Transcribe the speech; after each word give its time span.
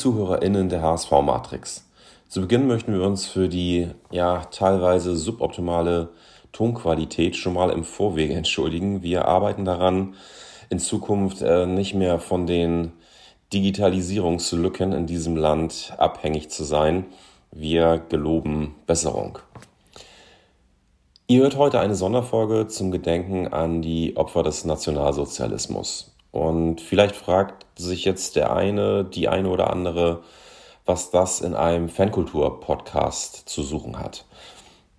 ZuhörerInnen 0.00 0.70
der 0.70 0.80
HSV 0.80 1.10
Matrix, 1.22 1.84
zu 2.26 2.40
Beginn 2.40 2.66
möchten 2.66 2.94
wir 2.94 3.02
uns 3.02 3.26
für 3.26 3.50
die 3.50 3.88
ja 4.10 4.44
teilweise 4.50 5.14
suboptimale 5.14 6.08
Tonqualität 6.52 7.36
schon 7.36 7.52
mal 7.52 7.68
im 7.68 7.84
Vorwege 7.84 8.32
entschuldigen. 8.42 9.02
Wir 9.02 9.26
arbeiten 9.26 9.66
daran, 9.66 10.14
in 10.70 10.78
Zukunft 10.78 11.42
äh, 11.42 11.66
nicht 11.66 11.94
mehr 11.94 12.18
von 12.18 12.46
den 12.46 12.92
Digitalisierungslücken 13.52 14.92
in 14.92 15.06
diesem 15.06 15.36
Land 15.36 15.92
abhängig 15.98 16.48
zu 16.48 16.64
sein. 16.64 17.04
Wir 17.50 17.98
geloben 17.98 18.76
Besserung. 18.86 19.38
Ihr 21.26 21.42
hört 21.42 21.58
heute 21.58 21.78
eine 21.78 21.94
Sonderfolge 21.94 22.68
zum 22.68 22.90
Gedenken 22.90 23.48
an 23.48 23.82
die 23.82 24.16
Opfer 24.16 24.44
des 24.44 24.64
Nationalsozialismus. 24.64 26.09
Und 26.32 26.80
vielleicht 26.80 27.16
fragt 27.16 27.66
sich 27.76 28.04
jetzt 28.04 28.36
der 28.36 28.54
eine, 28.54 29.04
die 29.04 29.28
eine 29.28 29.48
oder 29.48 29.70
andere, 29.70 30.22
was 30.86 31.10
das 31.10 31.40
in 31.40 31.54
einem 31.54 31.88
Fankultur-Podcast 31.88 33.48
zu 33.48 33.62
suchen 33.62 33.98
hat. 33.98 34.24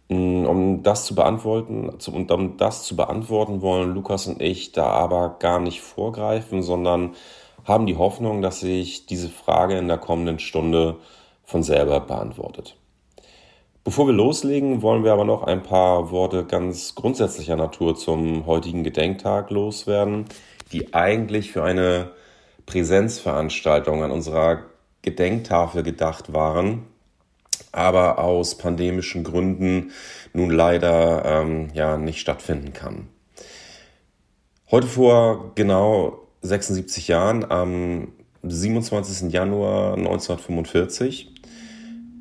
Mm, 0.09 0.45
um 0.45 0.84
das 0.84 1.05
zu 1.05 1.16
beantworten, 1.16 1.90
um 1.90 2.57
das 2.57 2.84
zu 2.84 2.95
beantworten 2.95 3.62
wollen 3.62 3.93
Lukas 3.93 4.27
und 4.27 4.41
ich 4.41 4.74
da 4.74 4.87
aber 4.87 5.37
gar 5.40 5.59
nicht 5.59 5.82
vorgreifen, 5.82 6.63
sondern 6.63 7.15
haben 7.63 7.85
die 7.85 7.98
Hoffnung, 7.98 8.41
dass 8.41 8.59
sich 8.59 9.05
diese 9.05 9.29
Frage 9.29 9.77
in 9.77 9.87
der 9.87 9.98
kommenden 9.98 10.40
Stunde 10.40 10.98
von 11.46 11.63
selber 11.63 12.02
beantwortet. 12.02 12.76
Bevor 13.84 14.05
wir 14.05 14.13
loslegen, 14.13 14.82
wollen 14.82 15.04
wir 15.04 15.13
aber 15.13 15.26
noch 15.26 15.43
ein 15.43 15.63
paar 15.63 16.12
Worte 16.12 16.46
ganz 16.46 16.93
grundsätzlicher 16.93 17.55
Natur 17.55 17.96
zum 17.96 18.46
heutigen 18.46 18.84
Gedenktag 18.84 19.49
loswerden, 19.49 20.26
die 20.72 20.94
eigentlich 20.94 21.52
für 21.52 21.64
eine 21.64 22.12
Präsenzveranstaltung 22.66 24.04
an 24.04 24.12
unserer 24.12 24.64
Gedenktafel 25.02 25.84
gedacht 25.84 26.34
waren, 26.34 26.88
aber 27.72 28.20
aus 28.20 28.58
pandemischen 28.58 29.24
Gründen 29.24 29.92
nun 30.34 30.49
leider 30.49 31.26
ähm, 31.26 31.70
ja 31.74 31.98
nicht 31.98 32.20
stattfinden 32.20 32.74
kann. 32.74 33.08
Heute 34.70 34.88
vor 34.88 35.52
genau 35.55 36.27
76 36.42 37.08
Jahren, 37.08 37.49
am 37.49 38.14
27. 38.44 39.32
Januar 39.32 39.96
1945, 39.96 41.34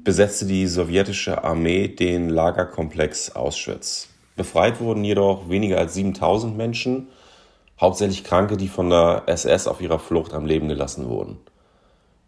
besetzte 0.03 0.47
die 0.47 0.67
sowjetische 0.67 1.45
Armee 1.45 1.89
den 1.89 2.29
Lagerkomplex 2.29 3.37
Auschwitz. 3.37 4.09
Befreit 4.37 4.81
wurden 4.81 5.05
jedoch 5.05 5.49
weniger 5.49 5.79
als 5.79 5.95
7000 5.95 6.57
Menschen, 6.57 7.09
hauptsächlich 7.81 8.25
Kranke, 8.25 8.57
die 8.57 8.69
von 8.69 8.91
der 8.91 9.23
SS 9.27 9.67
auf 9.67 9.81
ihrer 9.81 9.99
Flucht 9.99 10.35
am 10.35 10.47
Leben 10.47 10.69
gelassen 10.69 11.09
wurden. 11.09 11.39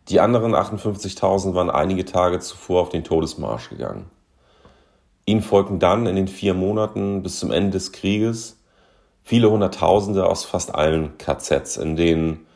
Die 0.08 0.20
anderen 0.20 0.54
58.000 0.54 1.54
waren 1.54 1.70
einige 1.70 2.04
Tage 2.04 2.40
zuvor 2.40 2.82
auf 2.82 2.88
den 2.88 3.04
Todesmarsch 3.04 3.68
gegangen. 3.68 4.10
Ihnen 5.26 5.42
folgten 5.42 5.78
dann 5.78 6.06
in 6.06 6.16
den 6.16 6.26
vier 6.26 6.54
Monaten 6.54 7.22
bis 7.22 7.38
zum 7.38 7.52
Ende 7.52 7.70
des 7.70 7.92
Krieges 7.92 8.58
viele 9.22 9.50
Hunderttausende 9.50 10.26
aus 10.26 10.44
fast 10.44 10.74
allen 10.74 11.16
KZs, 11.18 11.76
in 11.76 11.94
den 11.94 12.46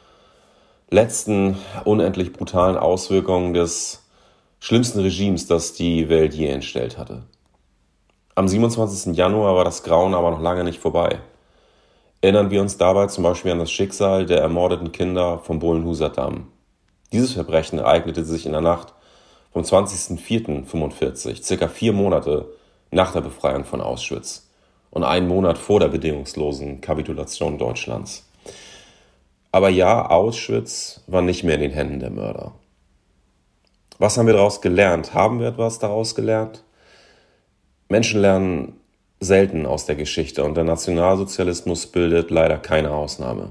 letzten 0.91 1.57
unendlich 1.85 2.33
brutalen 2.33 2.77
Auswirkungen 2.77 3.55
des 3.55 4.05
schlimmsten 4.59 5.01
Regimes, 5.01 5.47
das 5.47 5.75
die 5.75 6.09
Welt 6.09 6.35
je 6.35 6.49
entstellt 6.49 6.99
hatte. 6.99 7.23
Am 8.35 8.49
27. 8.49 9.17
Januar 9.17 9.55
war 9.55 9.65
das 9.65 9.83
Grauen 9.85 10.15
aber 10.15 10.31
noch 10.31 10.41
lange 10.41 10.65
nicht 10.65 10.81
vorbei. 10.81 11.21
Erinnern 12.21 12.51
wir 12.51 12.61
uns 12.63 12.79
dabei 12.79 13.07
zum 13.07 13.25
Beispiel 13.25 13.53
an 13.53 13.59
das 13.59 13.71
Schicksal 13.71 14.27
der 14.27 14.41
ermordeten 14.41 14.93
Kinder 14.93 15.39
vom 15.39 15.59
Bullenhuser 15.59 16.11
Damm. 16.11 16.49
Dieses 17.13 17.33
Verbrechen 17.33 17.79
ereignete 17.79 18.25
sich 18.25 18.47
in 18.47 18.53
der 18.53 18.61
Nacht 18.61 18.95
vom 19.53 19.63
20.04.45, 19.63 21.43
circa 21.43 21.69
vier 21.69 21.93
Monate 21.93 22.49
nach 22.91 23.13
der 23.13 23.21
Befreiung 23.21 23.65
von 23.65 23.81
Auschwitz 23.81 24.49
und 24.91 25.05
einen 25.05 25.29
Monat 25.29 25.59
vor 25.59 25.81
der 25.81 25.89
bedingungslosen 25.89 26.81
Kapitulation 26.81 27.59
Deutschlands. 27.59 28.29
Aber 29.53 29.69
ja, 29.69 30.09
Auschwitz 30.11 31.03
war 31.07 31.23
nicht 31.23 31.45
mehr 31.45 31.55
in 31.55 31.63
den 31.63 31.71
Händen 31.71 32.01
der 32.01 32.11
Mörder. 32.11 32.53
Was 33.99 34.19
haben 34.19 34.27
wir 34.27 34.35
daraus 34.35 34.61
gelernt? 34.61 35.15
Haben 35.15 35.41
wir 35.41 35.49
etwas 35.49 35.79
daraus 35.79 36.15
gelernt? 36.15 36.65
Menschen 37.89 38.21
lernen 38.21 38.81
selten 39.21 39.67
aus 39.67 39.87
der 39.87 39.97
Geschichte 39.97 40.45
und 40.45 40.57
der 40.57 40.65
Nationalsozialismus 40.65 41.87
bildet 41.87 42.31
leider 42.31 42.59
keine 42.59 42.91
Ausnahme. 42.91 43.51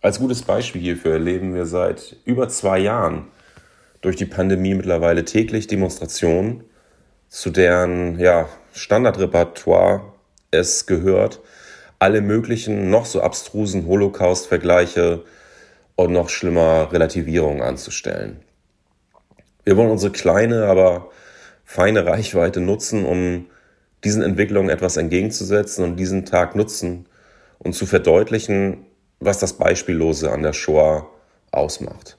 Als 0.00 0.20
gutes 0.20 0.42
Beispiel 0.42 0.80
hierfür 0.80 1.14
erleben 1.14 1.54
wir 1.54 1.66
seit 1.66 2.16
über 2.24 2.48
zwei 2.48 2.78
Jahren 2.78 3.26
durch 4.00 4.16
die 4.16 4.26
Pandemie 4.26 4.74
mittlerweile 4.74 5.24
täglich 5.24 5.66
Demonstrationen, 5.66 6.62
zu 7.28 7.50
deren 7.50 8.18
ja, 8.18 8.48
Standardrepertoire 8.72 10.12
es 10.50 10.86
gehört, 10.86 11.40
alle 11.98 12.20
möglichen 12.20 12.90
noch 12.90 13.06
so 13.06 13.20
abstrusen 13.20 13.86
Holocaust-Vergleiche 13.86 15.24
und 15.96 16.12
noch 16.12 16.28
schlimmer 16.28 16.92
Relativierungen 16.92 17.60
anzustellen. 17.60 18.40
Wir 19.64 19.76
wollen 19.76 19.90
unsere 19.90 20.12
kleine, 20.12 20.66
aber 20.66 21.10
feine 21.64 22.06
Reichweite 22.06 22.60
nutzen, 22.60 23.04
um 23.04 23.46
diesen 24.04 24.22
Entwicklungen 24.22 24.70
etwas 24.70 24.96
entgegenzusetzen 24.96 25.84
und 25.84 25.96
diesen 25.96 26.24
Tag 26.24 26.54
nutzen 26.54 27.06
und 27.58 27.74
zu 27.74 27.86
verdeutlichen, 27.86 28.86
was 29.20 29.38
das 29.38 29.54
Beispiellose 29.54 30.30
an 30.30 30.42
der 30.42 30.52
Shoah 30.52 31.08
ausmacht. 31.50 32.18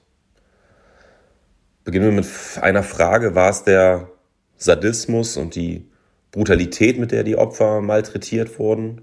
Beginnen 1.84 2.06
wir 2.06 2.12
mit 2.12 2.26
einer 2.60 2.82
Frage, 2.82 3.34
war 3.34 3.50
es 3.50 3.64
der 3.64 4.08
Sadismus 4.56 5.36
und 5.36 5.54
die 5.54 5.88
Brutalität, 6.30 6.98
mit 6.98 7.10
der 7.10 7.24
die 7.24 7.36
Opfer 7.36 7.80
malträtiert 7.80 8.58
wurden? 8.58 9.02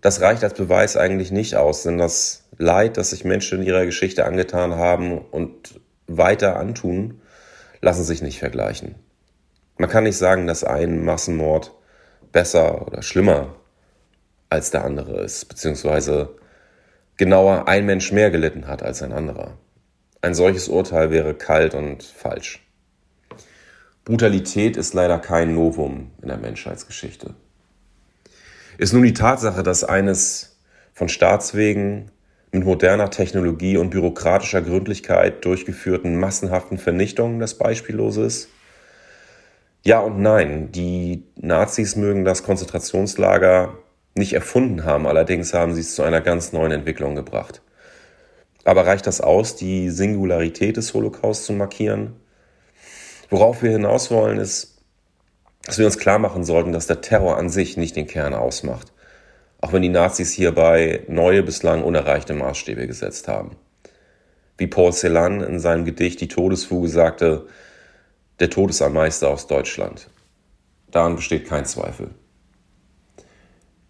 Das 0.00 0.20
reicht 0.20 0.44
als 0.44 0.54
Beweis 0.54 0.96
eigentlich 0.96 1.32
nicht 1.32 1.56
aus, 1.56 1.82
denn 1.82 1.98
das 1.98 2.44
Leid, 2.58 2.96
das 2.96 3.10
sich 3.10 3.24
Menschen 3.24 3.60
in 3.60 3.66
ihrer 3.66 3.84
Geschichte 3.84 4.24
angetan 4.24 4.76
haben 4.76 5.18
und 5.18 5.80
weiter 6.06 6.56
antun, 6.56 7.20
lassen 7.80 8.04
sich 8.04 8.22
nicht 8.22 8.38
vergleichen. 8.38 8.94
Man 9.78 9.90
kann 9.90 10.04
nicht 10.04 10.16
sagen, 10.16 10.46
dass 10.46 10.64
ein 10.64 11.04
Massenmord 11.04 11.74
besser 12.32 12.86
oder 12.86 13.02
schlimmer 13.02 13.54
als 14.48 14.70
der 14.70 14.84
andere 14.84 15.20
ist, 15.22 15.46
beziehungsweise 15.46 16.36
genauer 17.16 17.68
ein 17.68 17.84
Mensch 17.84 18.12
mehr 18.12 18.30
gelitten 18.30 18.68
hat 18.68 18.82
als 18.82 19.02
ein 19.02 19.12
anderer. 19.12 19.58
Ein 20.22 20.34
solches 20.34 20.68
Urteil 20.68 21.10
wäre 21.10 21.34
kalt 21.34 21.74
und 21.74 22.02
falsch. 22.02 22.66
Brutalität 24.04 24.76
ist 24.76 24.94
leider 24.94 25.18
kein 25.18 25.54
Novum 25.54 26.12
in 26.22 26.28
der 26.28 26.38
Menschheitsgeschichte. 26.38 27.34
Ist 28.78 28.92
nun 28.92 29.02
die 29.02 29.14
Tatsache, 29.14 29.62
dass 29.62 29.84
eines 29.84 30.58
von 30.94 31.08
Staatswegen 31.08 32.10
mit 32.52 32.64
moderner 32.64 33.10
Technologie 33.10 33.76
und 33.76 33.90
bürokratischer 33.90 34.62
Gründlichkeit 34.62 35.44
durchgeführten 35.44 36.18
massenhaften 36.18 36.78
Vernichtungen 36.78 37.40
das 37.40 37.54
Beispiellose 37.54 38.24
ist? 38.24 38.48
Ja 39.86 40.00
und 40.00 40.18
nein. 40.18 40.72
Die 40.72 41.22
Nazis 41.36 41.94
mögen 41.94 42.24
das 42.24 42.42
Konzentrationslager 42.42 43.78
nicht 44.16 44.32
erfunden 44.32 44.82
haben. 44.82 45.06
Allerdings 45.06 45.54
haben 45.54 45.74
sie 45.74 45.82
es 45.82 45.94
zu 45.94 46.02
einer 46.02 46.20
ganz 46.20 46.52
neuen 46.52 46.72
Entwicklung 46.72 47.14
gebracht. 47.14 47.62
Aber 48.64 48.84
reicht 48.84 49.06
das 49.06 49.20
aus, 49.20 49.54
die 49.54 49.90
Singularität 49.90 50.76
des 50.76 50.92
Holocaust 50.92 51.44
zu 51.44 51.52
markieren? 51.52 52.16
Worauf 53.30 53.62
wir 53.62 53.70
hinaus 53.70 54.10
wollen, 54.10 54.38
ist, 54.38 54.82
dass 55.62 55.78
wir 55.78 55.86
uns 55.86 55.98
klar 55.98 56.18
machen 56.18 56.42
sollten, 56.42 56.72
dass 56.72 56.88
der 56.88 57.00
Terror 57.00 57.36
an 57.36 57.48
sich 57.48 57.76
nicht 57.76 57.94
den 57.94 58.08
Kern 58.08 58.34
ausmacht. 58.34 58.92
Auch 59.60 59.72
wenn 59.72 59.82
die 59.82 59.88
Nazis 59.88 60.32
hierbei 60.32 61.04
neue, 61.06 61.44
bislang 61.44 61.84
unerreichte 61.84 62.34
Maßstäbe 62.34 62.88
gesetzt 62.88 63.28
haben. 63.28 63.52
Wie 64.58 64.66
Paul 64.66 64.92
Celan 64.92 65.42
in 65.42 65.60
seinem 65.60 65.84
Gedicht 65.84 66.20
Die 66.20 66.26
Todesfuge 66.26 66.88
sagte, 66.88 67.46
der 68.40 68.50
Tod 68.50 68.70
ist 68.70 68.82
ein 68.82 68.92
Meister 68.92 69.30
aus 69.30 69.46
Deutschland. 69.46 70.10
Daran 70.90 71.16
besteht 71.16 71.46
kein 71.46 71.64
Zweifel. 71.64 72.10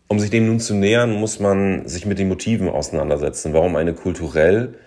Um 0.09 0.21
sich 0.21 0.31
dem 0.31 0.47
nun 0.47 0.61
zu 0.61 0.75
nähern, 0.75 1.13
muss 1.13 1.41
man 1.41 1.89
sich 1.89 2.07
mit 2.07 2.19
den 2.19 2.29
Motiven 2.29 2.69
auseinandersetzen, 2.69 3.53
warum 3.53 3.75
eine 3.75 3.93
kulturell 3.93 4.79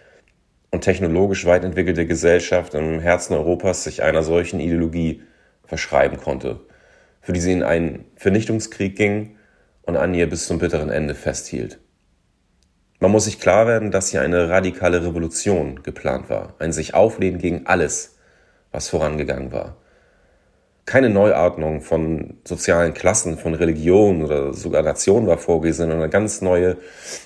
und 0.71 0.81
technologisch 0.81 1.45
weit 1.45 1.65
entwickelte 1.65 2.05
Gesellschaft 2.05 2.73
im 2.73 2.99
Herzen 2.99 3.33
Europas 3.33 3.83
sich 3.83 4.01
einer 4.01 4.23
solchen 4.23 4.59
Ideologie 4.61 5.23
verschreiben 5.65 6.17
konnte, 6.17 6.61
für 7.21 7.33
die 7.33 7.41
sie 7.41 7.51
in 7.51 7.63
einen 7.63 8.05
Vernichtungskrieg 8.15 8.95
ging 8.95 9.35
und 9.81 9.97
an 9.97 10.13
ihr 10.13 10.29
bis 10.29 10.47
zum 10.47 10.59
bitteren 10.59 10.89
Ende 10.89 11.15
festhielt. 11.15 11.79
Man 12.99 13.11
muss 13.11 13.25
sich 13.25 13.39
klar 13.39 13.67
werden, 13.67 13.91
dass 13.91 14.09
hier 14.09 14.21
eine 14.21 14.49
radikale 14.49 15.05
Revolution 15.05 15.83
geplant 15.83 16.29
war, 16.29 16.55
ein 16.59 16.71
sich 16.71 16.93
auflehnen 16.93 17.39
gegen 17.39 17.65
alles, 17.65 18.18
was 18.71 18.89
vorangegangen 18.89 19.51
war 19.51 19.77
keine 20.89 21.11
Neuordnung 21.11 21.81
von 21.81 22.39
sozialen 22.43 22.95
Klassen, 22.95 23.37
von 23.37 23.53
Religionen 23.53 24.23
oder 24.23 24.53
sogar 24.55 24.81
Nationen 24.81 25.27
war 25.27 25.37
vorgesehen, 25.37 25.89
sondern 25.89 25.99
eine 26.01 26.09
ganz 26.09 26.41
neue, 26.41 26.77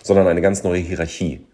sondern 0.03 0.27
eine 0.27 0.41
ganz 0.41 0.65
neue 0.65 0.81
Hierarchie. 0.81 1.47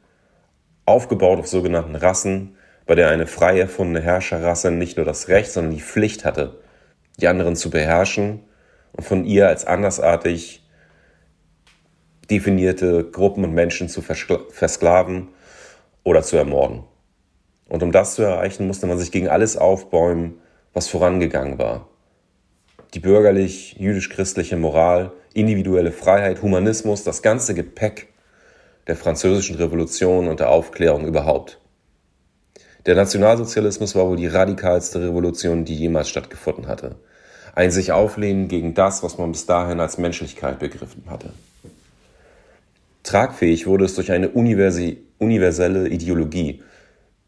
Aufgebaut 0.88 1.38
auf 1.38 1.48
sogenannten 1.48 1.96
Rassen, 1.96 2.56
bei 2.88 2.96
der 2.96 3.10
eine 3.10 3.28
frei 3.28 3.60
erfundene 3.60 4.02
Herrscherrasse 4.02 4.72
nicht 4.72 4.98
nur 4.98 5.06
das 5.06 5.28
Recht, 5.28 5.52
sondern 5.52 5.76
die 5.76 5.82
Pflicht 5.82 6.26
hatte, 6.26 6.60
die 7.22 7.28
anderen 7.28 7.56
zu 7.56 7.70
beherrschen 7.70 8.40
und 8.94 9.04
von 9.04 9.24
ihr 9.24 9.48
als 9.48 9.68
andersartig 9.68 10.68
definierte 12.32 13.04
Gruppen 13.04 13.44
und 13.44 13.54
Menschen 13.54 13.88
zu 13.88 14.02
versklaven 14.02 15.28
oder 16.04 16.24
zu 16.24 16.38
ermorden. 16.38 16.86
Und 17.70 17.84
um 17.84 17.92
das 17.92 18.16
zu 18.16 18.24
erreichen, 18.24 18.68
musste 18.68 18.88
man 18.88 18.98
sich 18.98 19.12
gegen 19.12 19.30
alles 19.30 19.56
aufbäumen, 19.56 20.40
was 20.74 20.88
vorangegangen 20.88 21.60
war. 21.60 21.88
Die 22.96 23.00
bürgerlich-jüdisch-christliche 23.00 24.58
Moral, 24.58 25.12
individuelle 25.34 25.92
Freiheit, 25.92 26.42
Humanismus, 26.42 27.04
das 27.04 27.22
ganze 27.22 27.54
Gepäck 27.54 28.08
der 28.88 28.96
französischen 28.96 29.58
Revolution 29.58 30.28
und 30.28 30.40
der 30.40 30.50
Aufklärung 30.50 31.06
überhaupt. 31.06 31.60
Der 32.88 32.96
Nationalsozialismus 32.96 33.94
war 33.94 34.08
wohl 34.08 34.18
die 34.18 34.26
radikalste 34.26 35.02
Revolution, 35.02 35.64
die 35.64 35.76
jemals 35.76 36.10
stattgefunden 36.10 36.68
hatte. 36.68 36.96
Ein 37.54 37.70
sich 37.70 37.92
auflehnen 37.92 38.48
gegen 38.48 38.74
das, 38.74 39.04
was 39.04 39.20
man 39.20 39.32
bis 39.32 39.46
dahin 39.46 39.80
als 39.80 40.00
Menschlichkeit 40.00 40.58
begriffen 40.58 41.04
hatte. 41.08 41.34
Tragfähig 43.04 43.68
wurde 43.68 43.86
es 43.86 43.96
durch 43.96 44.12
eine 44.12 44.30
universelle 44.30 45.88
Ideologie 45.88 46.64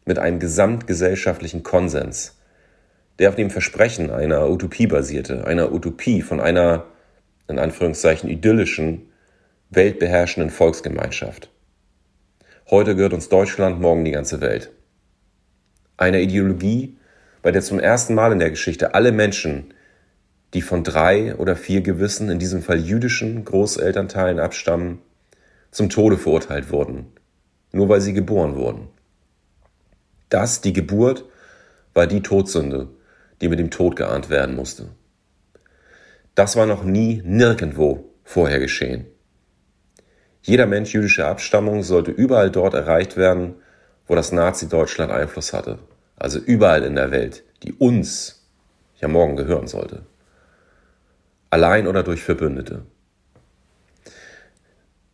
mit 0.04 0.18
einem 0.18 0.38
gesamtgesellschaftlichen 0.38 1.62
Konsens, 1.62 2.38
der 3.18 3.28
auf 3.28 3.36
dem 3.36 3.50
Versprechen 3.50 4.10
einer 4.10 4.50
Utopie 4.50 4.86
basierte, 4.86 5.46
einer 5.46 5.72
Utopie 5.72 6.22
von 6.22 6.40
einer, 6.40 6.86
in 7.48 7.58
Anführungszeichen, 7.58 8.28
idyllischen, 8.28 9.12
weltbeherrschenden 9.70 10.50
Volksgemeinschaft. 10.50 11.50
Heute 12.70 12.94
gehört 12.96 13.12
uns 13.12 13.28
Deutschland, 13.28 13.80
morgen 13.80 14.04
die 14.04 14.10
ganze 14.12 14.40
Welt. 14.40 14.70
Eine 15.96 16.20
Ideologie, 16.20 16.96
bei 17.42 17.52
der 17.52 17.62
zum 17.62 17.78
ersten 17.78 18.14
Mal 18.14 18.32
in 18.32 18.38
der 18.38 18.50
Geschichte 18.50 18.94
alle 18.94 19.12
Menschen, 19.12 19.74
die 20.54 20.62
von 20.62 20.84
drei 20.84 21.34
oder 21.36 21.56
vier 21.56 21.80
gewissen, 21.80 22.28
in 22.28 22.38
diesem 22.38 22.62
Fall 22.62 22.78
jüdischen 22.78 23.44
Großelternteilen 23.44 24.38
abstammen, 24.38 24.98
zum 25.70 25.88
Tode 25.88 26.18
verurteilt 26.18 26.70
wurden, 26.70 27.06
nur 27.72 27.88
weil 27.88 28.00
sie 28.00 28.12
geboren 28.12 28.56
wurden. 28.56 28.88
Das, 30.32 30.60
die 30.60 30.72
Geburt, 30.72 31.24
war 31.94 32.06
die 32.06 32.22
Todsünde, 32.22 32.88
die 33.40 33.48
mit 33.48 33.58
dem 33.58 33.70
Tod 33.70 33.96
geahnt 33.96 34.30
werden 34.30 34.56
musste. 34.56 34.88
Das 36.34 36.56
war 36.56 36.66
noch 36.66 36.84
nie 36.84 37.22
nirgendwo 37.24 38.12
vorher 38.24 38.58
geschehen. 38.58 39.06
Jeder 40.42 40.66
Mensch 40.66 40.94
jüdischer 40.94 41.28
Abstammung 41.28 41.82
sollte 41.82 42.10
überall 42.10 42.50
dort 42.50 42.74
erreicht 42.74 43.16
werden, 43.16 43.56
wo 44.06 44.14
das 44.14 44.32
Nazi-Deutschland 44.32 45.12
Einfluss 45.12 45.52
hatte 45.52 45.78
also 46.22 46.38
überall 46.38 46.84
in 46.84 46.94
der 46.94 47.10
Welt, 47.10 47.42
die 47.64 47.72
uns 47.72 48.46
ja 49.00 49.08
morgen 49.08 49.34
gehören 49.34 49.66
sollte. 49.66 50.06
Allein 51.50 51.88
oder 51.88 52.04
durch 52.04 52.22
Verbündete. 52.22 52.86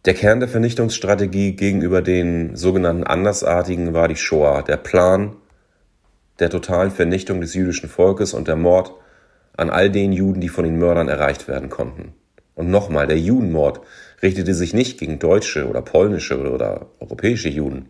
Der 0.04 0.14
Kern 0.14 0.38
der 0.38 0.48
Vernichtungsstrategie 0.48 1.56
gegenüber 1.56 2.02
den 2.02 2.54
sogenannten 2.54 3.02
Andersartigen 3.02 3.94
war 3.94 4.06
die 4.06 4.14
Shoah, 4.14 4.62
der 4.62 4.76
Plan 4.76 5.34
der 6.38 6.50
totalen 6.50 6.92
Vernichtung 6.92 7.40
des 7.40 7.52
jüdischen 7.54 7.88
Volkes 7.88 8.32
und 8.32 8.46
der 8.46 8.54
Mord 8.54 8.92
an 9.56 9.70
all 9.70 9.90
den 9.90 10.12
Juden, 10.12 10.40
die 10.40 10.48
von 10.48 10.64
den 10.64 10.78
Mördern 10.78 11.08
erreicht 11.08 11.48
werden 11.48 11.68
konnten. 11.68 12.12
Und 12.54 12.70
nochmal, 12.70 13.08
der 13.08 13.18
Judenmord 13.18 13.80
richtete 14.22 14.54
sich 14.54 14.72
nicht 14.72 15.00
gegen 15.00 15.18
deutsche 15.18 15.68
oder 15.68 15.82
polnische 15.82 16.38
oder 16.48 16.86
europäische 17.00 17.48
Juden, 17.48 17.88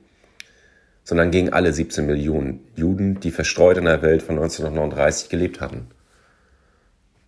sondern 1.04 1.30
gegen 1.30 1.52
alle 1.52 1.74
17 1.74 2.06
Millionen 2.06 2.60
Juden, 2.74 3.20
die 3.20 3.30
verstreut 3.30 3.76
in 3.76 3.84
der 3.84 4.00
Welt 4.00 4.22
von 4.22 4.36
1939 4.36 5.28
gelebt 5.28 5.60
hatten. 5.60 5.88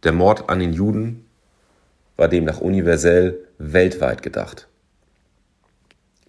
Der 0.05 0.13
Mord 0.13 0.49
an 0.49 0.59
den 0.59 0.73
Juden 0.73 1.27
war 2.17 2.29
demnach 2.29 2.63
universell 2.63 3.47
weltweit 3.59 4.23
gedacht. 4.23 4.69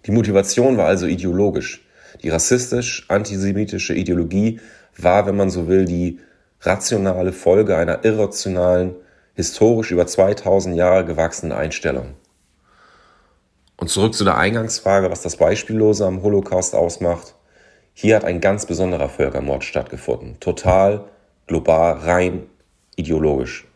Die 0.06 0.10
Motivation 0.10 0.76
war 0.76 0.86
also 0.86 1.06
ideologisch. 1.06 1.86
Die 2.22 2.28
rassistisch-antisemitische 2.28 3.94
Ideologie 3.94 4.60
war, 4.96 5.26
wenn 5.26 5.36
man 5.36 5.50
so 5.50 5.68
will, 5.68 5.84
die 5.84 6.18
rationale 6.60 7.32
Folge 7.32 7.76
einer 7.76 8.04
irrationalen, 8.04 8.94
historisch 9.34 9.90
über 9.90 10.06
2000 10.06 10.76
Jahre 10.76 11.04
gewachsenen 11.04 11.52
Einstellung. 11.52 12.14
Und 13.76 13.88
zurück 13.88 14.14
zu 14.14 14.24
der 14.24 14.36
Eingangsfrage, 14.36 15.10
was 15.10 15.22
das 15.22 15.36
Beispiellose 15.36 16.06
am 16.06 16.22
Holocaust 16.22 16.74
ausmacht. 16.74 17.34
Hier 17.94 18.16
hat 18.16 18.24
ein 18.24 18.40
ganz 18.40 18.66
besonderer 18.66 19.08
Völkermord 19.08 19.64
stattgefunden. 19.64 20.38
Total, 20.38 21.04
global, 21.46 21.94
rein 21.94 22.46
ideologisch. 22.96 23.66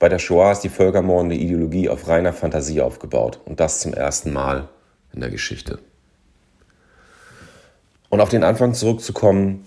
Bei 0.00 0.08
der 0.08 0.18
Shoah 0.18 0.50
ist 0.52 0.62
die 0.62 0.70
völkermordende 0.70 1.36
Ideologie 1.36 1.90
auf 1.90 2.08
reiner 2.08 2.32
Fantasie 2.32 2.80
aufgebaut 2.80 3.38
und 3.44 3.60
das 3.60 3.80
zum 3.80 3.92
ersten 3.92 4.32
Mal 4.32 4.70
in 5.12 5.20
der 5.20 5.28
Geschichte. 5.28 5.78
Und 8.08 8.22
auf 8.22 8.30
den 8.30 8.42
Anfang 8.42 8.72
zurückzukommen, 8.72 9.66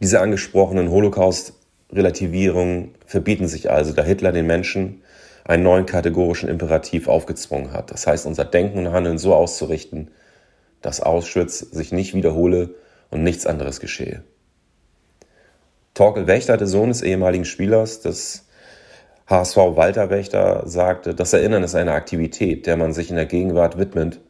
diese 0.00 0.20
angesprochenen 0.20 0.90
Holocaust-Relativierungen 0.90 2.96
verbieten 3.06 3.46
sich 3.46 3.70
also, 3.70 3.92
da 3.92 4.02
Hitler 4.02 4.32
den 4.32 4.48
Menschen 4.48 5.02
einen 5.44 5.62
neuen 5.62 5.86
kategorischen 5.86 6.48
Imperativ 6.48 7.06
aufgezwungen 7.06 7.72
hat. 7.72 7.92
Das 7.92 8.08
heißt, 8.08 8.26
unser 8.26 8.44
Denken 8.44 8.80
und 8.80 8.92
Handeln 8.92 9.18
so 9.18 9.32
auszurichten, 9.32 10.10
dass 10.82 11.00
Auschwitz 11.00 11.60
sich 11.60 11.92
nicht 11.92 12.14
wiederhole 12.14 12.74
und 13.12 13.22
nichts 13.22 13.46
anderes 13.46 13.78
geschehe. 13.78 14.24
Torkel 15.94 16.26
Wächter, 16.26 16.56
der 16.56 16.66
Sohn 16.66 16.88
des 16.88 17.02
ehemaligen 17.02 17.44
Spielers 17.44 18.00
des 18.00 18.44
HSV 19.26 19.56
Walter 19.56 20.10
Wächter, 20.10 20.62
sagte, 20.66 21.14
das 21.14 21.32
Erinnern 21.32 21.62
ist 21.62 21.74
eine 21.74 21.92
Aktivität, 21.92 22.66
der 22.66 22.76
man 22.76 22.92
sich 22.92 23.08
in 23.08 23.16
der 23.16 23.24
Gegenwart 23.24 23.78
widmet 23.78 24.20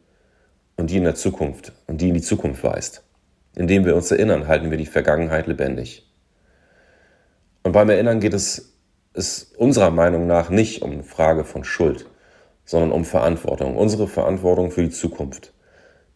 und 0.77 0.89
die 0.89 0.97
in 0.97 1.03
der 1.03 1.15
Zukunft 1.15 1.73
und 1.87 1.99
die 1.99 2.09
in 2.09 2.13
die 2.13 2.21
Zukunft 2.21 2.63
weist. 2.63 3.03
Indem 3.55 3.85
wir 3.85 3.95
uns 3.95 4.11
erinnern, 4.11 4.47
halten 4.47 4.71
wir 4.71 4.77
die 4.77 4.85
Vergangenheit 4.85 5.47
lebendig. 5.47 6.09
Und 7.63 7.73
beim 7.73 7.89
Erinnern 7.89 8.19
geht 8.19 8.33
es, 8.33 8.73
es 9.13 9.53
unserer 9.57 9.91
Meinung 9.91 10.27
nach 10.27 10.49
nicht 10.49 10.81
um 10.81 11.03
Frage 11.03 11.43
von 11.43 11.63
Schuld, 11.63 12.05
sondern 12.63 12.91
um 12.91 13.05
Verantwortung, 13.05 13.75
unsere 13.75 14.07
Verantwortung 14.07 14.71
für 14.71 14.83
die 14.83 14.89
Zukunft. 14.91 15.53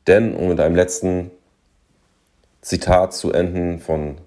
Denn, 0.08 0.36
um 0.36 0.48
mit 0.48 0.60
einem 0.60 0.76
letzten 0.76 1.32
Zitat 2.62 3.14
zu 3.14 3.32
enden 3.32 3.80
von 3.80 4.20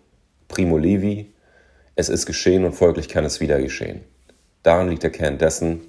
Primo 0.48 0.78
Levi, 0.78 1.32
es 1.96 2.08
ist 2.08 2.26
geschehen 2.26 2.64
und 2.64 2.72
folglich 2.72 3.08
kann 3.08 3.24
es 3.24 3.40
wieder 3.40 3.60
geschehen. 3.60 4.02
Darin 4.62 4.88
liegt 4.88 5.02
der 5.02 5.10
Kern 5.10 5.38
dessen, 5.38 5.80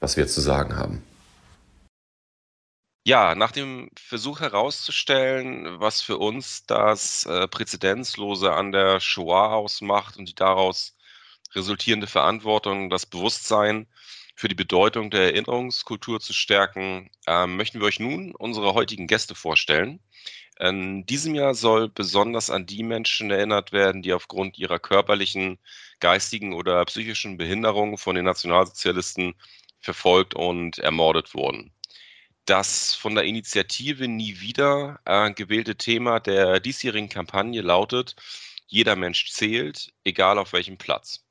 was 0.00 0.16
wir 0.16 0.26
zu 0.26 0.40
sagen 0.40 0.76
haben. 0.76 1.02
Ja, 3.06 3.34
nach 3.34 3.52
dem 3.52 3.90
Versuch 3.98 4.40
herauszustellen, 4.40 5.80
was 5.80 6.02
für 6.02 6.18
uns 6.18 6.66
das 6.66 7.24
äh, 7.24 7.48
Präzedenzlose 7.48 8.52
an 8.52 8.70
der 8.70 9.00
Shoah 9.00 9.54
ausmacht 9.54 10.18
und 10.18 10.28
die 10.28 10.34
daraus 10.34 10.94
resultierende 11.54 12.06
Verantwortung, 12.06 12.90
das 12.90 13.06
Bewusstsein 13.06 13.86
für 14.34 14.48
die 14.48 14.54
Bedeutung 14.54 15.10
der 15.10 15.32
Erinnerungskultur 15.32 16.20
zu 16.20 16.34
stärken, 16.34 17.10
ähm, 17.26 17.56
möchten 17.56 17.80
wir 17.80 17.86
euch 17.86 17.98
nun 17.98 18.34
unsere 18.34 18.74
heutigen 18.74 19.06
Gäste 19.06 19.34
vorstellen. 19.34 20.00
In 20.60 21.06
diesem 21.06 21.34
Jahr 21.34 21.54
soll 21.54 21.88
besonders 21.88 22.50
an 22.50 22.66
die 22.66 22.82
Menschen 22.82 23.30
erinnert 23.30 23.72
werden, 23.72 24.02
die 24.02 24.12
aufgrund 24.12 24.58
ihrer 24.58 24.78
körperlichen, 24.78 25.58
geistigen 26.00 26.52
oder 26.54 26.84
psychischen 26.84 27.36
Behinderung 27.36 27.98
von 27.98 28.14
den 28.16 28.24
Nationalsozialisten 28.24 29.34
verfolgt 29.80 30.34
und 30.34 30.78
ermordet 30.78 31.34
wurden. 31.34 31.72
Das 32.44 32.94
von 32.94 33.14
der 33.14 33.24
Initiative 33.24 34.08
Nie 34.08 34.40
wieder 34.40 35.00
äh, 35.04 35.30
gewählte 35.32 35.76
Thema 35.76 36.18
der 36.20 36.60
diesjährigen 36.60 37.08
Kampagne 37.08 37.60
lautet, 37.60 38.16
jeder 38.66 38.96
Mensch 38.96 39.30
zählt, 39.30 39.92
egal 40.04 40.38
auf 40.38 40.52
welchem 40.52 40.78
Platz. 40.78 41.26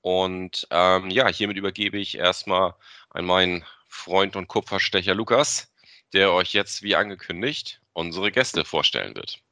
Und 0.00 0.66
ähm, 0.70 1.10
ja, 1.10 1.28
hiermit 1.28 1.56
übergebe 1.56 1.98
ich 1.98 2.16
erstmal 2.16 2.74
an 3.10 3.24
meinen 3.26 3.64
Freund 3.88 4.36
und 4.36 4.48
Kupferstecher 4.48 5.14
Lukas, 5.14 5.72
der 6.12 6.32
euch 6.32 6.52
jetzt, 6.52 6.82
wie 6.82 6.96
angekündigt, 6.96 7.80
unsere 7.92 8.32
Gäste 8.32 8.64
vorstellen 8.64 9.14
wird. 9.14 9.42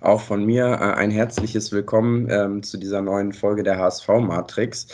Auch 0.00 0.20
von 0.20 0.44
mir 0.44 0.66
äh, 0.66 0.94
ein 0.94 1.10
herzliches 1.10 1.72
Willkommen 1.72 2.28
ähm, 2.30 2.62
zu 2.62 2.78
dieser 2.78 3.02
neuen 3.02 3.32
Folge 3.32 3.62
der 3.62 3.78
HSV-Matrix. 3.78 4.88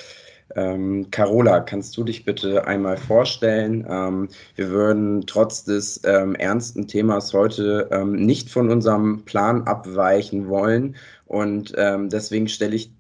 Ähm, 0.57 1.11
Carola, 1.11 1.61
kannst 1.61 1.97
du 1.97 2.05
dich 2.05 2.25
bitte 2.25 2.67
einmal 2.67 2.97
vorstellen? 2.97 3.87
Ähm, 3.89 4.29
wir 4.57 4.71
würden 4.71 5.27
trotz 5.27 5.65
des 5.65 6.01
ähm, 6.05 6.35
ernsten 6.35 6.87
Themas 6.87 7.33
heute 7.33 7.89
ähm, 7.91 8.13
nicht 8.13 8.51
von 8.51 8.71
unserem 8.71 9.25
Plan 9.25 9.63
abweichen 9.67 10.49
wollen 10.49 10.97
und 11.27 11.73
ähm, 11.77 12.11
deswegen 12.11 12.49
stelle 12.49 12.77
ich 12.77 12.93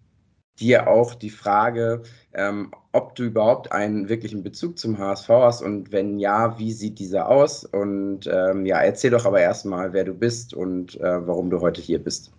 dir 0.60 0.88
auch 0.88 1.14
die 1.14 1.30
Frage, 1.30 2.02
ähm, 2.32 2.70
ob 2.92 3.14
du 3.16 3.24
überhaupt 3.24 3.72
einen 3.72 4.08
wirklichen 4.08 4.42
Bezug 4.42 4.78
zum 4.78 4.98
HSV 4.98 5.28
hast 5.28 5.62
und 5.62 5.90
wenn 5.92 6.18
ja, 6.18 6.58
wie 6.58 6.72
sieht 6.72 6.98
dieser 6.98 7.28
aus? 7.28 7.64
Und 7.64 8.28
ähm, 8.32 8.64
ja, 8.66 8.78
erzähl 8.80 9.10
doch 9.10 9.26
aber 9.26 9.40
erstmal, 9.40 9.92
wer 9.92 10.04
du 10.04 10.14
bist 10.14 10.54
und 10.54 11.00
äh, 11.00 11.26
warum 11.26 11.50
du 11.50 11.60
heute 11.60 11.80
hier 11.80 12.02
bist. 12.02 12.32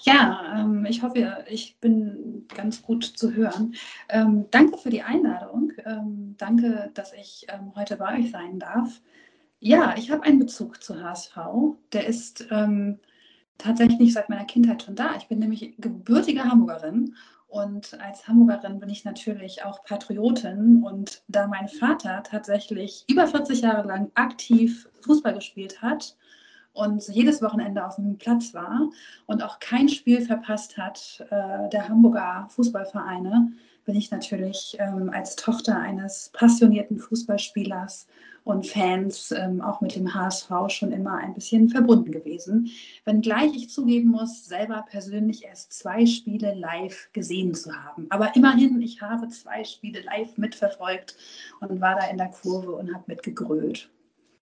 Ja, 0.00 0.60
ähm, 0.60 0.84
ich 0.84 1.02
hoffe, 1.02 1.44
ich 1.48 1.78
bin 1.80 2.46
ganz 2.54 2.82
gut 2.82 3.04
zu 3.04 3.32
hören. 3.32 3.74
Ähm, 4.10 4.46
danke 4.50 4.76
für 4.76 4.90
die 4.90 5.02
Einladung. 5.02 5.72
Ähm, 5.86 6.34
danke, 6.36 6.90
dass 6.92 7.12
ich 7.14 7.46
ähm, 7.48 7.72
heute 7.74 7.96
bei 7.96 8.18
euch 8.18 8.30
sein 8.30 8.58
darf. 8.58 9.00
Ja, 9.60 9.94
ich 9.96 10.10
habe 10.10 10.24
einen 10.24 10.40
Bezug 10.40 10.82
zu 10.82 11.02
HSV. 11.02 11.38
Der 11.92 12.06
ist 12.06 12.46
tatsächlich 13.58 14.12
seit 14.12 14.28
meiner 14.28 14.44
Kindheit 14.44 14.82
schon 14.82 14.96
da. 14.96 15.14
Ich 15.16 15.28
bin 15.28 15.38
nämlich 15.38 15.74
gebürtige 15.78 16.44
Hamburgerin 16.44 17.14
und 17.48 18.00
als 18.00 18.26
Hamburgerin 18.26 18.80
bin 18.80 18.88
ich 18.88 19.04
natürlich 19.04 19.64
auch 19.64 19.84
Patriotin. 19.84 20.82
Und 20.82 21.22
da 21.28 21.46
mein 21.46 21.68
Vater 21.68 22.22
tatsächlich 22.24 23.04
über 23.08 23.26
40 23.26 23.60
Jahre 23.60 23.86
lang 23.86 24.10
aktiv 24.14 24.88
Fußball 25.02 25.34
gespielt 25.34 25.80
hat 25.80 26.16
und 26.72 27.06
jedes 27.08 27.40
Wochenende 27.40 27.86
auf 27.86 27.94
dem 27.96 28.18
Platz 28.18 28.52
war 28.52 28.90
und 29.26 29.42
auch 29.42 29.60
kein 29.60 29.88
Spiel 29.88 30.20
verpasst 30.20 30.76
hat 30.76 31.24
äh, 31.30 31.68
der 31.70 31.88
Hamburger 31.88 32.48
Fußballvereine, 32.50 33.52
bin 33.84 33.94
ich 33.94 34.10
natürlich 34.10 34.76
ähm, 34.80 35.10
als 35.10 35.36
Tochter 35.36 35.78
eines 35.78 36.30
passionierten 36.32 36.98
Fußballspielers 36.98 38.08
und 38.44 38.66
Fans 38.66 39.32
ähm, 39.32 39.60
auch 39.62 39.80
mit 39.80 39.96
dem 39.96 40.14
HSV 40.14 40.50
schon 40.68 40.92
immer 40.92 41.16
ein 41.16 41.34
bisschen 41.34 41.68
verbunden 41.70 42.12
gewesen. 42.12 42.70
Wenngleich 43.04 43.54
ich 43.56 43.70
zugeben 43.70 44.10
muss, 44.10 44.46
selber 44.46 44.84
persönlich 44.88 45.44
erst 45.44 45.72
zwei 45.72 46.06
Spiele 46.06 46.54
live 46.54 47.08
gesehen 47.12 47.54
zu 47.54 47.74
haben. 47.74 48.06
Aber 48.10 48.36
immerhin, 48.36 48.80
ich 48.82 49.00
habe 49.00 49.28
zwei 49.28 49.64
Spiele 49.64 50.02
live 50.02 50.36
mitverfolgt 50.36 51.16
und 51.60 51.80
war 51.80 51.96
da 51.96 52.06
in 52.08 52.18
der 52.18 52.28
Kurve 52.28 52.72
und 52.72 52.94
habe 52.94 53.04
mitgegrölt. 53.06 53.90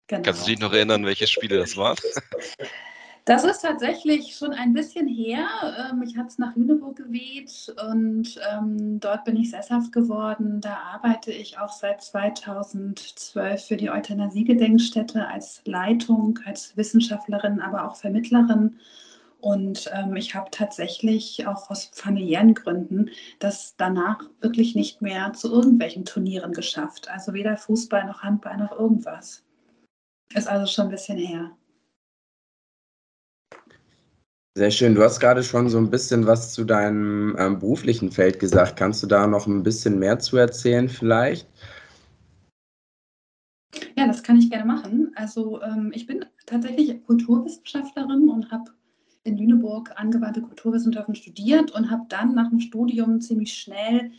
Genau. 0.09 0.23
Kannst 0.23 0.43
du 0.43 0.51
dich 0.51 0.61
noch 0.61 0.73
erinnern, 0.73 1.07
welche 1.07 1.27
Spiele 1.27 1.59
das 1.59 1.77
waren? 1.77 1.97
Das 3.27 3.43
ist 3.43 3.63
tatsächlich 3.63 4.37
schon 4.37 4.53
ein 4.53 4.75
bisschen 4.75 5.09
her. 5.09 5.47
Ähm, 5.91 6.03
ich 6.03 6.15
hatte 6.17 6.29
es 6.29 6.39
nach 6.39 6.55
Lüneburg 6.57 6.97
geweht 6.97 7.75
und 7.89 8.39
ähm, 8.53 9.01
dort 9.01 9.25
bin 9.25 9.37
ich 9.37 9.51
sesshaft 9.51 9.93
geworden. 9.93 10.61
Da 10.61 10.77
arbeite 10.93 11.33
ich 11.33 11.59
auch 11.59 11.73
seit 11.73 12.03
2012 12.03 13.65
für 13.65 13.77
die 13.79 13.89
Euthanasie-Gedenkstätte 13.89 15.27
als 15.27 15.63
Leitung, 15.65 16.39
als 16.45 16.77
Wissenschaftlerin, 16.77 17.61
aber 17.63 17.89
auch 17.89 17.97
Vermittlerin. 17.97 18.79
Und 19.41 19.91
ähm, 19.95 20.17
ich 20.17 20.35
habe 20.35 20.51
tatsächlich 20.51 21.47
auch 21.47 21.71
aus 21.71 21.91
familiären 21.95 22.53
Gründen 22.55 23.09
das 23.39 23.75
danach 23.79 24.19
wirklich 24.43 24.75
nicht 24.75 25.01
mehr 25.01 25.33
zu 25.33 25.51
irgendwelchen 25.51 26.05
Turnieren 26.05 26.53
geschafft. 26.53 27.09
Also 27.09 27.33
weder 27.33 27.57
Fußball 27.57 28.05
noch 28.05 28.23
Handball 28.23 28.59
noch 28.59 28.73
irgendwas. 28.73 29.43
Ist 30.35 30.49
also 30.49 30.71
schon 30.71 30.87
ein 30.87 30.91
bisschen 30.91 31.19
her. 31.19 31.53
Sehr 34.57 34.71
schön. 34.71 34.95
Du 34.95 35.03
hast 35.03 35.19
gerade 35.19 35.43
schon 35.43 35.69
so 35.69 35.79
ein 35.79 35.91
bisschen 35.91 36.29
was 36.29 36.53
zu 36.53 36.65
deinem 36.65 37.35
ähm, 37.41 37.59
beruflichen 37.59 38.13
Feld 38.13 38.39
gesagt. 38.39 38.77
Kannst 38.77 39.03
du 39.03 39.09
da 39.09 39.27
noch 39.27 39.49
ein 39.49 39.65
bisschen 39.65 39.99
mehr 39.99 40.21
zu 40.21 40.37
erzählen 40.37 40.89
vielleicht? 40.89 41.49
Ja, 43.97 44.07
das 44.07 44.23
kann 44.23 44.39
ich 44.39 44.51
gerne 44.51 44.65
machen. 44.65 45.11
Also 45.17 45.61
ähm, 45.61 45.91
ich 45.93 46.07
bin 46.07 46.25
tatsächlich 46.47 47.05
Kulturwissenschaftlerin 47.05 48.29
und 48.29 48.53
habe 48.53 48.71
in 49.25 49.39
Lüneburg 49.39 49.91
angewandte 49.97 50.43
Kulturwissenschaften 50.43 51.17
studiert 51.17 51.73
und 51.73 51.91
habe 51.91 52.05
dann 52.09 52.37
nach 52.37 52.51
dem 52.51 52.61
Studium 52.61 53.21
ziemlich 53.21 53.55
schnell 53.55 54.13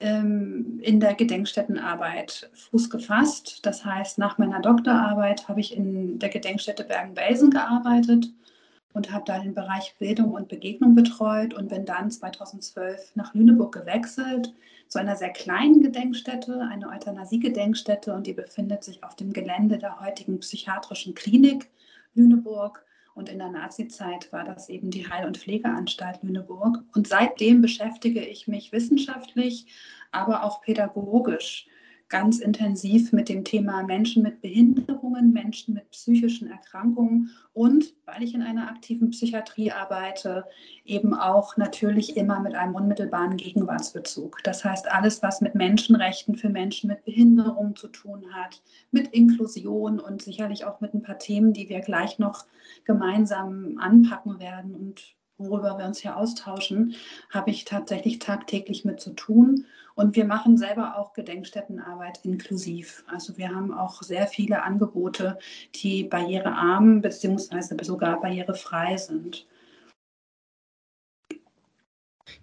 ähm, 0.00 0.80
in 0.82 0.98
der 0.98 1.14
Gedenkstättenarbeit 1.14 2.50
Fuß 2.54 2.90
gefasst. 2.90 3.64
Das 3.64 3.84
heißt, 3.84 4.18
nach 4.18 4.36
meiner 4.36 4.60
Doktorarbeit 4.60 5.46
habe 5.46 5.60
ich 5.60 5.76
in 5.76 6.18
der 6.18 6.30
Gedenkstätte 6.30 6.82
Bergen-Belsen 6.82 7.50
gearbeitet 7.50 8.32
und 8.96 9.12
habe 9.12 9.24
da 9.26 9.38
den 9.38 9.52
Bereich 9.52 9.94
Bildung 9.98 10.32
und 10.32 10.48
Begegnung 10.48 10.94
betreut 10.94 11.52
und 11.52 11.68
bin 11.68 11.84
dann 11.84 12.10
2012 12.10 13.12
nach 13.14 13.34
Lüneburg 13.34 13.72
gewechselt 13.72 14.54
zu 14.88 14.98
einer 14.98 15.16
sehr 15.16 15.30
kleinen 15.30 15.82
Gedenkstätte, 15.82 16.62
eine 16.62 16.88
Euthanasie-Gedenkstätte 16.88 18.14
und 18.14 18.26
die 18.26 18.32
befindet 18.32 18.84
sich 18.84 19.04
auf 19.04 19.14
dem 19.14 19.34
Gelände 19.34 19.76
der 19.76 20.00
heutigen 20.00 20.40
psychiatrischen 20.40 21.14
Klinik 21.14 21.68
Lüneburg. 22.14 22.86
Und 23.14 23.28
in 23.28 23.38
der 23.38 23.50
Nazizeit 23.50 24.32
war 24.32 24.44
das 24.44 24.70
eben 24.70 24.90
die 24.90 25.08
Heil- 25.08 25.26
und 25.26 25.36
Pflegeanstalt 25.36 26.22
Lüneburg. 26.22 26.82
Und 26.94 27.06
seitdem 27.06 27.60
beschäftige 27.60 28.24
ich 28.24 28.48
mich 28.48 28.72
wissenschaftlich, 28.72 29.66
aber 30.10 30.42
auch 30.42 30.62
pädagogisch 30.62 31.66
ganz 32.08 32.38
intensiv 32.38 33.12
mit 33.12 33.28
dem 33.28 33.42
Thema 33.42 33.82
Menschen 33.82 34.22
mit 34.22 34.40
Behinderungen, 34.40 35.32
Menschen 35.32 35.74
mit 35.74 35.90
psychischen 35.90 36.48
Erkrankungen 36.48 37.30
und, 37.52 37.94
weil 38.04 38.22
ich 38.22 38.34
in 38.34 38.42
einer 38.42 38.68
aktiven 38.68 39.10
Psychiatrie 39.10 39.72
arbeite, 39.72 40.44
eben 40.84 41.14
auch 41.14 41.56
natürlich 41.56 42.16
immer 42.16 42.38
mit 42.40 42.54
einem 42.54 42.76
unmittelbaren 42.76 43.36
Gegenwartsbezug. 43.36 44.38
Das 44.44 44.64
heißt, 44.64 44.90
alles, 44.90 45.22
was 45.22 45.40
mit 45.40 45.56
Menschenrechten 45.56 46.36
für 46.36 46.48
Menschen 46.48 46.88
mit 46.88 47.04
Behinderungen 47.04 47.74
zu 47.74 47.88
tun 47.88 48.24
hat, 48.32 48.62
mit 48.92 49.08
Inklusion 49.08 49.98
und 49.98 50.22
sicherlich 50.22 50.64
auch 50.64 50.80
mit 50.80 50.94
ein 50.94 51.02
paar 51.02 51.18
Themen, 51.18 51.52
die 51.52 51.68
wir 51.68 51.80
gleich 51.80 52.20
noch 52.20 52.46
gemeinsam 52.84 53.78
anpacken 53.78 54.38
werden 54.38 54.74
und 54.74 55.15
worüber 55.38 55.78
wir 55.78 55.86
uns 55.86 56.00
hier 56.00 56.16
austauschen, 56.16 56.94
habe 57.30 57.50
ich 57.50 57.64
tatsächlich 57.64 58.18
tagtäglich 58.18 58.84
mit 58.84 59.00
zu 59.00 59.10
tun. 59.10 59.66
Und 59.94 60.14
wir 60.14 60.26
machen 60.26 60.58
selber 60.58 60.98
auch 60.98 61.14
Gedenkstättenarbeit 61.14 62.20
inklusiv. 62.22 63.04
Also 63.06 63.38
wir 63.38 63.48
haben 63.48 63.72
auch 63.72 64.02
sehr 64.02 64.26
viele 64.26 64.62
Angebote, 64.62 65.38
die 65.74 66.04
barrierearm 66.04 67.00
bzw. 67.00 67.82
sogar 67.82 68.20
barrierefrei 68.20 68.96
sind. 68.98 69.46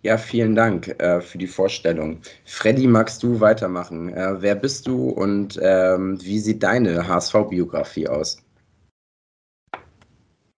Ja, 0.01 0.17
vielen 0.17 0.55
Dank 0.55 0.87
äh, 0.99 1.21
für 1.21 1.37
die 1.37 1.47
Vorstellung. 1.47 2.21
Freddy, 2.45 2.87
magst 2.87 3.21
du 3.21 3.39
weitermachen? 3.39 4.09
Äh, 4.09 4.41
wer 4.41 4.55
bist 4.55 4.87
du 4.87 5.09
und 5.09 5.59
ähm, 5.61 6.21
wie 6.21 6.39
sieht 6.39 6.63
deine 6.63 7.07
HSV-Biografie 7.07 8.07
aus? 8.07 8.37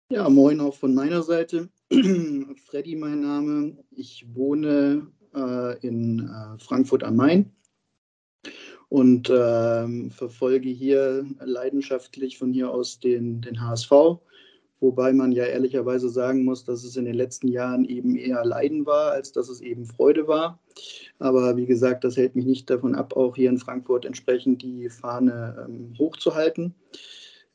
Ja, 0.10 0.30
moin 0.30 0.60
auch 0.62 0.76
von 0.76 0.94
meiner 0.94 1.24
Seite. 1.24 1.70
Freddy 2.66 2.96
mein 2.96 3.22
Name. 3.22 3.78
Ich 3.92 4.26
wohne 4.34 5.08
äh, 5.36 5.78
in 5.86 6.28
äh, 6.28 6.58
Frankfurt 6.58 7.04
am 7.04 7.18
Main 7.18 7.52
und 8.90 9.30
äh, 9.30 10.10
verfolge 10.10 10.70
hier 10.70 11.24
leidenschaftlich 11.40 12.40
von 12.40 12.52
hier 12.52 12.72
aus 12.72 13.00
den, 13.00 13.42
den 13.42 13.62
HSV. 13.62 13.92
Wobei 14.80 15.14
man 15.14 15.32
ja 15.32 15.46
ehrlicherweise 15.46 16.10
sagen 16.10 16.44
muss, 16.44 16.64
dass 16.64 16.84
es 16.84 16.98
in 16.98 17.06
den 17.06 17.16
letzten 17.16 17.48
Jahren 17.48 17.86
eben 17.86 18.16
eher 18.16 18.44
Leiden 18.44 18.88
war, 18.88 19.12
als 19.12 19.32
dass 19.32 19.48
es 19.48 19.62
eben 19.62 19.86
Freude 19.86 20.28
war. 20.28 20.60
Aber 21.20 21.56
wie 21.58 21.68
gesagt, 21.68 22.04
das 22.04 22.18
hält 22.18 22.36
mich 22.36 22.46
nicht 22.46 22.70
davon 22.70 22.96
ab, 22.96 23.16
auch 23.16 23.36
hier 23.36 23.50
in 23.50 23.60
Frankfurt 23.60 24.06
entsprechend 24.06 24.64
die 24.64 24.90
Fahne 24.90 25.68
ähm, 25.68 25.94
hochzuhalten. 26.00 26.74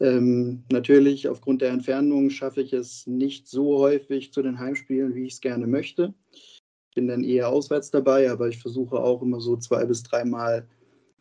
Ähm, 0.00 0.62
natürlich, 0.70 1.28
aufgrund 1.28 1.60
der 1.60 1.70
Entfernung 1.70 2.30
schaffe 2.30 2.62
ich 2.62 2.72
es 2.72 3.06
nicht 3.06 3.48
so 3.48 3.78
häufig 3.78 4.32
zu 4.32 4.42
den 4.42 4.58
Heimspielen, 4.58 5.14
wie 5.14 5.26
ich 5.26 5.34
es 5.34 5.40
gerne 5.40 5.66
möchte. 5.66 6.14
Ich 6.32 6.94
bin 6.94 7.08
dann 7.08 7.24
eher 7.24 7.48
auswärts 7.48 7.90
dabei, 7.90 8.30
aber 8.30 8.48
ich 8.48 8.58
versuche 8.58 8.98
auch 8.98 9.22
immer 9.22 9.40
so 9.40 9.56
zwei 9.56 9.84
bis 9.84 10.02
dreimal 10.02 10.66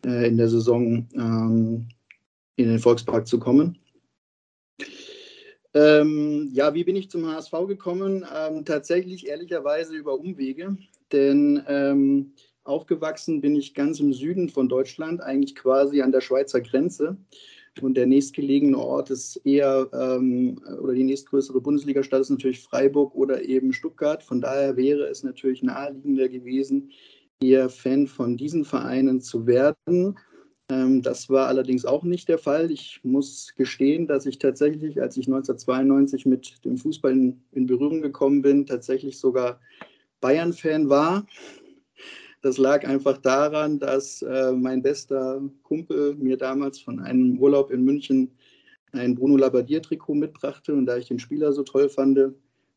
äh, 0.06 0.28
in 0.28 0.38
der 0.38 0.50
Saison 0.50 1.08
ähm, 1.14 1.88
in 2.56 2.70
den 2.70 2.80
Volkspark 2.80 3.28
zu 3.28 3.40
kommen. 3.40 3.78
Ähm, 5.74 6.50
ja, 6.54 6.74
wie 6.74 6.84
bin 6.84 6.96
ich 6.96 7.10
zum 7.10 7.28
HSV 7.28 7.52
gekommen? 7.68 8.26
Ähm, 8.36 8.66
tatsächlich 8.66 9.28
ehrlicherweise 9.28 9.96
über 9.96 10.20
Umwege, 10.20 10.76
denn 11.12 11.64
ähm, 11.68 12.34
aufgewachsen 12.64 13.42
bin 13.42 13.56
ich 13.56 13.74
ganz 13.74 14.00
im 14.00 14.14
Süden 14.14 14.50
von 14.50 14.70
Deutschland, 14.70 15.22
eigentlich 15.22 15.56
quasi 15.56 16.02
an 16.02 16.12
der 16.12 16.22
Schweizer 16.22 16.62
Grenze. 16.62 17.18
Und 17.82 17.96
der 17.96 18.08
nächstgelegene 18.08 18.78
Ort 18.78 19.10
ist 19.10 19.42
eher, 19.46 19.90
ähm, 19.94 20.60
oder 20.82 20.94
die 20.94 21.04
nächstgrößere 21.04 21.62
Bundesligastadt 21.62 22.22
ist 22.22 22.30
natürlich 22.30 22.62
Freiburg 22.62 23.16
oder 23.16 23.44
eben 23.44 23.74
Stuttgart. 23.74 24.24
Von 24.24 24.42
daher 24.42 24.78
wäre 24.78 25.08
es 25.08 25.24
natürlich 25.24 25.64
naheliegender 25.64 26.30
gewesen, 26.30 26.92
eher 27.42 27.70
Fan 27.70 28.08
von 28.08 28.38
diesen 28.38 28.66
Vereinen 28.66 29.22
zu 29.22 29.46
werden. 29.48 30.18
Ähm, 30.70 31.02
das 31.02 31.30
war 31.30 31.48
allerdings 31.48 31.86
auch 31.86 32.04
nicht 32.04 32.28
der 32.30 32.38
Fall. 32.38 32.72
Ich 32.72 33.00
muss 33.04 33.54
gestehen, 33.56 34.08
dass 34.08 34.26
ich 34.26 34.40
tatsächlich, 34.40 35.02
als 35.02 35.18
ich 35.18 35.28
1992 35.28 36.26
mit 36.26 36.66
dem 36.66 36.78
Fußball 36.78 37.12
in, 37.12 37.42
in 37.52 37.68
Berührung 37.68 38.02
gekommen 38.02 38.42
bin, 38.42 38.66
tatsächlich 38.66 39.18
sogar 39.18 39.60
Bayern-Fan 40.20 40.90
war. 40.90 41.26
Das 42.48 42.58
lag 42.58 42.88
einfach 42.88 43.18
daran, 43.18 43.78
dass 43.78 44.22
äh, 44.22 44.54
mein 44.54 44.82
bester 44.82 45.42
Kumpel 45.64 46.16
mir 46.16 46.38
damals 46.38 46.80
von 46.80 47.02
einem 47.02 47.38
Urlaub 47.40 47.72
in 47.72 47.84
München 47.84 48.32
ein 48.94 49.16
Bruno 49.16 49.36
Labbadia-Trikot 49.36 50.14
mitbrachte 50.14 50.74
und 50.74 50.86
da 50.86 50.96
ich 50.96 51.10
den 51.10 51.20
Spieler 51.20 51.52
so 51.52 51.64
toll 51.64 51.90
fand, 51.90 52.18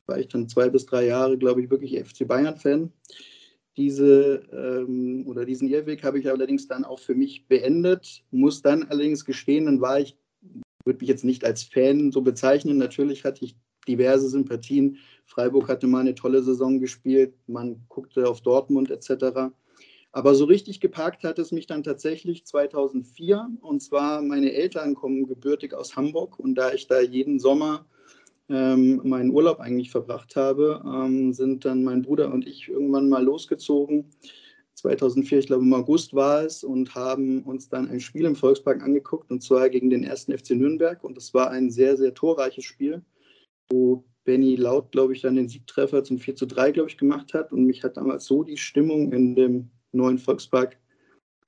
war 0.07 0.19
ich 0.19 0.27
dann 0.27 0.49
zwei 0.49 0.69
bis 0.69 0.87
drei 0.87 1.07
Jahre, 1.07 1.39
glaube 1.39 1.63
ich, 1.63 1.71
wirklich 1.71 1.97
FC 2.05 2.27
Bayern-Fan. 2.27 2.91
Diese 3.77 4.43
ähm, 4.53 5.25
oder 5.29 5.45
diesen 5.45 5.69
Irrweg 5.69 6.03
habe 6.03 6.19
ich 6.19 6.29
allerdings 6.29 6.67
dann 6.67 6.85
auch 6.85 6.99
für 6.99 7.15
mich 7.15 7.47
beendet, 7.47 8.25
muss 8.33 8.63
dann 8.63 8.83
allerdings 8.89 9.25
gestehen, 9.25 9.67
dann 9.67 9.81
war 9.81 10.01
ich, 10.01 10.17
würde 10.85 10.99
mich 10.99 11.09
jetzt 11.09 11.23
nicht 11.23 11.45
als 11.45 11.63
Fan 11.63 12.11
so 12.11 12.23
bezeichnen. 12.23 12.77
Natürlich 12.77 13.25
hatte 13.25 13.45
ich 13.45 13.55
diverse 13.87 14.29
Sympathien. 14.29 14.99
Freiburg 15.27 15.69
hatte 15.69 15.87
mal 15.87 16.01
eine 16.01 16.15
tolle 16.15 16.43
Saison 16.43 16.81
gespielt, 16.81 17.35
man 17.47 17.83
guckte 17.89 18.29
auf 18.29 18.41
Dortmund 18.41 18.91
etc. 18.91 19.53
Aber 20.13 20.35
so 20.35 20.45
richtig 20.45 20.81
geparkt 20.81 21.23
hat 21.23 21.39
es 21.39 21.53
mich 21.53 21.67
dann 21.67 21.85
tatsächlich 21.85 22.45
2004. 22.45 23.49
Und 23.61 23.81
zwar 23.81 24.23
meine 24.23 24.53
Eltern 24.53 24.95
kommen 24.95 25.27
gebürtig 25.27 25.73
aus 25.73 25.95
Hamburg. 25.95 26.39
Und 26.39 26.57
da 26.57 26.73
ich 26.73 26.89
da 26.89 27.01
jeden 27.01 27.39
Sommer 27.39 27.87
ähm, 28.49 29.01
meinen 29.05 29.31
Urlaub 29.31 29.61
eigentlich 29.61 29.91
verbracht 29.91 30.35
habe, 30.35 30.83
ähm, 30.85 31.33
sind 31.33 31.65
dann 31.65 31.85
mein 31.85 32.03
Bruder 32.03 32.33
und 32.33 32.47
ich 32.47 32.69
irgendwann 32.69 33.09
mal 33.09 33.23
losgezogen. 33.23 34.11
2004, 34.75 35.39
ich 35.41 35.47
glaube 35.47 35.63
im 35.63 35.75
August 35.75 36.15
war 36.15 36.43
es, 36.43 36.65
und 36.65 36.95
haben 36.95 37.43
uns 37.43 37.69
dann 37.69 37.89
ein 37.89 38.01
Spiel 38.01 38.25
im 38.25 38.35
Volkspark 38.35 38.83
angeguckt, 38.83 39.31
und 39.31 39.43
zwar 39.43 39.69
gegen 39.69 39.91
den 39.91 40.03
ersten 40.03 40.37
FC 40.37 40.51
Nürnberg. 40.51 41.05
Und 41.05 41.17
es 41.19 41.33
war 41.35 41.51
ein 41.51 41.71
sehr, 41.71 41.97
sehr 41.97 42.15
torreiches 42.15 42.65
Spiel, 42.65 43.03
wo 43.71 44.05
Benny 44.25 44.57
Laut, 44.57 44.93
glaube 44.93 45.15
ich, 45.15 45.23
dann 45.23 45.37
den 45.37 45.49
Siegtreffer 45.49 46.05
zum 46.05 46.19
4 46.19 46.37
zu 46.37 46.47
3, 46.47 46.73
glaube 46.73 46.91
ich, 46.91 46.99
gemacht 46.99 47.35
hat. 47.35 47.53
Und 47.53 47.65
mich 47.65 47.83
hat 47.83 47.97
damals 47.97 48.27
so 48.27 48.45
die 48.45 48.57
Stimmung 48.57 49.13
in 49.13 49.35
dem 49.35 49.71
neuen 49.93 50.19
Volkspark 50.19 50.79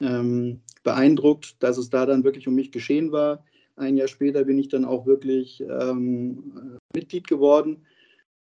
ähm, 0.00 0.62
beeindruckt, 0.82 1.62
dass 1.62 1.78
es 1.78 1.90
da 1.90 2.06
dann 2.06 2.24
wirklich 2.24 2.48
um 2.48 2.54
mich 2.54 2.72
geschehen 2.72 3.12
war. 3.12 3.44
Ein 3.76 3.96
Jahr 3.96 4.08
später 4.08 4.44
bin 4.44 4.58
ich 4.58 4.68
dann 4.68 4.84
auch 4.84 5.06
wirklich 5.06 5.60
ähm, 5.60 6.78
Mitglied 6.94 7.28
geworden. 7.28 7.86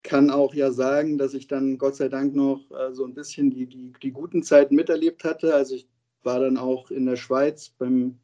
Kann 0.03 0.31
auch 0.31 0.55
ja 0.55 0.71
sagen, 0.71 1.19
dass 1.19 1.35
ich 1.35 1.47
dann 1.47 1.79
Gott 1.79 1.97
sei 1.97 2.09
Dank 2.09 2.35
noch 2.35 2.71
äh, 2.71 2.93
so 2.93 3.05
ein 3.05 3.15
bisschen 3.15 3.51
die, 3.51 3.67
die, 3.67 3.93
die, 4.03 4.13
guten 4.13 4.43
Zeiten 4.43 4.75
miterlebt 4.75 5.25
hatte. 5.25 5.55
Also 5.55 5.75
ich 5.75 5.89
war 6.23 6.41
dann 6.41 6.57
auch 6.59 6.91
in 6.91 7.07
der 7.07 7.17
Schweiz 7.17 7.71
beim 7.71 8.19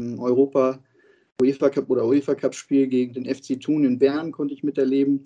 ähm, 0.00 0.18
Europa 0.18 0.82
UEFA 1.40 1.70
Cup 1.70 1.88
oder 1.88 2.04
UEFA 2.04 2.34
Cup 2.34 2.54
Spiel 2.54 2.88
gegen 2.88 3.14
den 3.14 3.32
FC 3.32 3.60
Thun 3.60 3.84
in 3.84 3.98
Bern 3.98 4.32
konnte 4.32 4.54
ich 4.54 4.64
miterleben. 4.64 5.22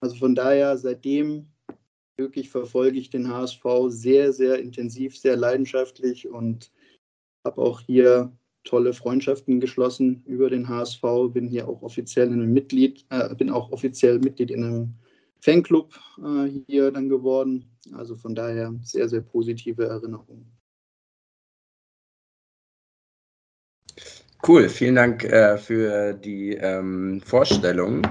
Also 0.00 0.16
von 0.16 0.34
daher 0.34 0.76
seitdem 0.76 1.46
wirklich 2.16 2.50
verfolge 2.50 2.98
ich 2.98 3.10
den 3.10 3.28
HSV 3.28 3.64
sehr, 3.88 4.32
sehr 4.32 4.58
intensiv, 4.58 5.16
sehr 5.16 5.36
leidenschaftlich 5.36 6.28
und 6.28 6.70
habe 7.44 7.62
auch 7.62 7.80
hier 7.80 8.32
tolle 8.64 8.92
Freundschaften 8.92 9.60
geschlossen 9.60 10.22
über 10.26 10.50
den 10.50 10.68
HSV. 10.68 11.02
Bin 11.32 11.48
hier 11.48 11.68
auch 11.68 11.82
offiziell 11.82 12.28
in 12.28 12.34
einem 12.34 12.52
Mitglied, 12.52 13.04
äh, 13.10 13.34
bin 13.34 13.50
auch 13.50 13.72
offiziell 13.72 14.18
Mitglied 14.18 14.50
in 14.50 14.64
einem 14.64 14.94
Fanclub 15.40 15.94
äh, 16.18 16.48
hier 16.66 16.90
dann 16.90 17.08
geworden. 17.08 17.64
Also 17.92 18.16
von 18.16 18.34
daher 18.34 18.74
sehr, 18.82 19.08
sehr 19.08 19.20
positive 19.20 19.84
Erinnerungen. 19.84 20.53
Cool, 24.46 24.68
vielen 24.68 24.96
Dank 24.96 25.24
äh, 25.24 25.56
für 25.56 26.12
die 26.12 26.52
ähm, 26.52 27.22
Vorstellung. 27.24 28.02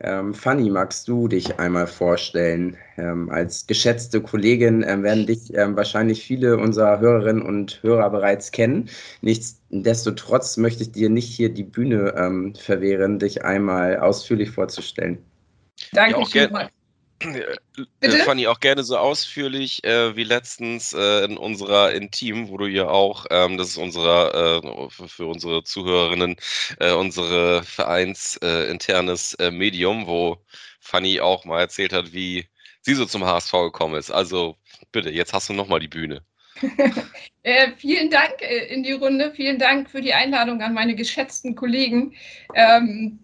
Ähm, 0.00 0.34
Fanny, 0.34 0.68
magst 0.68 1.06
du 1.06 1.28
dich 1.28 1.58
einmal 1.60 1.86
vorstellen? 1.86 2.76
Ähm, 2.98 3.30
als 3.30 3.66
geschätzte 3.66 4.20
Kollegin 4.20 4.84
ähm, 4.86 5.04
werden 5.04 5.26
dich 5.26 5.54
ähm, 5.54 5.76
wahrscheinlich 5.76 6.24
viele 6.24 6.58
unserer 6.58 6.98
Hörerinnen 6.98 7.42
und 7.42 7.82
Hörer 7.82 8.10
bereits 8.10 8.50
kennen. 8.50 8.90
Nichtsdestotrotz 9.22 10.56
möchte 10.56 10.82
ich 10.82 10.90
dir 10.90 11.08
nicht 11.08 11.28
hier 11.28 11.48
die 11.48 11.64
Bühne 11.64 12.14
ähm, 12.16 12.54
verwehren, 12.56 13.20
dich 13.20 13.44
einmal 13.44 13.98
ausführlich 13.98 14.50
vorzustellen. 14.50 15.18
Danke 15.92 16.18
ja, 16.18 16.26
schön. 16.26 16.68
Bitte? 17.18 17.58
Äh, 18.00 18.24
Fanny, 18.24 18.46
auch 18.46 18.60
gerne 18.60 18.82
so 18.82 18.98
ausführlich 18.98 19.82
äh, 19.84 20.16
wie 20.16 20.24
letztens 20.24 20.92
äh, 20.92 21.24
in 21.24 21.38
unserer 21.38 21.92
Intim, 21.92 22.48
wo 22.48 22.58
du 22.58 22.66
ja 22.66 22.88
auch, 22.88 23.26
ähm, 23.30 23.56
das 23.56 23.68
ist 23.68 23.78
unsere, 23.78 24.62
äh, 24.62 25.08
für 25.08 25.26
unsere 25.26 25.64
Zuhörerinnen, 25.64 26.36
äh, 26.78 26.92
unsere 26.92 27.62
vereinsinternes 27.62 29.34
äh, 29.34 29.50
Medium, 29.50 30.06
wo 30.06 30.38
Fanny 30.80 31.20
auch 31.20 31.44
mal 31.44 31.60
erzählt 31.60 31.92
hat, 31.92 32.12
wie 32.12 32.46
sie 32.82 32.94
so 32.94 33.06
zum 33.06 33.24
HSV 33.24 33.52
gekommen 33.52 33.94
ist. 33.94 34.10
Also 34.10 34.56
bitte, 34.92 35.10
jetzt 35.10 35.32
hast 35.32 35.48
du 35.48 35.54
nochmal 35.54 35.80
die 35.80 35.88
Bühne. 35.88 36.22
vielen 37.76 38.10
Dank 38.10 38.40
in 38.70 38.82
die 38.82 38.92
Runde. 38.92 39.32
Vielen 39.34 39.58
Dank 39.58 39.90
für 39.90 40.00
die 40.00 40.14
Einladung 40.14 40.62
an 40.62 40.74
meine 40.74 40.94
geschätzten 40.94 41.54
Kollegen. 41.54 42.14
Ähm, 42.54 43.18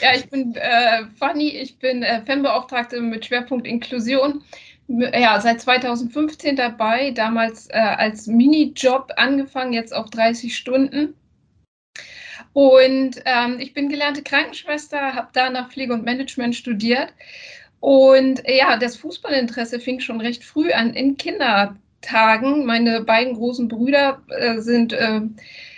ja, 0.00 0.14
ich 0.14 0.28
bin 0.28 0.54
äh, 0.56 1.04
Fanny, 1.18 1.48
ich 1.50 1.78
bin 1.78 2.02
äh, 2.02 2.22
Fanbeauftragte 2.24 3.00
mit 3.00 3.26
Schwerpunkt 3.26 3.66
Inklusion. 3.66 4.42
Ja, 4.86 5.40
seit 5.40 5.62
2015 5.62 6.56
dabei, 6.56 7.10
damals 7.10 7.68
äh, 7.70 7.78
als 7.78 8.26
Minijob 8.26 9.12
angefangen, 9.16 9.72
jetzt 9.72 9.94
auf 9.94 10.10
30 10.10 10.54
Stunden. 10.54 11.14
Und 12.52 13.22
ähm, 13.24 13.58
ich 13.58 13.72
bin 13.72 13.88
gelernte 13.88 14.22
Krankenschwester, 14.22 15.14
habe 15.14 15.28
danach 15.32 15.70
Pflege 15.70 15.94
und 15.94 16.04
Management 16.04 16.54
studiert. 16.54 17.12
Und 17.80 18.42
ja, 18.46 18.76
das 18.76 18.96
Fußballinteresse 18.96 19.80
fing 19.80 20.00
schon 20.00 20.20
recht 20.20 20.44
früh 20.44 20.72
an 20.72 20.94
in 20.94 21.16
Kindertagen. 21.16 22.64
Meine 22.64 23.02
beiden 23.02 23.34
großen 23.34 23.68
Brüder 23.68 24.22
äh, 24.28 24.60
sind 24.60 24.94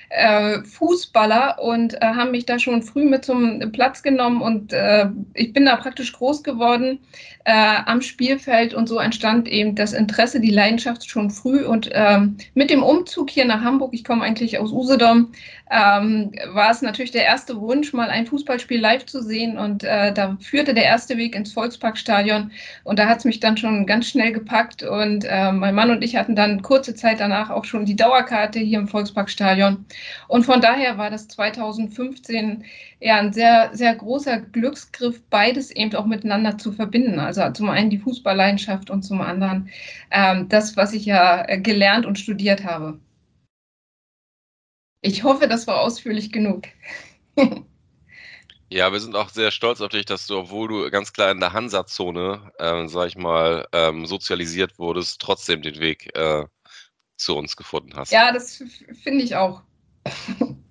äh, 0.08 0.62
Fußballer 0.62 1.58
und 1.60 1.94
äh, 1.94 2.06
haben 2.06 2.30
mich 2.30 2.46
da 2.46 2.58
schon 2.58 2.82
früh 2.82 3.04
mit 3.04 3.24
zum 3.24 3.72
Platz 3.72 4.02
genommen 4.02 4.40
und 4.40 4.72
äh, 4.72 5.06
ich 5.34 5.52
bin 5.52 5.66
da 5.66 5.76
praktisch 5.76 6.12
groß 6.12 6.42
geworden 6.42 7.00
äh, 7.44 7.76
am 7.86 8.02
Spielfeld 8.02 8.74
und 8.74 8.88
so 8.88 8.98
entstand 8.98 9.48
eben 9.48 9.74
das 9.74 9.92
Interesse, 9.92 10.40
die 10.40 10.50
Leidenschaft 10.50 11.08
schon 11.08 11.30
früh 11.30 11.64
und 11.64 11.90
ähm, 11.92 12.36
mit 12.54 12.70
dem 12.70 12.82
Umzug 12.82 13.30
hier 13.30 13.44
nach 13.44 13.62
Hamburg, 13.62 13.94
ich 13.94 14.04
komme 14.04 14.24
eigentlich 14.24 14.58
aus 14.58 14.72
Usedom, 14.72 15.32
ähm, 15.70 16.32
war 16.52 16.70
es 16.70 16.82
natürlich 16.82 17.10
der 17.10 17.24
erste 17.24 17.60
Wunsch, 17.60 17.92
mal 17.92 18.08
ein 18.08 18.26
Fußballspiel 18.26 18.80
live 18.80 19.06
zu 19.06 19.22
sehen 19.22 19.58
und 19.58 19.84
äh, 19.84 20.12
da 20.12 20.36
führte 20.40 20.74
der 20.74 20.84
erste 20.84 21.16
Weg 21.16 21.34
ins 21.34 21.52
Volksparkstadion 21.52 22.50
und 22.84 22.98
da 22.98 23.08
hat 23.08 23.18
es 23.18 23.24
mich 23.24 23.40
dann 23.40 23.56
schon 23.56 23.86
ganz 23.86 24.08
schnell 24.08 24.32
gepackt 24.32 24.82
und 24.82 25.24
äh, 25.24 25.52
mein 25.52 25.74
Mann 25.74 25.90
und 25.90 26.02
ich 26.02 26.16
hatten 26.16 26.36
dann 26.36 26.62
kurze 26.62 26.94
Zeit 26.94 27.20
danach 27.20 27.50
auch 27.50 27.64
schon 27.64 27.84
die 27.84 27.96
Dauerkarte 27.96 28.58
hier 28.58 28.78
im 28.78 28.88
Volksparkstadion 28.88 29.84
und 30.28 30.44
von 30.44 30.60
daher 30.60 30.98
war 30.98 31.10
das 31.10 31.28
2015 31.28 32.64
ja 33.00 33.16
ein 33.16 33.32
sehr, 33.32 33.70
sehr 33.72 33.94
großer 33.94 34.40
Glücksgriff, 34.40 35.22
beides 35.30 35.70
eben 35.70 35.94
auch 35.94 36.06
miteinander 36.06 36.58
zu 36.58 36.72
verbinden. 36.72 37.18
Also 37.18 37.50
zum 37.52 37.68
einen 37.68 37.90
die 37.90 37.98
Fußballleidenschaft 37.98 38.90
und 38.90 39.02
zum 39.02 39.20
anderen 39.20 39.70
ähm, 40.10 40.48
das, 40.48 40.76
was 40.76 40.92
ich 40.92 41.04
ja 41.06 41.48
äh, 41.48 41.60
gelernt 41.60 42.06
und 42.06 42.18
studiert 42.18 42.64
habe. 42.64 43.00
Ich 45.00 45.22
hoffe, 45.22 45.46
das 45.48 45.66
war 45.66 45.80
ausführlich 45.80 46.32
genug. 46.32 46.64
Ja, 48.68 48.92
wir 48.92 48.98
sind 48.98 49.14
auch 49.14 49.28
sehr 49.28 49.52
stolz 49.52 49.80
auf 49.80 49.90
dich, 49.90 50.06
dass 50.06 50.26
du, 50.26 50.38
obwohl 50.38 50.66
du 50.66 50.90
ganz 50.90 51.12
klar 51.12 51.30
in 51.30 51.38
der 51.38 51.52
Hansa-Zone, 51.52 52.50
äh, 52.58 52.88
sag 52.88 53.06
ich 53.06 53.16
mal, 53.16 53.66
ähm, 53.72 54.06
sozialisiert 54.06 54.76
wurdest, 54.78 55.20
trotzdem 55.20 55.62
den 55.62 55.78
Weg 55.78 56.10
äh, 56.16 56.44
zu 57.16 57.36
uns 57.36 57.56
gefunden 57.56 57.92
hast. 57.94 58.10
Ja, 58.10 58.32
das 58.32 58.62
finde 59.04 59.22
ich 59.22 59.36
auch. 59.36 59.62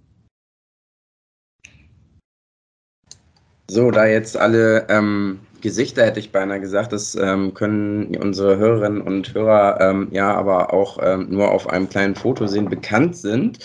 So, 3.68 3.90
da 3.90 4.06
jetzt 4.06 4.38
alle 4.38 4.86
ähm, 4.90 5.40
Gesichter, 5.62 6.06
hätte 6.06 6.20
ich 6.20 6.32
beinahe 6.32 6.60
gesagt, 6.60 6.94
das 6.94 7.16
ähm, 7.16 7.56
können 7.56 8.16
unsere 8.16 8.58
Hörerinnen 8.58 9.02
und 9.02 9.34
Hörer 9.34 9.82
ähm, 9.82 10.10
ja 10.12 10.36
aber 10.36 10.72
auch 10.72 11.00
ähm, 11.02 11.28
nur 11.32 11.52
auf 11.52 11.68
einem 11.68 11.90
kleinen 11.90 12.14
Foto 12.14 12.46
sehen, 12.46 12.70
bekannt 12.70 13.18
sind, 13.18 13.58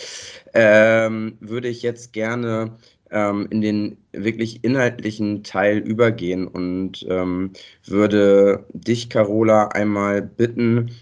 ähm, 0.54 1.36
würde 1.40 1.68
ich 1.68 1.82
jetzt 1.82 2.14
gerne 2.14 2.78
ähm, 3.10 3.46
in 3.50 3.60
den 3.60 3.98
wirklich 4.12 4.64
inhaltlichen 4.64 5.44
Teil 5.44 5.78
übergehen 5.78 6.48
und 6.48 7.06
würde 7.86 8.64
dich, 8.72 9.10
Carola, 9.10 9.68
einmal 9.68 10.22
bitten, 10.22 10.92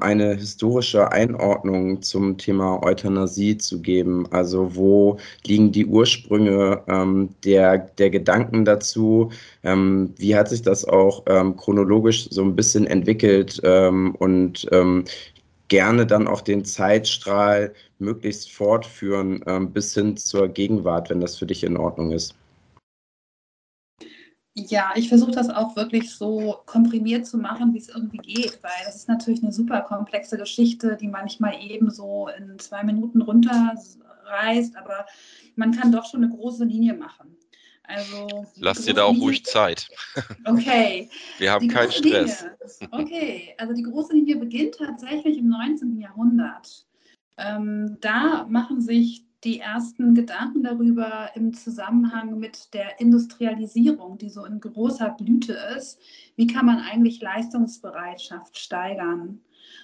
eine 0.00 0.34
historische 0.34 1.12
Einordnung 1.12 2.02
zum 2.02 2.36
Thema 2.38 2.82
Euthanasie 2.82 3.56
zu 3.56 3.80
geben. 3.80 4.26
Also 4.32 4.74
wo 4.74 5.18
liegen 5.46 5.70
die 5.72 5.86
Ursprünge 5.86 6.82
ähm, 6.88 7.28
der, 7.44 7.78
der 7.78 8.10
Gedanken 8.10 8.64
dazu? 8.64 9.30
Ähm, 9.62 10.12
wie 10.16 10.34
hat 10.34 10.48
sich 10.48 10.62
das 10.62 10.84
auch 10.84 11.22
ähm, 11.26 11.56
chronologisch 11.56 12.28
so 12.30 12.42
ein 12.42 12.56
bisschen 12.56 12.86
entwickelt 12.86 13.60
ähm, 13.64 14.14
und 14.16 14.66
ähm, 14.72 15.04
gerne 15.68 16.04
dann 16.06 16.26
auch 16.26 16.40
den 16.40 16.64
Zeitstrahl 16.64 17.72
möglichst 18.00 18.50
fortführen 18.50 19.44
bis 19.72 19.94
hin 19.94 20.16
zur 20.16 20.48
Gegenwart, 20.48 21.10
wenn 21.10 21.20
das 21.20 21.38
für 21.38 21.46
dich 21.46 21.62
in 21.62 21.76
Ordnung 21.76 22.10
ist. 22.10 22.34
Ja, 24.54 24.92
ich 24.96 25.08
versuche 25.08 25.30
das 25.30 25.48
auch 25.48 25.76
wirklich 25.76 26.12
so 26.12 26.58
komprimiert 26.66 27.24
zu 27.24 27.38
machen, 27.38 27.72
wie 27.72 27.78
es 27.78 27.88
irgendwie 27.88 28.18
geht, 28.18 28.58
weil 28.62 28.72
das 28.84 28.96
ist 28.96 29.08
natürlich 29.08 29.42
eine 29.42 29.52
super 29.52 29.80
komplexe 29.82 30.36
Geschichte, 30.36 30.96
die 31.00 31.06
manchmal 31.06 31.62
eben 31.62 31.90
so 31.90 32.28
in 32.36 32.58
zwei 32.58 32.82
Minuten 32.82 33.22
runterreißt, 33.22 34.76
aber 34.76 35.06
man 35.54 35.72
kann 35.72 35.92
doch 35.92 36.04
schon 36.04 36.24
eine 36.24 36.34
große 36.34 36.64
Linie 36.64 36.94
machen. 36.94 37.36
Also, 37.84 38.46
Lass 38.56 38.84
dir 38.84 38.94
da 38.94 39.04
auch 39.04 39.16
ruhig 39.16 39.44
Zeit. 39.44 39.88
Okay. 40.44 41.08
Wir 41.38 41.52
haben 41.52 41.68
keinen 41.68 41.90
Stress. 41.90 42.42
Linie. 42.42 42.88
Okay, 42.92 43.54
also 43.58 43.72
die 43.74 43.82
große 43.82 44.12
Linie 44.12 44.36
beginnt 44.36 44.76
tatsächlich 44.76 45.38
im 45.38 45.48
19. 45.48 45.98
Jahrhundert. 45.98 46.86
Ähm, 47.36 47.96
da 48.00 48.46
machen 48.48 48.80
sich 48.80 49.24
die 49.44 49.60
ersten 49.60 50.14
Gedanken 50.14 50.62
darüber 50.62 51.30
im 51.34 51.54
Zusammenhang 51.54 52.38
mit 52.38 52.74
der 52.74 53.00
Industrialisierung, 53.00 54.18
die 54.18 54.28
so 54.28 54.44
in 54.44 54.60
großer 54.60 55.10
Blüte 55.10 55.56
ist. 55.76 55.98
Wie 56.36 56.46
kann 56.46 56.66
man 56.66 56.78
eigentlich 56.78 57.20
Leistungsbereitschaft 57.20 58.58
steigern? 58.58 59.40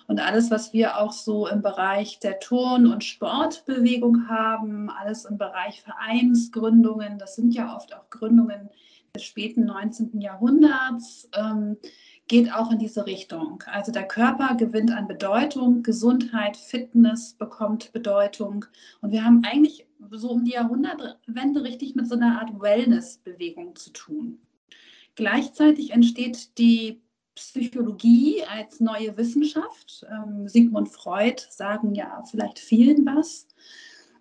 Und 0.09 0.21
alles, 0.21 0.51
was 0.51 0.73
wir 0.73 0.99
auch 0.99 1.13
so 1.13 1.49
im 1.49 1.63
Bereich 1.63 2.19
der 2.21 2.39
Turn- 2.39 2.87
und 2.87 3.05
Sportbewegung 3.05 4.29
haben, 4.29 4.91
alles 4.91 5.25
im 5.25 5.39
Bereich 5.39 5.83
Vereinsgründungen, 5.83 7.19
das 7.19 7.37
sind 7.37 7.55
ja 7.55 7.75
oft 7.75 7.95
auch 7.95 8.09
Gründungen 8.11 8.69
des 9.15 9.25
späten 9.25 9.65
19. 9.65 10.21
Jahrhunderts, 10.21 11.29
ähm, 11.35 11.77
geht 12.29 12.53
auch 12.53 12.73
in 12.73 12.79
diese 12.79 13.07
Richtung. 13.07 13.63
Also 13.67 13.93
der 13.93 14.07
Körper 14.07 14.57
gewinnt 14.57 14.91
an 14.91 15.07
Bedeutung, 15.07 15.83
Gesundheit, 15.83 16.57
Fitness 16.57 17.35
bekommt 17.35 17.93
Bedeutung. 17.93 18.65
Und 19.01 19.13
wir 19.13 19.25
haben 19.25 19.43
eigentlich 19.45 19.87
so 20.11 20.31
um 20.31 20.45
die 20.45 20.53
Jahrhundertwende 20.53 21.63
richtig 21.63 21.95
mit 21.95 22.09
so 22.09 22.17
einer 22.17 22.41
Art 22.41 22.61
Wellness-Bewegung 22.61 23.77
zu 23.77 23.91
tun. 23.93 24.39
Gleichzeitig 25.15 25.93
entsteht 25.93 26.59
die 26.59 27.01
Psychologie 27.37 28.43
als 28.45 28.81
neue 28.81 29.17
Wissenschaft. 29.17 30.05
Ähm, 30.11 30.49
Sigmund 30.49 30.89
Freud 30.89 31.43
sagen 31.51 31.95
ja 31.95 32.23
vielleicht 32.29 32.59
vielen 32.59 33.07
was 33.07 33.47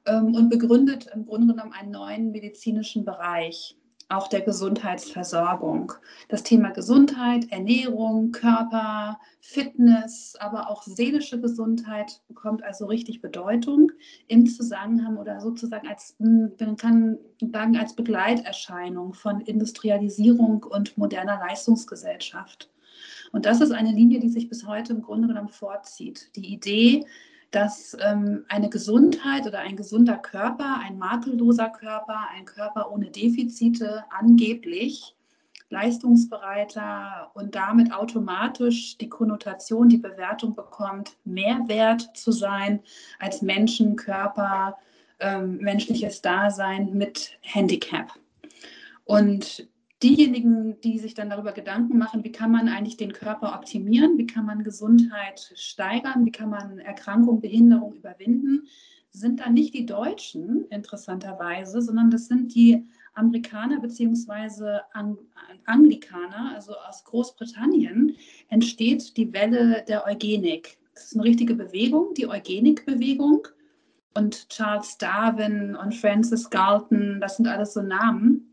ähm, 0.06 0.36
und 0.36 0.50
begründet 0.50 1.08
im 1.14 1.26
Grunde 1.26 1.54
genommen 1.54 1.74
einen 1.74 1.92
neuen 1.92 2.32
medizinischen 2.32 3.06
Bereich, 3.06 3.78
auch 4.08 4.28
der 4.28 4.42
Gesundheitsversorgung. 4.42 5.94
Das 6.30 6.44
Thema 6.44 6.70
Gesundheit, 6.70 7.52
Ernährung, 7.52 8.32
Körper, 8.32 9.20
Fitness, 9.42 10.36
aber 10.40 10.70
auch 10.70 10.84
seelische 10.84 11.42
Gesundheit 11.42 12.22
bekommt 12.28 12.64
also 12.64 12.86
richtig 12.86 13.22
Bedeutung 13.22 13.92
im 14.28 14.46
Zusammenhang 14.46 15.18
oder 15.18 15.42
sozusagen 15.42 15.88
als, 15.88 16.16
hm, 16.20 16.52
man 16.60 16.78
kann 16.78 17.18
sagen, 17.52 17.78
als 17.78 17.96
Begleiterscheinung 17.96 19.14
von 19.14 19.42
Industrialisierung 19.42 20.64
und 20.64 20.98
moderner 20.98 21.40
Leistungsgesellschaft. 21.40 22.70
Und 23.32 23.46
das 23.46 23.60
ist 23.60 23.72
eine 23.72 23.92
Linie, 23.92 24.20
die 24.20 24.30
sich 24.30 24.50
bis 24.50 24.66
heute 24.66 24.94
im 24.94 25.02
Grunde 25.02 25.28
genommen 25.28 25.50
vorzieht. 25.50 26.30
Die 26.36 26.54
Idee, 26.54 27.06
dass 27.52 27.96
ähm, 28.02 28.46
eine 28.50 28.70
Gesundheit 28.70 29.46
oder 29.48 29.60
ein 29.60 29.76
gesunder 29.76 30.18
Körper, 30.18 30.80
ein 30.84 30.98
makelloser 30.98 31.70
Körper, 31.70 32.28
ein 32.34 32.46
Körper 32.46 32.92
ohne 32.92 33.10
Defizite 33.10 34.04
angeblich 34.10 35.16
leistungsbereiter 35.70 37.32
und 37.34 37.56
damit 37.56 37.92
automatisch 37.92 38.98
die 38.98 39.10
Konnotation, 39.10 39.90
die 39.90 39.98
Bewertung 39.98 40.56
bekommt, 40.56 41.18
mehr 41.24 41.60
wert 41.68 42.16
zu 42.16 42.32
sein 42.32 42.82
als 43.20 43.42
Menschen, 43.42 43.96
Körper, 43.96 44.78
ähm, 45.20 45.58
menschliches 45.58 46.22
Dasein 46.22 46.94
mit 46.94 47.38
Handicap. 47.42 48.14
Und 49.06 49.68
diejenigen, 50.04 50.80
die 50.82 51.00
sich 51.00 51.14
dann 51.14 51.30
darüber 51.30 51.52
Gedanken 51.52 51.98
machen, 51.98 52.24
wie 52.24 52.32
kann 52.32 52.52
man 52.52 52.68
eigentlich 52.68 52.98
den 52.98 53.14
Körper 53.14 53.56
optimieren, 53.56 54.18
wie 54.18 54.28
kann 54.28 54.46
man 54.46 54.64
Gesundheit 54.64 55.52
steigern, 55.56 56.26
wie 56.26 56.32
kann 56.32 56.50
man 56.50 56.80
Erkrankung, 56.80 57.42
Behinderung 57.42 57.96
überwinden, 57.96 58.68
sind 59.12 59.40
dann 59.40 59.54
nicht 59.54 59.74
die 59.74 59.86
Deutschen 59.86 60.66
interessanterweise, 60.70 61.82
sondern 61.82 62.12
das 62.12 62.28
sind 62.28 62.54
die 62.54 62.86
Amerikaner 63.14 63.80
bzw. 63.80 64.80
Ang 64.94 65.18
Anglikaner, 65.66 66.54
also 66.54 66.74
aus 66.88 67.04
Großbritannien, 67.06 68.16
entsteht 68.50 69.16
die 69.16 69.32
Welle 69.32 69.86
der 69.88 70.06
Eugenik. 70.06 70.78
Das 70.94 71.06
ist 71.06 71.16
eine 71.16 71.24
richtige 71.24 71.56
Bewegung, 71.56 72.14
die 72.14 72.28
Eugenikbewegung. 72.28 73.48
Und 74.14 74.48
Charles 74.50 74.98
Darwin 74.98 75.76
und 75.76 75.94
Francis 75.94 76.50
Galton, 76.50 77.20
das 77.20 77.38
sind 77.38 77.48
alles 77.48 77.74
so 77.74 77.82
Namen, 77.82 78.52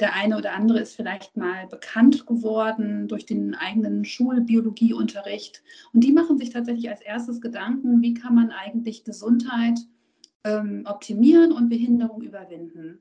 der 0.00 0.14
eine 0.14 0.36
oder 0.36 0.54
andere 0.54 0.80
ist 0.80 0.96
vielleicht 0.96 1.36
mal 1.36 1.66
bekannt 1.68 2.26
geworden 2.26 3.06
durch 3.06 3.26
den 3.26 3.54
eigenen 3.54 4.04
Schulbiologieunterricht. 4.04 5.62
Und 5.92 6.02
die 6.02 6.12
machen 6.12 6.36
sich 6.36 6.50
tatsächlich 6.50 6.88
als 6.90 7.00
erstes 7.00 7.40
Gedanken, 7.40 8.02
wie 8.02 8.14
kann 8.14 8.34
man 8.34 8.50
eigentlich 8.50 9.04
Gesundheit 9.04 9.78
ähm, 10.42 10.82
optimieren 10.86 11.52
und 11.52 11.68
Behinderung 11.68 12.22
überwinden. 12.22 12.98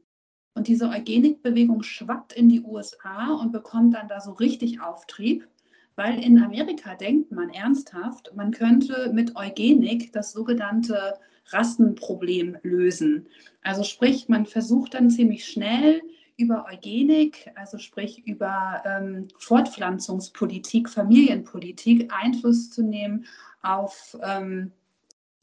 Und 0.56 0.68
diese 0.68 0.88
Eugenikbewegung 0.90 1.82
schwappt 1.82 2.34
in 2.34 2.48
die 2.48 2.62
USA 2.62 3.34
und 3.34 3.52
bekommt 3.52 3.96
dann 3.96 4.08
da 4.08 4.20
so 4.20 4.34
richtig 4.34 4.82
Auftrieb, 4.82 5.48
weil 5.96 6.24
in 6.24 6.42
Amerika 6.42 6.96
denkt 6.96 7.32
man 7.32 7.50
ernsthaft, 7.50 8.32
man 8.36 8.52
könnte 8.52 9.12
mit 9.14 9.36
Eugenik 9.36 10.12
das 10.14 10.32
sogenannte 10.32 11.16
Rassenproblem 11.48 12.58
lösen. 12.62 13.28
Also 13.64 13.84
sprich, 13.84 14.30
man 14.30 14.46
versucht 14.46 14.94
dann 14.94 15.10
ziemlich 15.10 15.46
schnell 15.46 16.02
über 16.38 16.66
Eugenik, 16.72 17.52
also 17.56 17.78
sprich 17.78 18.26
über 18.26 18.82
ähm, 18.86 19.28
Fortpflanzungspolitik, 19.38 20.90
Familienpolitik 20.90 22.12
Einfluss 22.14 22.72
zu 22.72 22.84
nehmen 22.84 23.26
auf 23.62 24.18
ähm, 24.24 24.72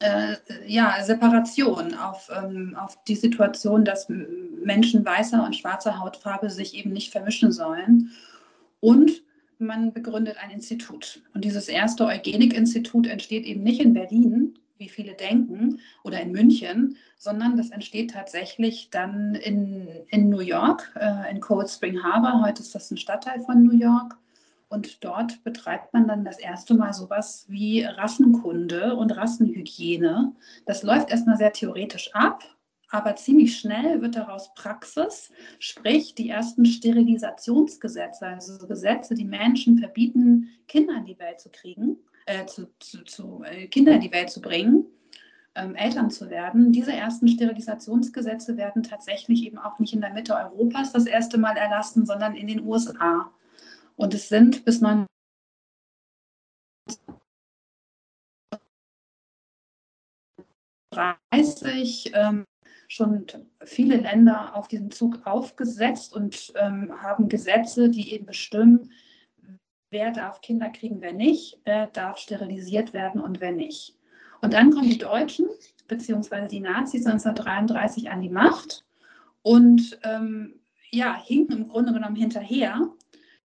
äh, 0.01 0.37
ja, 0.67 1.03
Separation, 1.03 1.95
auf, 1.95 2.31
ähm, 2.35 2.77
auf 2.79 3.03
die 3.05 3.17
Situation, 3.17 3.85
dass 3.85 4.09
Menschen 4.09 5.05
weißer 5.05 5.45
und 5.45 5.57
schwarzer 5.57 5.99
Hautfarbe 5.99 6.51
sich 6.51 6.75
eben 6.75 6.93
nicht 6.93 7.13
vermischen 7.13 7.53
sollen. 7.53 8.11
Und 8.81 9.23
man 9.59 9.93
begründet 9.93 10.39
ein 10.43 10.51
Institut. 10.51 11.23
Und 11.35 11.45
dieses 11.45 11.69
erste 11.69 12.07
Eugenik-Institut 12.07 13.07
entsteht 13.07 13.45
eben 13.45 13.63
nicht 13.63 13.81
in 13.81 13.93
Berlin, 13.93 14.59
wie 14.81 14.89
viele 14.89 15.15
denken, 15.15 15.79
oder 16.03 16.21
in 16.21 16.33
München, 16.33 16.97
sondern 17.17 17.57
das 17.57 17.71
entsteht 17.71 18.13
tatsächlich 18.13 18.89
dann 18.91 19.37
in, 19.37 19.87
in 20.09 20.29
New 20.31 20.41
York, 20.41 20.93
äh, 20.99 21.31
in 21.31 21.41
Cold 21.41 21.69
Spring 21.69 22.03
Harbor. 22.03 22.43
Heute 22.45 22.63
ist 22.63 22.75
das 22.75 22.91
ein 22.91 22.97
Stadtteil 22.97 23.41
von 23.41 23.63
New 23.63 23.77
York. 23.77 24.17
Und 24.69 25.05
dort 25.05 25.43
betreibt 25.45 25.93
man 25.93 26.09
dann 26.09 26.25
das 26.25 26.39
erste 26.39 26.75
Mal 26.75 26.93
sowas 26.93 27.45
wie 27.49 27.83
Rassenkunde 27.83 28.95
und 28.95 29.17
Rassenhygiene. 29.17 30.33
Das 30.65 30.83
läuft 30.83 31.11
erstmal 31.11 31.37
sehr 31.37 31.53
theoretisch 31.53 32.15
ab, 32.15 32.45
aber 32.89 33.17
ziemlich 33.17 33.59
schnell 33.59 34.01
wird 34.01 34.15
daraus 34.17 34.55
Praxis, 34.55 35.33
sprich 35.59 36.15
die 36.15 36.31
ersten 36.31 36.65
Sterilisationsgesetze, 36.65 38.27
also 38.27 38.67
Gesetze, 38.67 39.15
die 39.15 39.25
Menschen 39.25 39.77
verbieten, 39.79 40.49
Kinder 40.69 40.97
in 40.99 41.05
die 41.05 41.19
Welt 41.19 41.41
zu 41.41 41.51
kriegen 41.51 41.99
äh, 42.31 42.47
zu, 42.47 42.69
zu, 42.79 43.05
zu 43.05 43.43
äh, 43.45 43.67
Kinder 43.67 43.93
in 43.93 44.01
die 44.01 44.13
Welt 44.13 44.31
zu 44.31 44.41
bringen, 44.41 44.87
ähm, 45.55 45.75
Eltern 45.75 46.11
zu 46.11 46.31
werden. 46.31 46.73
Diese 46.73 46.93
ersten 46.93 47.27
Sterilisationsgesetze 47.29 48.57
werden 48.57 48.83
tatsächlich 48.83 49.45
eben 49.45 49.59
auch 49.59 49.79
nicht 49.79 49.93
in 49.93 50.01
der 50.01 50.13
Mitte 50.13 50.35
Europas 50.37 50.93
das 50.93 51.07
erste 51.07 51.39
Mal 51.39 51.57
erlassen, 51.57 52.07
sondern 52.07 52.37
in 52.37 52.47
den 52.47 52.61
USA. 52.61 53.31
Und 53.97 54.15
es 54.15 54.29
sind 54.29 54.65
bis 54.65 54.81
1930 60.93 62.13
ähm, 62.15 62.45
schon 62.89 63.27
viele 63.65 63.97
Länder 63.97 64.57
auf 64.57 64.69
diesen 64.69 64.91
Zug 64.91 65.27
aufgesetzt 65.27 66.15
und 66.15 66.53
ähm, 66.57 66.93
haben 67.03 67.29
Gesetze, 67.29 67.89
die 67.89 68.13
eben 68.13 68.27
bestimmen, 68.27 68.93
wer 69.91 70.13
darf 70.13 70.41
Kinder 70.41 70.71
kriegen, 70.71 71.01
wer 71.01 71.13
nicht, 71.13 71.59
wer 71.65 71.87
darf 71.89 72.19
sterilisiert 72.19 72.93
werden 72.93 73.21
und 73.21 73.41
wer 73.41 73.53
nicht. 73.53 73.97
Und 74.41 74.55
dann 74.55 74.71
kommen 74.71 74.89
die 74.89 74.99
Deutschen 74.99 75.47
beziehungsweise 75.89 76.49
die 76.49 76.61
Nazis 76.61 77.05
1933 77.05 78.11
an 78.11 78.23
die 78.23 78.29
Macht 78.29 78.85
und 79.43 79.99
ähm, 80.05 80.61
ja, 80.91 81.17
hinken 81.17 81.59
im 81.59 81.69
Grunde 81.69 81.93
genommen 81.93 82.17
hinterher. 82.17 82.89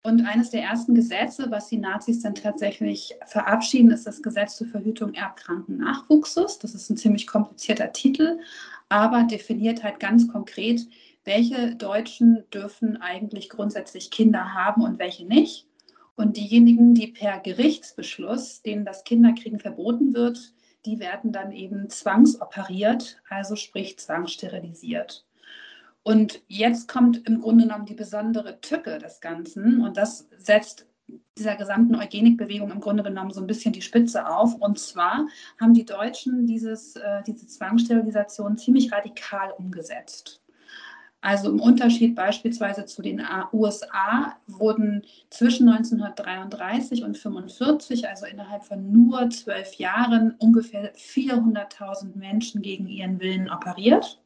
Und 0.03 0.25
eines 0.25 0.51
der 0.51 0.63
ersten 0.63 0.95
Gesetze, 0.95 1.51
was 1.51 1.69
die 1.69 1.77
Nazis 1.77 2.23
dann 2.23 2.35
tatsächlich 2.35 3.15
verabschieden, 3.27 3.91
ist 3.91 4.07
das 4.07 4.23
Gesetz 4.23 4.57
zur 4.57 4.69
Verhütung 4.69 5.13
erbkranken 5.13 5.77
Nachwuchses. 5.77 6.59
Das 6.59 6.75
ist 6.75 6.89
ein 6.89 6.97
ziemlich 6.97 7.27
komplizierter 7.27 7.93
Titel, 7.93 8.39
aber 8.89 9.25
definiert 9.25 9.83
halt 9.83 10.01
ganz 10.01 10.27
konkret, 10.29 10.87
welche 11.25 11.75
Deutschen 11.75 12.45
dürfen 12.53 12.97
eigentlich 12.97 13.51
grundsätzlich 13.51 14.11
Kinder 14.11 14.55
haben 14.55 14.83
und 14.83 14.99
welche 14.99 15.27
nicht. 15.27 15.67
Und 16.21 16.37
diejenigen, 16.37 16.95
die 16.95 17.07
per 17.07 17.39
Gerichtsbeschluss, 17.39 18.61
denen 18.61 18.85
das 18.85 19.05
Kinderkriegen 19.05 19.59
verboten 19.59 20.13
wird, 20.13 20.53
die 20.85 20.99
werden 20.99 21.33
dann 21.33 21.51
eben 21.51 21.89
zwangsoperiert, 21.89 23.23
also 23.31 23.57
sprich 23.57 23.99
zwangssterilisiert. 23.99 25.27
Und 26.03 26.43
jetzt 26.47 26.89
kommt 26.89 27.27
im 27.27 27.41
Grunde 27.41 27.65
genommen 27.65 27.87
die 27.87 27.95
besondere 27.95 28.61
Tücke 28.61 28.99
des 28.99 29.23
Ganzen 29.23 29.81
und 29.81 29.97
das 29.97 30.29
setzt 30.37 30.87
dieser 31.39 31.57
gesamten 31.57 31.95
Eugenikbewegung 31.95 32.71
im 32.71 32.81
Grunde 32.81 33.03
genommen 33.03 33.31
so 33.31 33.41
ein 33.41 33.47
bisschen 33.47 33.73
die 33.73 33.81
Spitze 33.81 34.29
auf. 34.29 34.55
Und 34.57 34.79
zwar 34.79 35.27
haben 35.59 35.73
die 35.73 35.87
Deutschen 35.87 36.47
dieses, 36.47 36.97
äh, 36.97 37.23
diese 37.27 37.47
Zwangssterilisation 37.47 38.59
ziemlich 38.59 38.93
radikal 38.93 39.53
umgesetzt. 39.53 40.43
Also 41.23 41.51
im 41.51 41.61
Unterschied 41.61 42.15
beispielsweise 42.15 42.87
zu 42.87 43.03
den 43.03 43.23
USA 43.53 44.37
wurden 44.47 45.03
zwischen 45.29 45.69
1933 45.69 47.03
und 47.03 47.17
1945, 47.17 48.09
also 48.09 48.25
innerhalb 48.25 48.65
von 48.65 48.91
nur 48.91 49.29
zwölf 49.29 49.75
Jahren, 49.75 50.35
ungefähr 50.39 50.95
400.000 50.95 52.17
Menschen 52.17 52.63
gegen 52.63 52.89
ihren 52.89 53.21
Willen 53.21 53.51
operiert. 53.51 54.19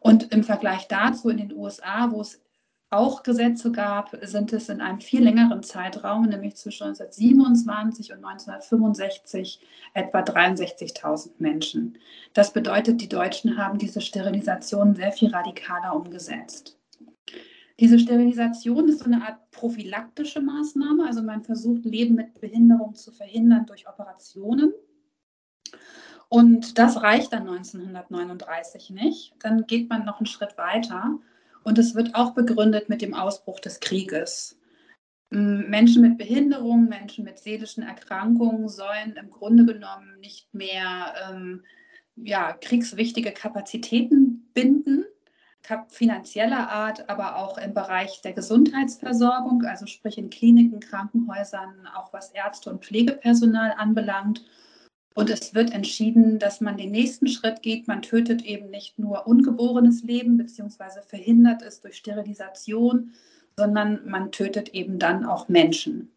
Und 0.00 0.32
im 0.32 0.44
Vergleich 0.44 0.88
dazu 0.88 1.28
in 1.28 1.36
den 1.36 1.52
USA, 1.52 2.10
wo 2.10 2.22
es 2.22 2.40
auch 2.90 3.24
Gesetze 3.24 3.72
gab, 3.72 4.16
sind 4.22 4.52
es 4.52 4.68
in 4.68 4.80
einem 4.80 5.00
viel 5.00 5.22
längeren 5.22 5.62
Zeitraum, 5.62 6.26
nämlich 6.26 6.56
zwischen 6.56 6.84
1927 6.84 8.12
und 8.12 8.24
1965, 8.24 9.60
etwa 9.94 10.20
63.000 10.20 11.30
Menschen. 11.38 11.98
Das 12.32 12.52
bedeutet, 12.52 13.00
die 13.00 13.08
Deutschen 13.08 13.58
haben 13.58 13.78
diese 13.78 14.00
Sterilisation 14.00 14.94
sehr 14.94 15.10
viel 15.10 15.34
radikaler 15.34 15.96
umgesetzt. 15.96 16.78
Diese 17.80 17.98
Sterilisation 17.98 18.88
ist 18.88 19.00
so 19.00 19.06
eine 19.06 19.26
Art 19.26 19.50
prophylaktische 19.50 20.40
Maßnahme, 20.40 21.06
also 21.06 21.22
man 21.22 21.42
versucht, 21.42 21.84
Leben 21.84 22.14
mit 22.14 22.40
Behinderung 22.40 22.94
zu 22.94 23.10
verhindern 23.12 23.66
durch 23.66 23.88
Operationen. 23.88 24.72
Und 26.28 26.78
das 26.78 27.02
reicht 27.02 27.32
dann 27.32 27.48
1939 27.48 28.90
nicht. 28.90 29.34
Dann 29.40 29.66
geht 29.66 29.90
man 29.90 30.04
noch 30.04 30.18
einen 30.18 30.26
Schritt 30.26 30.56
weiter 30.56 31.18
und 31.66 31.78
es 31.78 31.96
wird 31.96 32.14
auch 32.14 32.30
begründet 32.30 32.88
mit 32.88 33.02
dem 33.02 33.12
Ausbruch 33.12 33.58
des 33.58 33.80
Krieges. 33.80 34.56
Menschen 35.30 36.00
mit 36.00 36.16
Behinderungen, 36.16 36.88
Menschen 36.88 37.24
mit 37.24 37.40
seelischen 37.40 37.82
Erkrankungen 37.82 38.68
sollen 38.68 39.16
im 39.20 39.30
Grunde 39.30 39.66
genommen 39.66 40.20
nicht 40.20 40.54
mehr 40.54 41.12
ähm, 41.28 41.64
ja, 42.14 42.52
kriegswichtige 42.52 43.32
Kapazitäten 43.32 44.48
binden, 44.54 45.06
finanzieller 45.88 46.70
Art, 46.70 47.10
aber 47.10 47.34
auch 47.34 47.58
im 47.58 47.74
Bereich 47.74 48.22
der 48.22 48.34
Gesundheitsversorgung, 48.34 49.64
also 49.64 49.86
sprich 49.86 50.18
in 50.18 50.30
Kliniken, 50.30 50.78
Krankenhäusern, 50.78 51.88
auch 51.96 52.12
was 52.12 52.30
Ärzte 52.30 52.70
und 52.70 52.84
Pflegepersonal 52.84 53.74
anbelangt. 53.76 54.44
Und 55.16 55.30
es 55.30 55.54
wird 55.54 55.72
entschieden, 55.72 56.38
dass 56.38 56.60
man 56.60 56.76
den 56.76 56.90
nächsten 56.90 57.26
Schritt 57.26 57.62
geht. 57.62 57.88
Man 57.88 58.02
tötet 58.02 58.42
eben 58.42 58.68
nicht 58.68 58.98
nur 58.98 59.26
ungeborenes 59.26 60.02
Leben 60.02 60.36
beziehungsweise 60.36 61.00
verhindert 61.00 61.62
es 61.62 61.80
durch 61.80 61.96
Sterilisation, 61.96 63.12
sondern 63.56 64.06
man 64.06 64.30
tötet 64.30 64.74
eben 64.74 64.98
dann 64.98 65.24
auch 65.24 65.48
Menschen. 65.48 66.10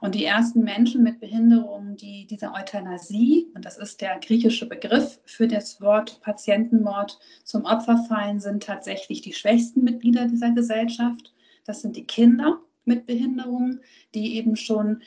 Und 0.00 0.14
die 0.14 0.24
ersten 0.24 0.64
Menschen 0.64 1.02
mit 1.02 1.20
Behinderungen, 1.20 1.98
die 1.98 2.26
dieser 2.26 2.54
Euthanasie, 2.54 3.48
und 3.54 3.66
das 3.66 3.76
ist 3.76 4.00
der 4.00 4.18
griechische 4.18 4.66
Begriff 4.66 5.20
für 5.26 5.46
das 5.46 5.82
Wort 5.82 6.22
Patientenmord, 6.22 7.18
zum 7.44 7.66
Opfer 7.66 7.98
fallen, 8.08 8.40
sind 8.40 8.62
tatsächlich 8.62 9.20
die 9.20 9.34
schwächsten 9.34 9.84
Mitglieder 9.84 10.24
dieser 10.24 10.52
Gesellschaft. 10.52 11.34
Das 11.66 11.82
sind 11.82 11.94
die 11.94 12.06
Kinder 12.06 12.58
mit 12.86 13.04
Behinderungen, 13.04 13.82
die 14.14 14.36
eben 14.36 14.56
schon 14.56 15.02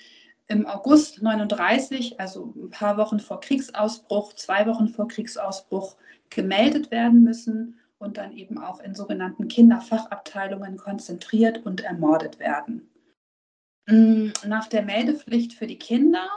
im 0.47 0.65
August 0.65 1.21
39, 1.21 2.19
also 2.19 2.53
ein 2.55 2.69
paar 2.69 2.97
Wochen 2.97 3.19
vor 3.19 3.39
Kriegsausbruch, 3.39 4.33
zwei 4.33 4.65
Wochen 4.67 4.87
vor 4.87 5.07
Kriegsausbruch, 5.07 5.95
gemeldet 6.29 6.91
werden 6.91 7.23
müssen 7.23 7.79
und 7.97 8.17
dann 8.17 8.33
eben 8.33 8.57
auch 8.57 8.79
in 8.81 8.93
sogenannten 8.93 9.47
Kinderfachabteilungen 9.47 10.77
konzentriert 10.77 11.65
und 11.65 11.81
ermordet 11.81 12.39
werden. 12.39 12.89
Mm, 13.87 14.29
nach 14.45 14.67
der 14.67 14.83
Meldepflicht 14.83 15.53
für 15.53 15.67
die 15.67 15.79
Kinder 15.79 16.27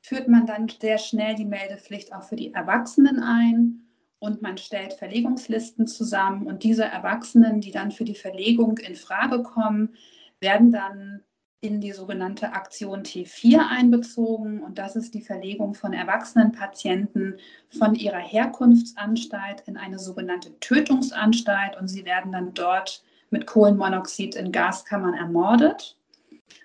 führt 0.00 0.28
man 0.28 0.46
dann 0.46 0.68
sehr 0.68 0.98
schnell 0.98 1.34
die 1.34 1.44
Meldepflicht 1.44 2.12
auch 2.12 2.22
für 2.22 2.36
die 2.36 2.52
Erwachsenen 2.52 3.20
ein 3.20 3.82
und 4.18 4.42
man 4.42 4.56
stellt 4.56 4.94
Verlegungslisten 4.94 5.86
zusammen 5.86 6.46
und 6.46 6.62
diese 6.62 6.84
Erwachsenen, 6.84 7.60
die 7.60 7.70
dann 7.70 7.90
für 7.90 8.04
die 8.04 8.14
Verlegung 8.14 8.78
in 8.78 8.94
Frage 8.94 9.42
kommen, 9.42 9.94
werden 10.40 10.72
dann 10.72 11.22
in 11.62 11.80
die 11.80 11.92
sogenannte 11.92 12.52
Aktion 12.52 13.04
T4 13.04 13.68
einbezogen. 13.70 14.62
Und 14.62 14.78
das 14.78 14.96
ist 14.96 15.14
die 15.14 15.22
Verlegung 15.22 15.74
von 15.74 15.92
erwachsenen 15.92 16.50
Patienten 16.50 17.36
von 17.70 17.94
ihrer 17.94 18.18
Herkunftsanstalt 18.18 19.62
in 19.66 19.76
eine 19.76 20.00
sogenannte 20.00 20.58
Tötungsanstalt. 20.58 21.76
Und 21.80 21.86
sie 21.86 22.04
werden 22.04 22.32
dann 22.32 22.52
dort 22.52 23.04
mit 23.30 23.46
Kohlenmonoxid 23.46 24.34
in 24.34 24.50
Gaskammern 24.50 25.14
ermordet. 25.14 25.96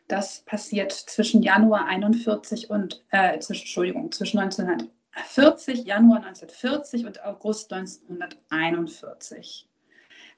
Das 0.07 0.41
passiert 0.41 0.91
zwischen 0.91 1.43
Januar 1.43 1.86
41 1.86 2.71
und, 2.71 3.05
äh, 3.12 3.38
zwischen, 3.39 3.62
Entschuldigung, 3.62 4.12
zwischen 4.12 4.39
1940, 4.39 5.86
Januar 5.86 6.23
1940 6.23 7.05
und 7.05 7.23
August 7.23 7.71
1941. 7.71 9.69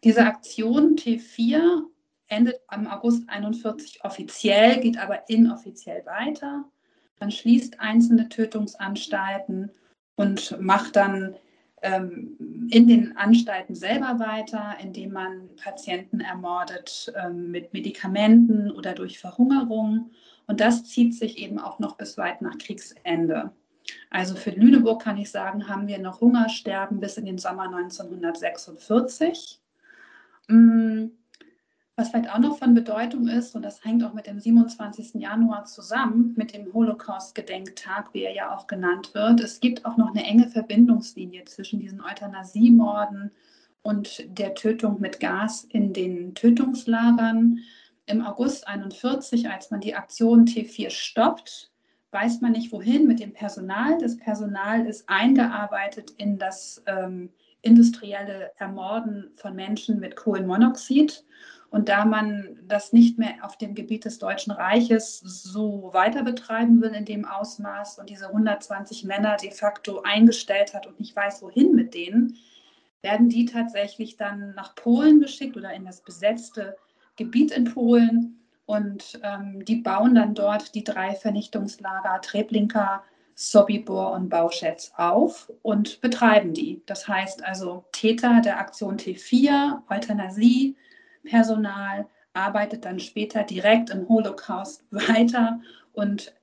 Diese 0.03 0.25
Aktion 0.25 0.97
T4 0.97 1.85
endet 2.29 2.61
am 2.67 2.87
August 2.87 3.27
41 3.27 4.03
offiziell, 4.03 4.79
geht 4.79 4.97
aber 4.97 5.27
inoffiziell 5.29 6.05
weiter. 6.05 6.65
Man 7.19 7.31
schließt 7.31 7.79
einzelne 7.79 8.29
Tötungsanstalten 8.29 9.71
und 10.15 10.59
macht 10.61 10.95
dann 10.95 11.35
ähm, 11.81 12.67
in 12.71 12.87
den 12.87 13.17
Anstalten 13.17 13.75
selber 13.75 14.19
weiter, 14.19 14.75
indem 14.81 15.13
man 15.13 15.49
Patienten 15.55 16.21
ermordet 16.21 17.11
ähm, 17.15 17.51
mit 17.51 17.73
Medikamenten 17.73 18.71
oder 18.71 18.93
durch 18.93 19.19
Verhungerung. 19.19 20.11
Und 20.47 20.59
das 20.59 20.85
zieht 20.85 21.15
sich 21.15 21.37
eben 21.37 21.59
auch 21.59 21.79
noch 21.79 21.95
bis 21.97 22.17
weit 22.17 22.41
nach 22.41 22.57
Kriegsende. 22.57 23.51
Also 24.09 24.35
für 24.35 24.51
Lüneburg 24.51 25.01
kann 25.01 25.17
ich 25.17 25.31
sagen, 25.31 25.67
haben 25.67 25.87
wir 25.87 25.99
noch 25.99 26.21
Hungersterben 26.21 26.99
bis 26.99 27.17
in 27.17 27.25
den 27.25 27.37
Sommer 27.37 27.63
1946. 27.63 29.59
Was 31.99 32.11
vielleicht 32.11 32.33
auch 32.33 32.39
noch 32.39 32.57
von 32.57 32.73
Bedeutung 32.73 33.27
ist, 33.27 33.57
und 33.57 33.61
das 33.61 33.83
hängt 33.83 34.05
auch 34.05 34.13
mit 34.13 34.25
dem 34.25 34.39
27. 34.39 35.15
Januar 35.15 35.65
zusammen, 35.65 36.33
mit 36.37 36.53
dem 36.53 36.73
Holocaust-Gedenktag, 36.73 38.13
wie 38.13 38.23
er 38.23 38.33
ja 38.33 38.55
auch 38.55 38.67
genannt 38.67 39.13
wird, 39.13 39.41
es 39.41 39.59
gibt 39.59 39.83
auch 39.83 39.97
noch 39.97 40.11
eine 40.11 40.23
enge 40.23 40.47
Verbindungslinie 40.47 41.43
zwischen 41.43 41.81
diesen 41.81 41.99
Euthanasiemorden 41.99 43.31
und 43.81 44.23
der 44.29 44.55
Tötung 44.55 45.01
mit 45.01 45.19
Gas 45.19 45.65
in 45.65 45.91
den 45.91 46.35
Tötungslagern. 46.35 47.59
Im 48.05 48.25
August 48.25 48.65
41, 48.65 49.49
als 49.49 49.69
man 49.69 49.81
die 49.81 49.95
Aktion 49.95 50.45
T4 50.45 50.91
stoppt, 50.91 51.69
weiß 52.11 52.39
man 52.39 52.53
nicht 52.53 52.71
wohin 52.71 53.07
mit 53.07 53.19
dem 53.19 53.33
Personal. 53.33 53.97
Das 53.97 54.15
Personal 54.15 54.85
ist 54.85 55.09
eingearbeitet 55.09 56.11
in 56.11 56.37
das 56.37 56.81
ähm, 56.85 57.29
industrielle 57.61 58.51
Ermorden 58.55 59.31
von 59.35 59.53
Menschen 59.53 59.99
mit 59.99 60.15
Kohlenmonoxid. 60.15 61.25
Und 61.71 61.87
da 61.87 62.03
man 62.03 62.57
das 62.63 62.93
nicht 62.93 63.19
mehr 63.19 63.35
auf 63.43 63.57
dem 63.57 63.75
Gebiet 63.75 64.05
des 64.05 64.17
Deutschen 64.17 64.51
Reiches 64.51 65.19
so 65.19 65.89
weiter 65.93 66.23
betreiben 66.23 66.81
will 66.81 66.91
in 66.91 67.05
dem 67.05 67.25
Ausmaß 67.25 67.99
und 67.99 68.09
diese 68.09 68.27
120 68.27 69.03
Männer 69.03 69.37
de 69.37 69.51
facto 69.51 70.01
eingestellt 70.01 70.73
hat 70.73 70.87
und 70.87 70.99
nicht 70.99 71.15
weiß, 71.15 71.43
wohin 71.43 71.75
mit 71.75 71.93
denen, 71.93 72.37
werden 73.01 73.29
die 73.29 73.45
tatsächlich 73.45 74.17
dann 74.17 74.53
nach 74.55 74.75
Polen 74.75 75.21
geschickt 75.21 75.57
oder 75.57 75.71
in 75.73 75.85
das 75.85 76.01
besetzte 76.01 76.75
Gebiet 77.15 77.51
in 77.51 77.65
Polen. 77.65 78.39
Und 78.65 79.19
ähm, 79.23 79.63
die 79.65 79.77
bauen 79.77 80.15
dann 80.15 80.33
dort 80.33 80.75
die 80.75 80.83
drei 80.83 81.15
Vernichtungslager 81.15 82.19
Treblinka, 82.21 83.03
Sobibor 83.35 84.11
und 84.11 84.29
Bauschätz 84.29 84.91
auf 84.97 85.51
und 85.61 86.01
betreiben 86.01 86.53
die. 86.53 86.81
Das 86.85 87.07
heißt 87.07 87.43
also 87.43 87.85
Täter 87.93 88.41
der 88.41 88.59
Aktion 88.59 88.97
T4, 88.97 89.81
Euthanasie, 89.89 90.75
Personal 91.23 92.07
arbeitet 92.33 92.85
dann 92.85 92.99
später 92.99 93.43
direkt 93.43 93.89
im 93.89 94.07
Holocaust 94.07 94.83
weiter 94.91 95.61
und 95.93 96.33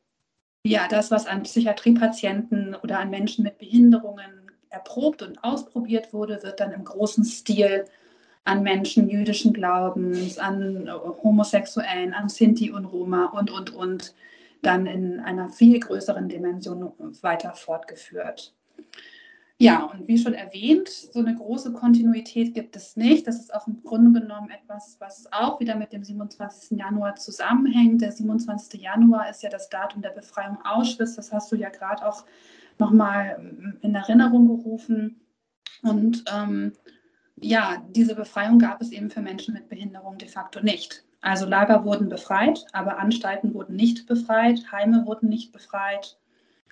ja, 0.64 0.88
das, 0.88 1.12
was 1.12 1.26
an 1.26 1.44
Psychiatriepatienten 1.44 2.74
oder 2.74 2.98
an 2.98 3.10
Menschen 3.10 3.44
mit 3.44 3.58
Behinderungen 3.58 4.50
erprobt 4.68 5.22
und 5.22 5.42
ausprobiert 5.44 6.12
wurde, 6.12 6.42
wird 6.42 6.58
dann 6.58 6.72
im 6.72 6.84
großen 6.84 7.24
Stil 7.24 7.84
an 8.44 8.62
Menschen 8.62 9.08
jüdischen 9.08 9.52
Glaubens, 9.52 10.38
an 10.38 10.88
Homosexuellen, 11.22 12.14
an 12.14 12.28
Sinti 12.28 12.70
und 12.72 12.84
Roma 12.84 13.26
und, 13.26 13.50
und, 13.50 13.74
und 13.74 14.14
dann 14.62 14.86
in 14.86 15.20
einer 15.20 15.50
viel 15.50 15.78
größeren 15.78 16.28
Dimension 16.28 16.92
weiter 17.22 17.54
fortgeführt. 17.54 18.52
Ja, 19.58 19.84
und 19.84 20.06
wie 20.06 20.18
schon 20.18 20.34
erwähnt, 20.34 20.88
so 20.88 21.18
eine 21.18 21.34
große 21.34 21.72
Kontinuität 21.72 22.52
gibt 22.52 22.76
es 22.76 22.94
nicht. 22.96 23.26
Das 23.26 23.40
ist 23.40 23.54
auch 23.54 23.66
im 23.66 23.82
Grunde 23.82 24.20
genommen 24.20 24.50
etwas, 24.50 24.96
was 25.00 25.32
auch 25.32 25.60
wieder 25.60 25.76
mit 25.76 25.94
dem 25.94 26.04
27. 26.04 26.78
Januar 26.78 27.16
zusammenhängt. 27.16 28.02
Der 28.02 28.12
27. 28.12 28.82
Januar 28.82 29.30
ist 29.30 29.42
ja 29.42 29.48
das 29.48 29.70
Datum 29.70 30.02
der 30.02 30.10
Befreiung 30.10 30.58
Auschwitz. 30.62 31.16
Das 31.16 31.32
hast 31.32 31.50
du 31.50 31.56
ja 31.56 31.70
gerade 31.70 32.06
auch 32.06 32.26
nochmal 32.78 33.78
in 33.80 33.94
Erinnerung 33.94 34.46
gerufen. 34.46 35.22
Und 35.82 36.24
ähm, 36.30 36.72
ja, 37.36 37.82
diese 37.90 38.14
Befreiung 38.14 38.58
gab 38.58 38.82
es 38.82 38.92
eben 38.92 39.10
für 39.10 39.22
Menschen 39.22 39.54
mit 39.54 39.70
Behinderung 39.70 40.18
de 40.18 40.28
facto 40.28 40.60
nicht. 40.60 41.02
Also 41.22 41.46
Lager 41.46 41.84
wurden 41.84 42.10
befreit, 42.10 42.66
aber 42.72 42.98
Anstalten 42.98 43.54
wurden 43.54 43.74
nicht 43.74 44.06
befreit, 44.06 44.70
Heime 44.70 45.06
wurden 45.06 45.30
nicht 45.30 45.52
befreit. 45.52 46.18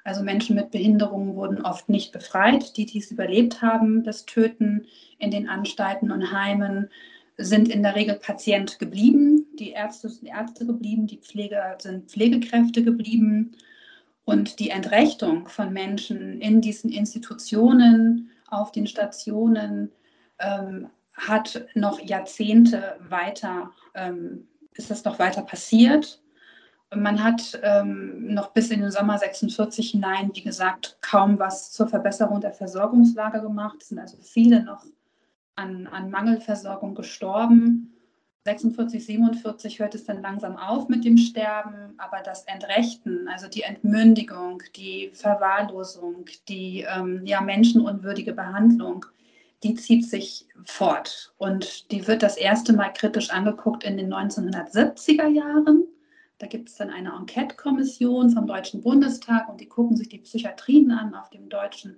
Also 0.05 0.23
Menschen 0.23 0.55
mit 0.55 0.71
Behinderungen 0.71 1.35
wurden 1.35 1.63
oft 1.63 1.89
nicht 1.89 2.13
befreit. 2.13 2.77
Die, 2.77 2.85
die 2.85 2.99
es 2.99 3.11
überlebt 3.11 3.63
haben, 3.63 4.05
das 4.05 4.27
Töten 4.27 4.87
in 5.19 5.31
den 5.31 5.49
Anstalten 5.49 6.11
und 6.11 6.31
Heimen, 6.31 6.91
sind 7.37 7.69
in 7.69 7.83
der 7.83 7.97
Regel 7.97 8.15
Patient 8.17 8.79
geblieben. 8.79 9.47
Die 9.59 9.71
Ärzte 9.71 10.09
sind 10.09 10.29
Ärzte 10.29 10.67
geblieben, 10.67 11.07
die 11.07 11.17
Pfleger 11.17 11.77
sind 11.81 12.11
Pflegekräfte 12.11 12.85
geblieben. 12.85 13.57
Und 14.25 14.59
die 14.59 14.71
Entrechtung 14.71 15.49
von 15.49 15.73
Menschen 15.73 16.41
in 16.41 16.61
diesen 16.61 16.91
Institutionen, 16.91 18.31
auf 18.49 18.73
den 18.73 18.87
Stationen, 18.87 19.91
ähm, 20.39 20.89
hat 21.15 21.67
noch 21.75 22.01
Jahrzehnte 22.01 22.97
weiter, 23.09 23.71
ähm, 23.95 24.47
ist 24.75 24.91
das 24.91 25.05
noch 25.05 25.19
weiter 25.19 25.43
passiert. 25.43 26.21
Man 26.97 27.23
hat 27.23 27.59
ähm, 27.63 28.33
noch 28.35 28.49
bis 28.53 28.71
in 28.71 28.81
den 28.81 28.91
Sommer 28.91 29.19
46 29.19 29.91
hinein, 29.91 30.31
wie 30.35 30.43
gesagt, 30.43 30.99
kaum 31.01 31.39
was 31.39 31.73
zur 31.73 31.89
Verbesserung 31.89 32.41
der 32.41 32.53
Versorgungslage 32.53 33.41
gemacht. 33.41 33.77
Es 33.81 33.89
sind 33.89 33.99
also 33.99 34.17
viele 34.21 34.63
noch 34.63 34.85
an, 35.57 35.87
an 35.87 36.11
Mangelversorgung 36.11 36.95
gestorben. 36.95 37.91
46, 38.47 39.07
47 39.07 39.79
hört 39.79 39.95
es 39.95 40.05
dann 40.05 40.21
langsam 40.21 40.57
auf 40.57 40.89
mit 40.91 41.05
dem 41.05 41.17
Sterben, 41.17 41.95
aber 41.97 42.19
das 42.23 42.45
Entrechten, 42.45 43.27
also 43.29 43.49
die 43.49 43.63
Entmündigung, 43.63 44.63
die 44.77 45.11
Verwahrlosung, 45.15 46.27
die 46.49 46.85
ähm, 46.87 47.23
ja, 47.25 47.41
menschenunwürdige 47.41 48.35
Behandlung, 48.35 49.07
die 49.63 49.75
zieht 49.75 50.07
sich 50.07 50.47
fort. 50.67 51.33
Und 51.39 51.91
die 51.91 52.07
wird 52.07 52.23
das 52.23 52.37
erste 52.37 52.75
Mal 52.75 52.93
kritisch 52.93 53.31
angeguckt 53.31 53.83
in 53.83 53.97
den 53.97 54.13
1970er 54.13 55.29
Jahren. 55.29 55.85
Da 56.39 56.47
gibt 56.47 56.69
es 56.69 56.77
dann 56.77 56.91
eine 56.91 57.15
Enquete-Kommission 57.15 58.31
vom 58.31 58.47
Deutschen 58.47 58.83
Bundestag 58.83 59.49
und 59.49 59.61
die 59.61 59.69
gucken 59.69 59.97
sich 59.97 60.09
die 60.09 60.19
Psychiatrien 60.19 60.91
an 60.91 61.15
auf 61.15 61.31
dem 61.31 61.49
deutschen, 61.49 61.97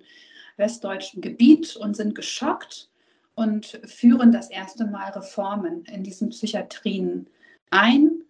westdeutschen 0.57 1.21
Gebiet 1.21 1.75
und 1.75 1.95
sind 1.95 2.15
geschockt 2.15 2.89
und 3.35 3.79
führen 3.85 4.31
das 4.31 4.49
erste 4.49 4.85
Mal 4.85 5.11
Reformen 5.11 5.83
in 5.85 6.03
diesen 6.03 6.29
Psychiatrien 6.29 7.27
ein. 7.69 8.23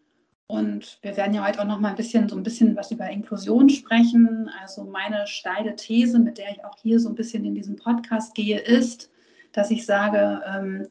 Und 0.48 1.00
wir 1.02 1.18
werden 1.18 1.34
ja 1.34 1.46
heute 1.46 1.62
auch 1.62 1.66
noch 1.66 1.80
mal 1.80 1.90
ein 1.90 1.96
bisschen 1.96 2.30
so 2.30 2.38
ein 2.38 2.44
bisschen 2.44 2.76
was 2.78 2.92
über 2.92 3.10
Inklusion 3.10 3.70
sprechen. 3.70 4.50
Also 4.62 4.86
meine 4.86 5.28
steile 5.28 5.76
These, 5.76 6.20
mit 6.20 6.38
der 6.38 6.52
ich 6.52 6.64
auch 6.64 6.78
hier 6.82 7.00
so 7.00 7.10
ein 7.10 7.16
bisschen 7.16 7.44
in 7.44 7.56
diesen 7.56 7.76
Podcast 7.76 8.34
gehe, 8.34 8.60
ist, 8.60 9.12
dass 9.52 9.72
ich 9.72 9.86
sage, 9.86 10.42
ähm, 10.46 10.88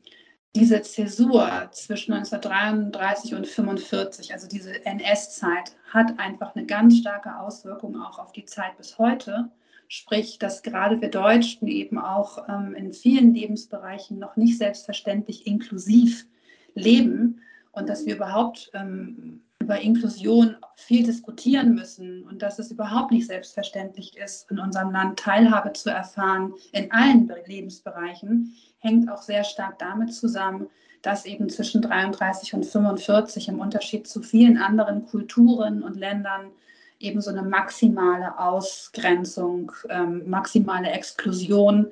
diese 0.57 0.81
Zäsur 0.81 1.69
zwischen 1.71 2.15
1933 2.15 3.33
und 3.33 3.45
1945, 3.45 4.33
also 4.33 4.49
diese 4.49 4.85
NS-Zeit, 4.87 5.77
hat 5.91 6.19
einfach 6.19 6.57
eine 6.57 6.65
ganz 6.65 6.99
starke 6.99 7.39
Auswirkung 7.39 8.01
auch 8.01 8.19
auf 8.19 8.33
die 8.33 8.47
Zeit 8.47 8.77
bis 8.79 8.99
heute. 8.99 9.51
Sprich, 9.89 10.39
dass 10.39 10.63
gerade 10.63 11.01
wir 11.01 11.11
Deutschen 11.11 11.69
eben 11.69 11.99
auch 11.99 12.49
ähm, 12.49 12.75
in 12.75 12.93
vielen 12.93 13.35
Lebensbereichen 13.35 14.19
noch 14.19 14.37
nicht 14.37 14.59
selbstverständlich 14.59 15.47
inklusiv 15.47 16.27
leben 16.75 17.43
und 17.73 17.89
dass 17.89 18.07
wir 18.07 18.17
überhaupt 18.17 18.71
ähm, 18.73 19.43
über 19.67 19.81
Inklusion 19.81 20.57
viel 20.77 21.05
diskutieren 21.05 21.75
müssen 21.75 22.23
und 22.23 22.41
dass 22.41 22.61
es 22.61 22.71
überhaupt 22.71 23.11
nicht 23.11 23.27
selbstverständlich 23.27 24.17
ist, 24.17 24.49
in 24.49 24.61
unserem 24.61 24.93
Land 24.93 25.19
Teilhabe 25.19 25.73
zu 25.73 25.91
erfahren 25.91 26.55
in 26.71 26.93
allen 26.93 27.29
Lebensbereichen, 27.47 28.55
hängt 28.79 29.11
auch 29.11 29.23
sehr 29.23 29.43
stark 29.43 29.81
damit 29.81 30.15
zusammen, 30.15 30.69
dass 31.03 31.27
eben 31.27 31.49
zwischen 31.49 31.83
33 31.83 32.55
und 32.55 32.65
45 32.65 33.49
im 33.49 33.59
Unterschied 33.59 34.07
zu 34.07 34.23
vielen 34.23 34.57
anderen 34.57 35.05
Kulturen 35.05 35.83
und 35.83 35.97
Ländern 35.97 36.53
eben 37.01 37.21
so 37.21 37.31
eine 37.31 37.43
maximale 37.43 38.39
Ausgrenzung, 38.39 39.73
ähm, 39.89 40.31
maximale 40.31 40.91
Exklusion, 40.91 41.89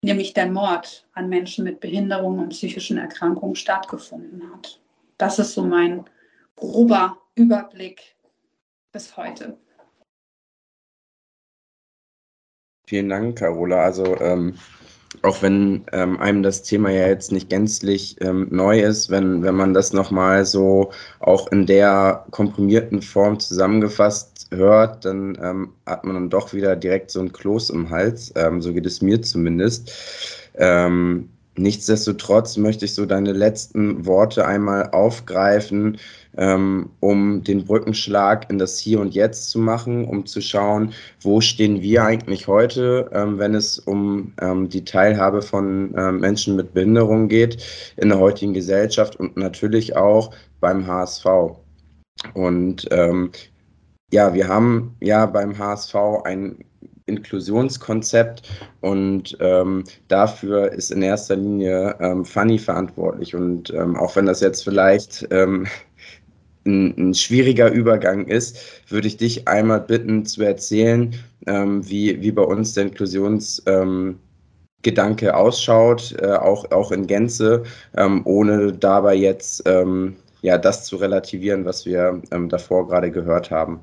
nämlich 0.00 0.32
der 0.32 0.50
Mord 0.50 1.06
an 1.12 1.28
Menschen 1.28 1.64
mit 1.64 1.80
Behinderungen 1.80 2.40
und 2.40 2.48
psychischen 2.48 2.96
Erkrankungen 2.96 3.54
stattgefunden 3.54 4.42
hat. 4.50 4.80
Das 5.18 5.38
ist 5.38 5.52
so 5.52 5.62
mein 5.62 6.06
grober 6.56 7.18
Überblick 7.34 8.16
bis 8.92 9.16
heute. 9.16 9.56
Vielen 12.88 13.08
Dank, 13.08 13.38
Carola. 13.38 13.82
Also 13.82 14.16
ähm, 14.20 14.54
auch 15.22 15.42
wenn 15.42 15.84
ähm, 15.92 16.18
einem 16.20 16.42
das 16.42 16.62
Thema 16.62 16.90
ja 16.90 17.08
jetzt 17.08 17.32
nicht 17.32 17.50
gänzlich 17.50 18.16
ähm, 18.20 18.48
neu 18.50 18.80
ist, 18.80 19.10
wenn, 19.10 19.42
wenn 19.42 19.54
man 19.54 19.74
das 19.74 19.92
nochmal 19.92 20.44
so 20.44 20.92
auch 21.20 21.50
in 21.50 21.66
der 21.66 22.24
komprimierten 22.30 23.02
Form 23.02 23.38
zusammengefasst 23.40 24.48
hört, 24.52 25.04
dann 25.04 25.36
ähm, 25.42 25.72
hat 25.84 26.04
man 26.04 26.14
dann 26.14 26.30
doch 26.30 26.52
wieder 26.52 26.76
direkt 26.76 27.10
so 27.10 27.20
ein 27.20 27.32
Kloß 27.32 27.70
im 27.70 27.90
Hals. 27.90 28.32
Ähm, 28.36 28.62
so 28.62 28.72
geht 28.72 28.86
es 28.86 29.02
mir 29.02 29.20
zumindest. 29.20 29.92
Ähm, 30.54 31.30
nichtsdestotrotz 31.56 32.56
möchte 32.56 32.84
ich 32.84 32.94
so 32.94 33.06
deine 33.06 33.32
letzten 33.32 34.06
Worte 34.06 34.46
einmal 34.46 34.90
aufgreifen 34.90 35.98
ähm, 36.36 36.90
um 37.00 37.42
den 37.42 37.64
Brückenschlag 37.64 38.50
in 38.50 38.58
das 38.58 38.78
Hier 38.78 39.00
und 39.00 39.14
Jetzt 39.14 39.50
zu 39.50 39.58
machen, 39.58 40.04
um 40.04 40.26
zu 40.26 40.40
schauen, 40.40 40.92
wo 41.20 41.40
stehen 41.40 41.80
wir 41.82 42.04
eigentlich 42.04 42.46
heute, 42.46 43.10
ähm, 43.12 43.38
wenn 43.38 43.54
es 43.54 43.78
um 43.78 44.32
ähm, 44.40 44.68
die 44.68 44.84
Teilhabe 44.84 45.42
von 45.42 45.94
ähm, 45.96 46.20
Menschen 46.20 46.56
mit 46.56 46.74
Behinderung 46.74 47.28
geht 47.28 47.62
in 47.96 48.10
der 48.10 48.18
heutigen 48.18 48.54
Gesellschaft 48.54 49.16
und 49.16 49.36
natürlich 49.36 49.96
auch 49.96 50.34
beim 50.60 50.86
HSV. 50.86 51.26
Und 52.34 52.86
ähm, 52.90 53.30
ja, 54.12 54.34
wir 54.34 54.48
haben 54.48 54.96
ja 55.00 55.26
beim 55.26 55.58
HSV 55.58 55.94
ein 56.24 56.64
Inklusionskonzept 57.06 58.48
und 58.80 59.36
ähm, 59.40 59.84
dafür 60.08 60.72
ist 60.72 60.90
in 60.90 61.02
erster 61.02 61.36
Linie 61.36 61.96
ähm, 62.00 62.24
Fanny 62.24 62.58
verantwortlich. 62.58 63.34
Und 63.34 63.72
ähm, 63.72 63.96
auch 63.96 64.16
wenn 64.16 64.26
das 64.26 64.40
jetzt 64.40 64.64
vielleicht 64.64 65.26
ähm, 65.30 65.66
ein, 66.66 66.94
ein, 66.98 67.14
schwieriger 67.14 67.70
Übergang 67.70 68.26
ist, 68.26 68.58
würde 68.88 69.06
ich 69.06 69.16
dich 69.16 69.46
einmal 69.48 69.80
bitten 69.80 70.26
zu 70.26 70.42
erzählen, 70.42 71.14
ähm, 71.46 71.88
wie, 71.88 72.20
wie 72.20 72.32
bei 72.32 72.42
uns 72.42 72.74
der 72.74 72.84
Inklusionsgedanke 72.84 74.18
ähm, 75.26 75.34
ausschaut, 75.34 76.16
äh, 76.20 76.32
auch, 76.32 76.70
auch 76.72 76.90
in 76.90 77.06
Gänze, 77.06 77.62
ähm, 77.96 78.22
ohne 78.24 78.72
dabei 78.72 79.14
jetzt 79.14 79.62
ähm, 79.66 80.16
ja, 80.42 80.58
das 80.58 80.84
zu 80.84 80.96
relativieren, 80.96 81.64
was 81.64 81.86
wir 81.86 82.20
ähm, 82.32 82.48
davor 82.48 82.88
gerade 82.88 83.10
gehört 83.10 83.50
haben. 83.50 83.80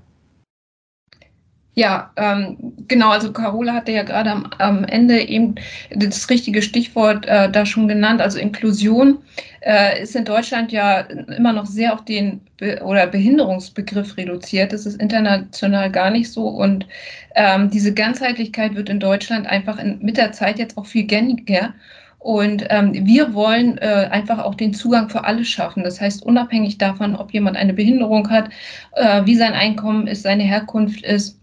Ja, 1.75 2.11
ähm, 2.17 2.57
genau, 2.87 3.09
also 3.09 3.33
Carola 3.33 3.73
hatte 3.73 3.91
ja 3.91 4.03
gerade 4.03 4.29
am, 4.29 4.45
am, 4.59 4.83
Ende 4.83 5.19
eben 5.27 5.55
das 5.95 6.29
richtige 6.29 6.61
Stichwort 6.61 7.25
äh, 7.25 7.49
da 7.49 7.65
schon 7.65 7.87
genannt. 7.87 8.21
Also 8.21 8.37
Inklusion 8.37 9.17
äh, 9.61 10.03
ist 10.03 10.15
in 10.15 10.23
Deutschland 10.23 10.71
ja 10.71 10.99
immer 10.99 11.51
noch 11.51 11.65
sehr 11.65 11.93
auf 11.93 12.05
den 12.05 12.41
Be 12.57 12.79
oder 12.83 13.07
Behinderungsbegriff 13.07 14.17
reduziert. 14.17 14.71
Das 14.71 14.85
ist 14.85 15.01
international 15.01 15.89
gar 15.91 16.11
nicht 16.11 16.31
so. 16.31 16.47
Und 16.47 16.85
ähm, 17.33 17.71
diese 17.71 17.91
Ganzheitlichkeit 17.93 18.75
wird 18.75 18.89
in 18.89 18.99
Deutschland 18.99 19.47
einfach 19.47 19.79
in, 19.79 19.97
mit 19.99 20.17
der 20.17 20.31
Zeit 20.31 20.59
jetzt 20.59 20.77
auch 20.77 20.85
viel 20.85 21.05
gängiger. 21.05 21.73
Und 22.19 22.67
ähm, 22.69 22.93
wir 22.93 23.33
wollen 23.33 23.79
äh, 23.79 24.07
einfach 24.11 24.39
auch 24.39 24.55
den 24.55 24.75
Zugang 24.75 25.09
für 25.09 25.25
alle 25.25 25.43
schaffen. 25.43 25.83
Das 25.83 25.99
heißt, 25.99 26.23
unabhängig 26.23 26.77
davon, 26.77 27.15
ob 27.15 27.33
jemand 27.33 27.57
eine 27.57 27.73
Behinderung 27.73 28.29
hat, 28.29 28.49
äh, 28.93 29.25
wie 29.25 29.35
sein 29.35 29.53
Einkommen 29.53 30.05
ist, 30.05 30.21
seine 30.21 30.43
Herkunft 30.43 31.03
ist, 31.03 31.39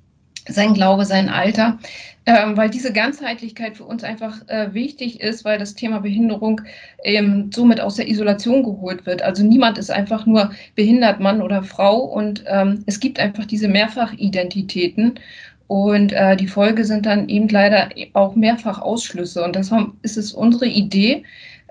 sein 0.49 0.75
Glaube, 0.75 1.05
sein 1.05 1.29
Alter, 1.29 1.79
ähm, 2.27 2.57
weil 2.57 2.71
diese 2.71 2.93
Ganzheitlichkeit 2.93 3.77
für 3.77 3.85
uns 3.85 4.05
einfach 4.05 4.47
äh, 4.49 4.73
wichtig 4.75 5.21
ist, 5.21 5.45
weil 5.45 5.59
das 5.59 5.75
Thema 5.75 6.01
Behinderung 6.01 6.61
ähm, 7.05 7.51
somit 7.53 7.81
aus 7.81 7.97
der 7.97 8.09
Isolation 8.09 8.63
geholt 8.63 9.07
wird. 9.07 9.23
Also 9.23 9.45
niemand 9.45 9.79
ist 9.79 9.91
einfach 9.91 10.27
nur 10.27 10.51
behindert, 10.75 11.21
Mann 11.21 11.43
oder 11.43 11.63
Frau 11.63 11.99
und 11.99 12.45
ähm, 12.47 12.83
es 12.87 13.01
gibt 13.01 13.19
einfach 13.19 13.47
diese 13.47 13.69
Mehrfachidentitäten 13.69 15.19
und 15.67 16.13
äh, 16.13 16.37
die 16.37 16.49
Folge 16.49 16.85
sind 16.85 17.07
dann 17.07 17.29
eben 17.29 17.49
leider 17.49 17.91
auch 18.15 18.35
mehrfach 18.35 18.81
Ausschlüsse 18.83 19.45
und 19.45 19.55
deshalb 19.55 19.91
ist 20.03 20.17
es 20.17 20.33
unsere 20.33 20.67
Idee, 20.67 21.23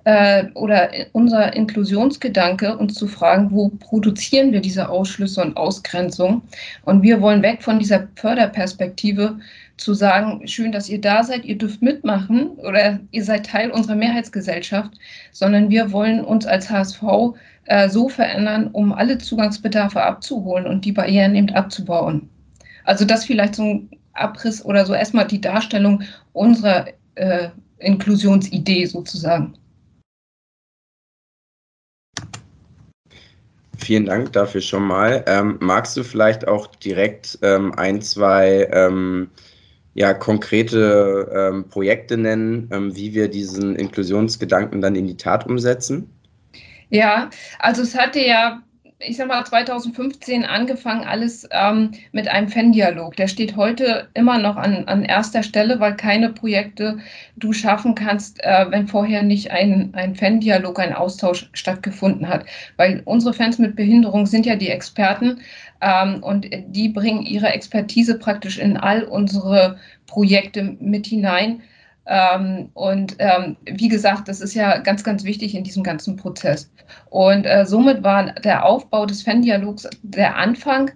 äh, 0.04 0.46
oder 0.54 0.90
unser 1.14 1.54
Inklusionsgedanke, 1.54 2.78
uns 2.78 2.96
zu 2.96 3.08
fragen, 3.08 3.52
wo 3.52 3.70
produzieren 3.70 4.52
wir 4.52 4.62
diese 4.62 4.90
Ausschlüsse 4.90 5.42
und 5.42 5.58
Ausgrenzung? 5.58 6.42
Und 6.86 7.04
wir 7.04 7.22
wollen 7.22 7.42
weg 7.42 7.64
von 7.64 7.80
dieser 7.80 8.08
Förderperspektive 8.16 9.40
zu 9.78 9.94
sagen, 9.94 10.46
schön, 10.48 10.72
dass 10.72 10.90
ihr 10.90 11.00
da 11.00 11.24
seid, 11.24 11.46
ihr 11.46 11.58
dürft 11.58 11.82
mitmachen 11.82 12.50
oder 12.58 13.00
ihr 13.12 13.24
seid 13.24 13.46
Teil 13.46 13.72
unserer 13.72 13.96
Mehrheitsgesellschaft, 13.96 14.92
sondern 15.32 15.70
wir 15.70 15.92
wollen 15.92 16.24
uns 16.24 16.46
als 16.46 16.70
HSV 16.70 17.04
äh, 17.66 17.90
so 17.90 18.10
verändern, 18.10 18.68
um 18.74 18.92
alle 18.92 19.18
Zugangsbedarfe 19.18 20.02
abzuholen 20.02 20.68
und 20.68 20.86
die 20.86 20.92
Barrieren 20.92 21.36
eben 21.36 21.50
abzubauen. 21.52 22.30
Also 22.84 23.06
das 23.06 23.26
vielleicht 23.26 23.56
so 23.56 23.64
ein 23.64 23.90
Abriss 24.14 24.64
oder 24.66 24.86
so 24.86 24.94
erstmal 24.94 25.28
die 25.28 25.40
Darstellung 25.40 26.04
unserer 26.34 26.88
äh, 27.16 27.50
Inklusionsidee 27.80 28.86
sozusagen. 28.86 29.54
Vielen 33.80 34.06
Dank 34.06 34.34
dafür 34.34 34.62
schon 34.62 34.84
mal. 34.84 35.24
Ähm, 35.26 35.58
magst 35.62 35.96
du 35.96 36.04
vielleicht 36.04 36.48
auch 36.48 36.68
direkt 36.68 37.40
ähm, 37.42 37.74
ein, 37.78 38.02
zwei 38.02 38.68
ähm, 38.72 39.30
ja, 39.94 40.14
konkrete 40.14 41.30
ähm, 41.34 41.70
Projekte 41.70 42.18
nennen, 42.18 42.70
ähm, 42.72 42.96
wie 42.96 43.14
wir 43.14 43.30
diesen 43.30 43.76
Inklusionsgedanken 43.76 44.82
dann 44.82 44.96
in 44.96 45.08
die 45.08 45.18
Tat 45.18 45.48
umsetzen? 45.48 46.10
Ja, 46.90 47.30
also 47.60 47.82
es 47.82 47.98
hatte 47.98 48.20
ja 48.20 48.62
ich 49.02 49.16
sag 49.16 49.28
mal, 49.30 49.46
2015 49.46 50.44
angefangen, 50.44 51.06
alles 51.06 51.48
ähm, 51.52 51.92
mit 52.12 52.28
einem 52.28 52.50
Fan-Dialog. 52.50 53.16
Der 53.16 53.30
steht 53.30 53.56
heute 53.56 54.10
immer 54.14 54.38
noch 54.40 54.58
an, 54.58 54.86
an 54.90 55.06
erster 55.06 55.42
Stelle, 55.42 55.80
weil 55.80 55.96
keine 55.96 56.30
Projekte 56.30 57.00
du 57.38 57.54
schaffen 57.54 57.96
kannst, 57.96 58.44
äh, 58.44 58.66
wenn 58.70 58.88
vorher 58.88 59.24
nicht 59.24 59.52
ein, 59.52 59.92
ein 59.94 60.16
Fan-Dialog, 60.16 60.80
ein 60.80 60.94
Austausch 60.94 61.50
stattgefunden 61.54 62.28
hat. 62.28 62.46
Weil 62.76 63.02
unsere 63.06 63.34
Fans 63.34 63.58
mit 63.58 63.78
Behinderung 63.78 64.26
sind 64.26 64.46
ja 64.46 64.58
die 64.58 64.70
Experten 64.70 65.40
ähm, 65.80 66.22
und 66.22 66.48
die 66.68 66.90
bringen 66.90 67.22
ihre 67.22 67.54
Expertise 67.54 68.20
praktisch 68.20 68.58
in 68.58 68.76
all 68.76 69.04
unsere 69.04 69.78
Projekte 70.08 70.76
mit 70.82 71.08
hinein. 71.08 71.62
Ähm, 72.10 72.70
und 72.74 73.16
ähm, 73.20 73.56
wie 73.66 73.88
gesagt, 73.88 74.28
das 74.28 74.42
ist 74.42 74.56
ja 74.56 74.80
ganz, 74.80 75.04
ganz 75.04 75.24
wichtig 75.24 75.54
in 75.54 75.64
diesem 75.64 75.84
ganzen 75.84 76.16
Prozess. 76.16 76.72
Und 77.12 77.46
äh, 77.46 77.66
somit 77.68 78.04
war 78.04 78.34
der 78.34 78.66
Aufbau 78.66 79.06
des 79.06 79.22
Fan-Dialogs 79.22 79.88
der 80.02 80.36
Anfang. 80.36 80.92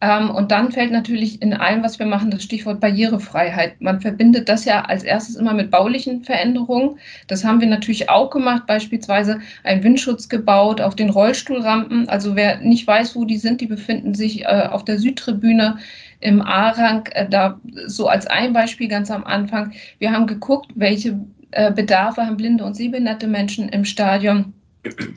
Ähm, 0.00 0.30
und 0.30 0.52
dann 0.52 0.70
fällt 0.70 0.92
natürlich 0.92 1.40
in 1.40 1.54
allem, 1.54 1.82
was 1.82 1.98
wir 1.98 2.04
machen, 2.04 2.30
das 2.30 2.42
Stichwort 2.42 2.80
Barrierefreiheit. 2.80 3.80
Man 3.80 4.00
verbindet 4.00 4.48
das 4.50 4.66
ja 4.66 4.82
als 4.82 5.02
erstes 5.02 5.36
immer 5.36 5.54
mit 5.54 5.70
baulichen 5.70 6.22
Veränderungen. 6.22 6.98
Das 7.28 7.44
haben 7.44 7.60
wir 7.60 7.66
natürlich 7.66 8.10
auch 8.10 8.28
gemacht, 8.30 8.66
beispielsweise 8.66 9.40
einen 9.64 9.82
Windschutz 9.82 10.28
gebaut 10.28 10.82
auf 10.82 10.94
den 10.94 11.08
Rollstuhlrampen. 11.08 12.10
Also 12.10 12.36
wer 12.36 12.58
nicht 12.58 12.86
weiß, 12.86 13.16
wo 13.16 13.24
die 13.24 13.38
sind, 13.38 13.62
die 13.62 13.66
befinden 13.66 14.14
sich 14.14 14.44
äh, 14.44 14.68
auf 14.70 14.84
der 14.84 14.98
Südtribüne 14.98 15.78
im 16.20 16.42
A-Rang, 16.42 17.06
äh, 17.12 17.28
da 17.28 17.60
so 17.86 18.08
als 18.08 18.26
ein 18.26 18.52
Beispiel 18.52 18.88
ganz 18.88 19.10
am 19.10 19.24
Anfang. 19.24 19.72
Wir 19.98 20.12
haben 20.12 20.26
geguckt, 20.26 20.70
welche 20.74 21.18
äh, 21.50 21.72
Bedarfe 21.72 22.26
haben 22.26 22.36
blinde 22.36 22.64
und 22.64 22.74
sehbehinderte 22.74 23.26
Menschen 23.26 23.68
im 23.68 23.84
Stadion. 23.84 24.52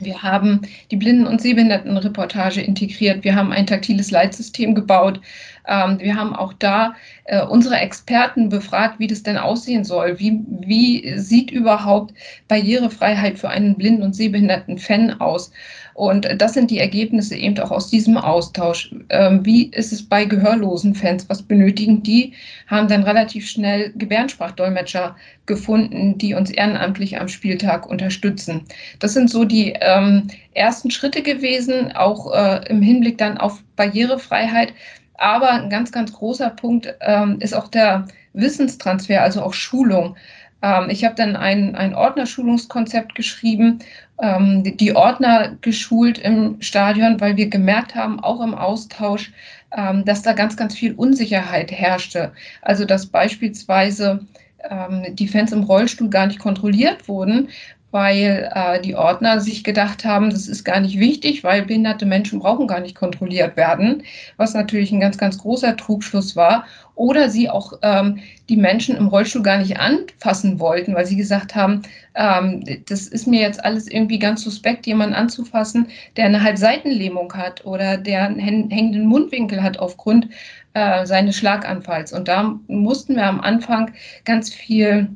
Wir 0.00 0.22
haben 0.22 0.62
die 0.90 0.96
Blinden- 0.96 1.26
und 1.26 1.40
Sehbehindertenreportage 1.40 2.60
integriert. 2.60 3.24
Wir 3.24 3.34
haben 3.34 3.52
ein 3.52 3.66
taktiles 3.66 4.10
Leitsystem 4.10 4.74
gebaut. 4.74 5.20
Ähm, 5.66 5.98
wir 6.00 6.16
haben 6.16 6.34
auch 6.34 6.52
da 6.52 6.94
äh, 7.24 7.44
unsere 7.44 7.76
Experten 7.76 8.48
befragt, 8.48 8.98
wie 8.98 9.06
das 9.06 9.22
denn 9.22 9.38
aussehen 9.38 9.84
soll. 9.84 10.18
Wie, 10.18 10.40
wie 10.60 11.18
sieht 11.18 11.50
überhaupt 11.50 12.14
Barrierefreiheit 12.48 13.38
für 13.38 13.48
einen 13.48 13.76
blinden 13.76 14.02
und 14.02 14.14
sehbehinderten 14.14 14.78
Fan 14.78 15.20
aus? 15.20 15.52
Und 15.94 16.26
das 16.38 16.54
sind 16.54 16.70
die 16.70 16.78
Ergebnisse 16.78 17.36
eben 17.36 17.58
auch 17.58 17.70
aus 17.70 17.90
diesem 17.90 18.16
Austausch. 18.16 18.94
Ähm, 19.10 19.44
wie 19.44 19.66
ist 19.66 19.92
es 19.92 20.02
bei 20.02 20.24
gehörlosen 20.24 20.94
Fans? 20.94 21.28
Was 21.28 21.42
benötigen 21.42 22.02
die? 22.02 22.32
Haben 22.66 22.88
dann 22.88 23.02
relativ 23.02 23.46
schnell 23.46 23.92
Gebärdensprachdolmetscher 23.96 25.14
gefunden, 25.44 26.16
die 26.16 26.34
uns 26.34 26.50
ehrenamtlich 26.50 27.20
am 27.20 27.28
Spieltag 27.28 27.86
unterstützen. 27.86 28.62
Das 29.00 29.12
sind 29.12 29.28
so 29.28 29.44
die 29.44 29.74
ähm, 29.80 30.28
ersten 30.54 30.90
Schritte 30.90 31.22
gewesen, 31.22 31.92
auch 31.92 32.32
äh, 32.32 32.66
im 32.68 32.80
Hinblick 32.80 33.18
dann 33.18 33.36
auf 33.36 33.62
Barrierefreiheit. 33.76 34.72
Aber 35.14 35.50
ein 35.50 35.70
ganz, 35.70 35.92
ganz 35.92 36.12
großer 36.12 36.50
Punkt 36.50 36.94
ähm, 37.00 37.38
ist 37.40 37.54
auch 37.54 37.68
der 37.68 38.06
Wissenstransfer, 38.32 39.22
also 39.22 39.42
auch 39.42 39.54
Schulung. 39.54 40.16
Ähm, 40.62 40.88
ich 40.88 41.04
habe 41.04 41.14
dann 41.14 41.36
ein, 41.36 41.74
ein 41.74 41.94
Ordnerschulungskonzept 41.94 43.14
geschrieben, 43.14 43.80
ähm, 44.20 44.62
die 44.76 44.94
Ordner 44.94 45.56
geschult 45.60 46.18
im 46.18 46.60
Stadion, 46.60 47.20
weil 47.20 47.36
wir 47.36 47.48
gemerkt 47.48 47.94
haben, 47.94 48.20
auch 48.20 48.40
im 48.40 48.54
Austausch, 48.54 49.32
ähm, 49.76 50.04
dass 50.04 50.22
da 50.22 50.32
ganz, 50.32 50.56
ganz 50.56 50.74
viel 50.74 50.94
Unsicherheit 50.94 51.72
herrschte. 51.72 52.32
Also 52.62 52.84
dass 52.84 53.06
beispielsweise 53.06 54.26
ähm, 54.70 55.04
die 55.14 55.28
Fans 55.28 55.52
im 55.52 55.64
Rollstuhl 55.64 56.08
gar 56.08 56.26
nicht 56.26 56.38
kontrolliert 56.38 57.08
wurden, 57.08 57.48
weil 57.92 58.50
äh, 58.54 58.80
die 58.80 58.96
Ordner 58.96 59.40
sich 59.40 59.62
gedacht 59.62 60.04
haben, 60.04 60.30
das 60.30 60.48
ist 60.48 60.64
gar 60.64 60.80
nicht 60.80 60.98
wichtig, 60.98 61.44
weil 61.44 61.62
behinderte 61.62 62.06
Menschen 62.06 62.40
brauchen 62.40 62.66
gar 62.66 62.80
nicht 62.80 62.96
kontrolliert 62.96 63.56
werden, 63.56 64.02
was 64.38 64.54
natürlich 64.54 64.90
ein 64.92 65.00
ganz, 65.00 65.18
ganz 65.18 65.38
großer 65.38 65.76
Trugschluss 65.76 66.34
war. 66.34 66.64
Oder 66.94 67.28
sie 67.28 67.48
auch 67.48 67.74
ähm, 67.82 68.18
die 68.48 68.56
Menschen 68.56 68.96
im 68.96 69.08
Rollstuhl 69.08 69.42
gar 69.42 69.58
nicht 69.58 69.78
anfassen 69.78 70.58
wollten, 70.58 70.94
weil 70.94 71.06
sie 71.06 71.16
gesagt 71.16 71.54
haben, 71.54 71.82
ähm, 72.14 72.64
das 72.88 73.08
ist 73.08 73.26
mir 73.26 73.40
jetzt 73.40 73.64
alles 73.64 73.88
irgendwie 73.88 74.18
ganz 74.18 74.42
suspekt, 74.42 74.86
jemanden 74.86 75.14
anzufassen, 75.14 75.88
der 76.16 76.26
eine 76.26 76.42
Halbseitenlähmung 76.42 77.32
hat 77.34 77.64
oder 77.64 77.98
der 77.98 78.24
einen 78.24 78.70
hängenden 78.70 79.06
Mundwinkel 79.06 79.62
hat 79.62 79.78
aufgrund 79.78 80.28
äh, 80.74 81.04
seines 81.04 81.36
Schlaganfalls. 81.36 82.12
Und 82.12 82.28
da 82.28 82.58
mussten 82.68 83.16
wir 83.16 83.26
am 83.26 83.40
Anfang 83.40 83.92
ganz 84.24 84.52
viel 84.52 85.08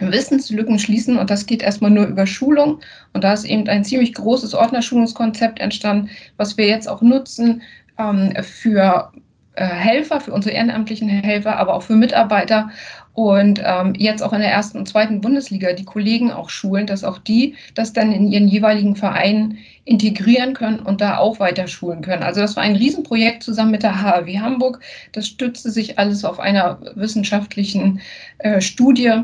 Wissenslücken 0.00 0.78
schließen 0.78 1.16
und 1.16 1.30
das 1.30 1.46
geht 1.46 1.62
erstmal 1.62 1.90
nur 1.90 2.06
über 2.06 2.26
Schulung. 2.26 2.80
Und 3.12 3.24
da 3.24 3.32
ist 3.32 3.44
eben 3.44 3.68
ein 3.68 3.84
ziemlich 3.84 4.14
großes 4.14 4.54
Ordnerschulungskonzept 4.54 5.60
entstanden, 5.60 6.10
was 6.36 6.56
wir 6.56 6.66
jetzt 6.66 6.88
auch 6.88 7.02
nutzen 7.02 7.62
ähm, 7.98 8.32
für 8.42 9.12
äh, 9.54 9.64
Helfer, 9.64 10.20
für 10.20 10.32
unsere 10.32 10.54
ehrenamtlichen 10.54 11.08
Helfer, 11.08 11.56
aber 11.56 11.74
auch 11.74 11.82
für 11.82 11.96
Mitarbeiter 11.96 12.70
und 13.14 13.62
ähm, 13.64 13.94
jetzt 13.96 14.22
auch 14.22 14.34
in 14.34 14.40
der 14.40 14.50
ersten 14.50 14.76
und 14.76 14.86
zweiten 14.86 15.22
Bundesliga 15.22 15.72
die 15.72 15.86
Kollegen 15.86 16.30
auch 16.30 16.50
schulen, 16.50 16.86
dass 16.86 17.02
auch 17.02 17.16
die 17.16 17.54
das 17.74 17.94
dann 17.94 18.12
in 18.12 18.30
ihren 18.30 18.46
jeweiligen 18.46 18.94
Vereinen 18.94 19.56
integrieren 19.86 20.52
können 20.52 20.80
und 20.80 21.00
da 21.00 21.16
auch 21.16 21.40
weiter 21.40 21.66
schulen 21.66 22.02
können. 22.02 22.22
Also 22.22 22.42
das 22.42 22.56
war 22.56 22.62
ein 22.62 22.76
Riesenprojekt 22.76 23.42
zusammen 23.42 23.70
mit 23.70 23.82
der 23.82 24.02
HAW 24.02 24.38
Hamburg. 24.38 24.80
Das 25.12 25.26
stützte 25.26 25.70
sich 25.70 25.98
alles 25.98 26.26
auf 26.26 26.38
einer 26.38 26.78
wissenschaftlichen 26.94 28.02
äh, 28.38 28.60
Studie 28.60 29.22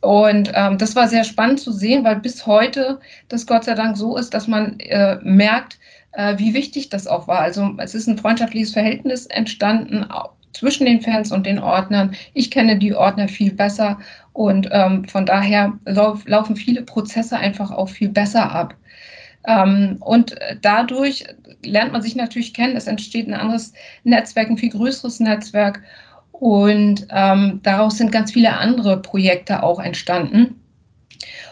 und 0.00 0.52
ähm, 0.54 0.78
das 0.78 0.94
war 0.94 1.08
sehr 1.08 1.24
spannend 1.24 1.60
zu 1.60 1.72
sehen, 1.72 2.04
weil 2.04 2.16
bis 2.16 2.46
heute 2.46 3.00
das 3.28 3.46
Gott 3.46 3.64
sei 3.64 3.74
Dank 3.74 3.96
so 3.96 4.16
ist, 4.16 4.32
dass 4.32 4.46
man 4.46 4.78
äh, 4.80 5.18
merkt, 5.22 5.78
äh, 6.12 6.38
wie 6.38 6.54
wichtig 6.54 6.88
das 6.88 7.06
auch 7.06 7.26
war. 7.26 7.40
Also 7.40 7.74
es 7.78 7.94
ist 7.94 8.06
ein 8.06 8.18
freundschaftliches 8.18 8.72
Verhältnis 8.72 9.26
entstanden 9.26 10.06
zwischen 10.52 10.86
den 10.86 11.00
Fans 11.00 11.32
und 11.32 11.46
den 11.46 11.58
Ordnern. 11.58 12.14
Ich 12.34 12.50
kenne 12.50 12.78
die 12.78 12.94
Ordner 12.94 13.28
viel 13.28 13.52
besser 13.52 13.98
und 14.32 14.68
ähm, 14.70 15.04
von 15.06 15.26
daher 15.26 15.72
lauf, 15.84 16.22
laufen 16.26 16.56
viele 16.56 16.82
Prozesse 16.82 17.36
einfach 17.36 17.70
auch 17.70 17.88
viel 17.88 18.08
besser 18.08 18.50
ab. 18.50 18.74
Ähm, 19.46 19.96
und 20.00 20.34
dadurch 20.62 21.24
lernt 21.64 21.92
man 21.92 22.02
sich 22.02 22.16
natürlich 22.16 22.54
kennen. 22.54 22.76
Es 22.76 22.86
entsteht 22.86 23.28
ein 23.28 23.34
anderes 23.34 23.72
Netzwerk, 24.04 24.50
ein 24.50 24.58
viel 24.58 24.70
größeres 24.70 25.20
Netzwerk. 25.20 25.82
Und 26.40 27.08
ähm, 27.10 27.60
daraus 27.64 27.98
sind 27.98 28.12
ganz 28.12 28.32
viele 28.32 28.56
andere 28.56 29.02
Projekte 29.02 29.62
auch 29.62 29.80
entstanden. 29.80 30.54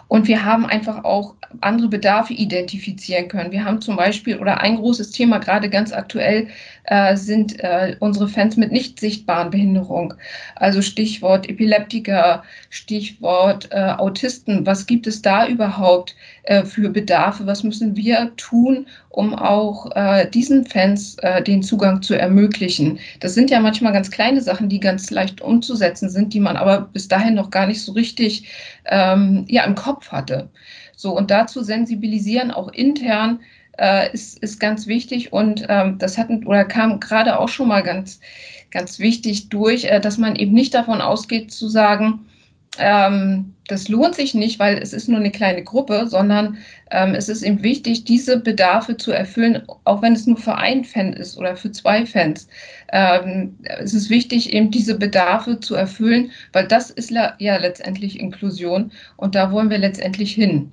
Und 0.08 0.28
wir 0.28 0.44
haben 0.44 0.64
einfach 0.66 1.02
auch 1.02 1.34
andere 1.60 1.88
Bedarfe 1.88 2.32
identifizieren 2.32 3.26
können. 3.26 3.50
Wir 3.50 3.64
haben 3.64 3.80
zum 3.80 3.96
Beispiel, 3.96 4.36
oder 4.38 4.60
ein 4.60 4.76
großes 4.76 5.10
Thema 5.10 5.38
gerade 5.38 5.68
ganz 5.68 5.92
aktuell, 5.92 6.46
äh, 6.84 7.16
sind 7.16 7.58
äh, 7.60 7.96
unsere 7.98 8.28
Fans 8.28 8.56
mit 8.56 8.70
nicht 8.70 9.00
sichtbaren 9.00 9.50
Behinderung. 9.50 10.14
Also 10.54 10.82
Stichwort 10.82 11.48
Epileptiker, 11.48 12.44
Stichwort 12.70 13.68
äh, 13.72 13.94
Autisten. 13.98 14.64
Was 14.64 14.86
gibt 14.86 15.08
es 15.08 15.22
da 15.22 15.48
überhaupt 15.48 16.14
äh, 16.46 16.64
für 16.64 16.88
Bedarfe? 16.88 17.46
Was 17.46 17.62
müssen 17.62 17.96
wir 17.96 18.32
tun, 18.36 18.86
um 19.10 19.34
auch 19.34 19.94
äh, 19.94 20.28
diesen 20.30 20.64
Fans 20.66 21.16
äh, 21.18 21.42
den 21.42 21.62
Zugang 21.62 22.02
zu 22.02 22.14
ermöglichen? 22.14 22.98
Das 23.20 23.34
sind 23.34 23.50
ja 23.50 23.60
manchmal 23.60 23.92
ganz 23.92 24.10
kleine 24.10 24.40
Sachen, 24.40 24.68
die 24.68 24.80
ganz 24.80 25.10
leicht 25.10 25.40
umzusetzen 25.40 26.08
sind, 26.08 26.34
die 26.34 26.40
man 26.40 26.56
aber 26.56 26.82
bis 26.92 27.08
dahin 27.08 27.34
noch 27.34 27.50
gar 27.50 27.66
nicht 27.66 27.82
so 27.82 27.92
richtig 27.92 28.48
ähm, 28.86 29.44
ja, 29.48 29.64
im 29.64 29.74
Kopf 29.74 30.10
hatte. 30.10 30.48
So, 30.96 31.16
und 31.16 31.30
dazu 31.30 31.62
sensibilisieren 31.62 32.50
auch 32.50 32.68
intern 32.72 33.40
äh, 33.78 34.12
ist, 34.12 34.38
ist 34.38 34.58
ganz 34.60 34.86
wichtig 34.86 35.32
und 35.32 35.66
ähm, 35.68 35.98
das 35.98 36.16
hat 36.18 36.28
oder 36.30 36.64
kam 36.64 37.00
gerade 37.00 37.38
auch 37.38 37.48
schon 37.48 37.68
mal 37.68 37.82
ganz, 37.82 38.20
ganz 38.70 38.98
wichtig 38.98 39.48
durch, 39.48 39.84
äh, 39.84 40.00
dass 40.00 40.18
man 40.18 40.36
eben 40.36 40.52
nicht 40.52 40.74
davon 40.74 41.00
ausgeht 41.00 41.52
zu 41.52 41.68
sagen, 41.68 42.26
ähm, 42.78 43.54
das 43.68 43.88
lohnt 43.88 44.14
sich 44.14 44.34
nicht, 44.34 44.58
weil 44.58 44.78
es 44.78 44.92
ist 44.92 45.08
nur 45.08 45.18
eine 45.18 45.30
kleine 45.30 45.64
Gruppe, 45.64 46.06
sondern 46.06 46.58
ähm, 46.90 47.14
es 47.14 47.28
ist 47.28 47.42
eben 47.42 47.62
wichtig, 47.62 48.04
diese 48.04 48.38
Bedarfe 48.38 48.96
zu 48.96 49.10
erfüllen, 49.12 49.62
auch 49.84 50.02
wenn 50.02 50.12
es 50.12 50.26
nur 50.26 50.36
für 50.36 50.54
einen 50.54 50.84
Fan 50.84 51.12
ist 51.12 51.36
oder 51.36 51.56
für 51.56 51.72
zwei 51.72 52.06
Fans. 52.06 52.48
Ähm, 52.92 53.56
es 53.64 53.94
ist 53.94 54.08
wichtig, 54.08 54.52
eben 54.52 54.70
diese 54.70 54.96
Bedarfe 54.96 55.58
zu 55.58 55.74
erfüllen, 55.74 56.30
weil 56.52 56.68
das 56.68 56.90
ist 56.90 57.10
ja 57.10 57.56
letztendlich 57.56 58.20
Inklusion 58.20 58.92
und 59.16 59.34
da 59.34 59.50
wollen 59.50 59.70
wir 59.70 59.78
letztendlich 59.78 60.32
hin. 60.32 60.70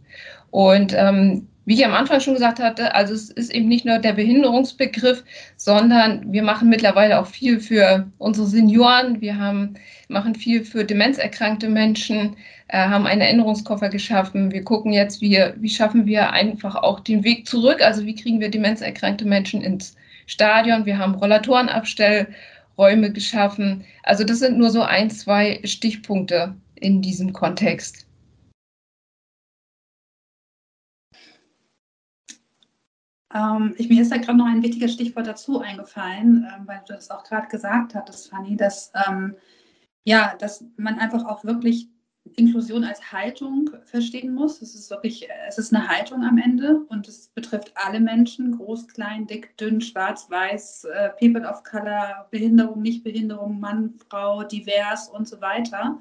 Und 0.52 0.94
ähm, 0.96 1.48
wie 1.66 1.76
ich 1.76 1.86
am 1.86 1.94
Anfang 1.94 2.20
schon 2.20 2.34
gesagt 2.34 2.60
hatte, 2.60 2.94
also 2.94 3.14
es 3.14 3.30
ist 3.30 3.54
eben 3.54 3.70
nicht 3.70 3.86
nur 3.86 4.00
der 4.00 4.14
Behinderungsbegriff, 4.14 5.24
sondern 5.56 6.32
wir 6.32 6.44
machen 6.44 6.70
mittlerweile 6.70 7.20
auch 7.20 7.28
viel 7.28 7.60
für 7.60 8.12
unsere 8.18 8.48
Senioren. 8.48 9.22
Wir 9.22 9.38
haben, 9.38 9.76
machen 10.10 10.36
viel 10.36 10.66
für 10.66 10.84
demenzerkrankte 10.84 11.70
Menschen, 11.70 12.36
äh, 12.68 12.78
haben 12.78 13.08
einen 13.08 13.22
Erinnerungskoffer 13.22 13.90
geschaffen. 13.90 14.52
Wir 14.52 14.64
gucken 14.64 14.92
jetzt, 14.92 15.22
wie, 15.22 15.40
wie 15.58 15.70
schaffen 15.70 16.06
wir 16.06 16.32
einfach 16.32 16.76
auch 16.76 17.00
den 17.00 17.24
Weg 17.24 17.48
zurück. 17.48 17.82
Also 17.82 18.06
wie 18.06 18.16
kriegen 18.16 18.42
wir 18.42 18.50
demenzerkrankte 18.50 19.26
Menschen 19.26 19.62
ins 19.62 19.96
Stadion. 20.26 20.86
Wir 20.86 20.98
haben 20.98 21.16
Rollatorenabstellräume 21.16 23.14
geschaffen. 23.14 23.86
Also 24.04 24.24
das 24.26 24.40
sind 24.40 24.58
nur 24.58 24.70
so 24.70 24.82
ein, 24.82 25.10
zwei 25.10 25.62
Stichpunkte 25.64 26.56
in 26.76 27.02
diesem 27.02 27.32
Kontext. 27.32 28.06
Ähm, 33.34 33.74
ich, 33.78 33.90
mir 33.90 34.02
ist 34.02 34.12
da 34.12 34.18
gerade 34.18 34.38
noch 34.38 34.46
ein 34.46 34.64
wichtiges 34.64 34.94
Stichwort 34.94 35.28
dazu 35.28 35.60
eingefallen, 35.60 36.48
ähm, 36.56 36.68
weil 36.68 36.82
du 36.88 36.94
das 36.94 37.10
auch 37.10 37.24
gerade 37.24 37.48
gesagt 37.48 37.96
hattest, 37.96 38.30
Fanny, 38.30 38.56
dass, 38.56 38.92
ähm, 39.08 39.36
ja, 40.06 40.36
dass 40.38 40.66
man 40.78 41.00
einfach 41.00 41.26
auch 41.26 41.44
wirklich 41.44 41.90
Inklusion 42.36 42.84
als 42.84 43.12
Haltung 43.12 43.70
verstehen 43.84 44.34
muss. 44.34 44.62
Es 44.62 44.76
ist 44.76 44.90
wirklich, 44.90 45.28
es 45.48 45.58
ist 45.58 45.74
eine 45.74 45.88
Haltung 45.88 46.24
am 46.24 46.38
Ende 46.38 46.82
und 46.88 47.08
es 47.08 47.28
betrifft 47.28 47.74
alle 47.76 48.00
Menschen, 48.00 48.58
groß, 48.58 48.88
klein, 48.88 49.28
dick, 49.28 49.58
dünn, 49.58 49.82
schwarz, 49.82 50.30
weiß, 50.30 50.86
äh, 50.86 51.10
People 51.20 51.48
of 51.48 51.64
Color, 51.64 52.28
Behinderung, 52.32 52.82
Nichtbehinderung, 52.82 53.60
Mann, 53.60 53.96
Frau, 54.10 54.44
divers 54.44 55.10
und 55.10 55.28
so 55.28 55.42
weiter. 55.42 56.00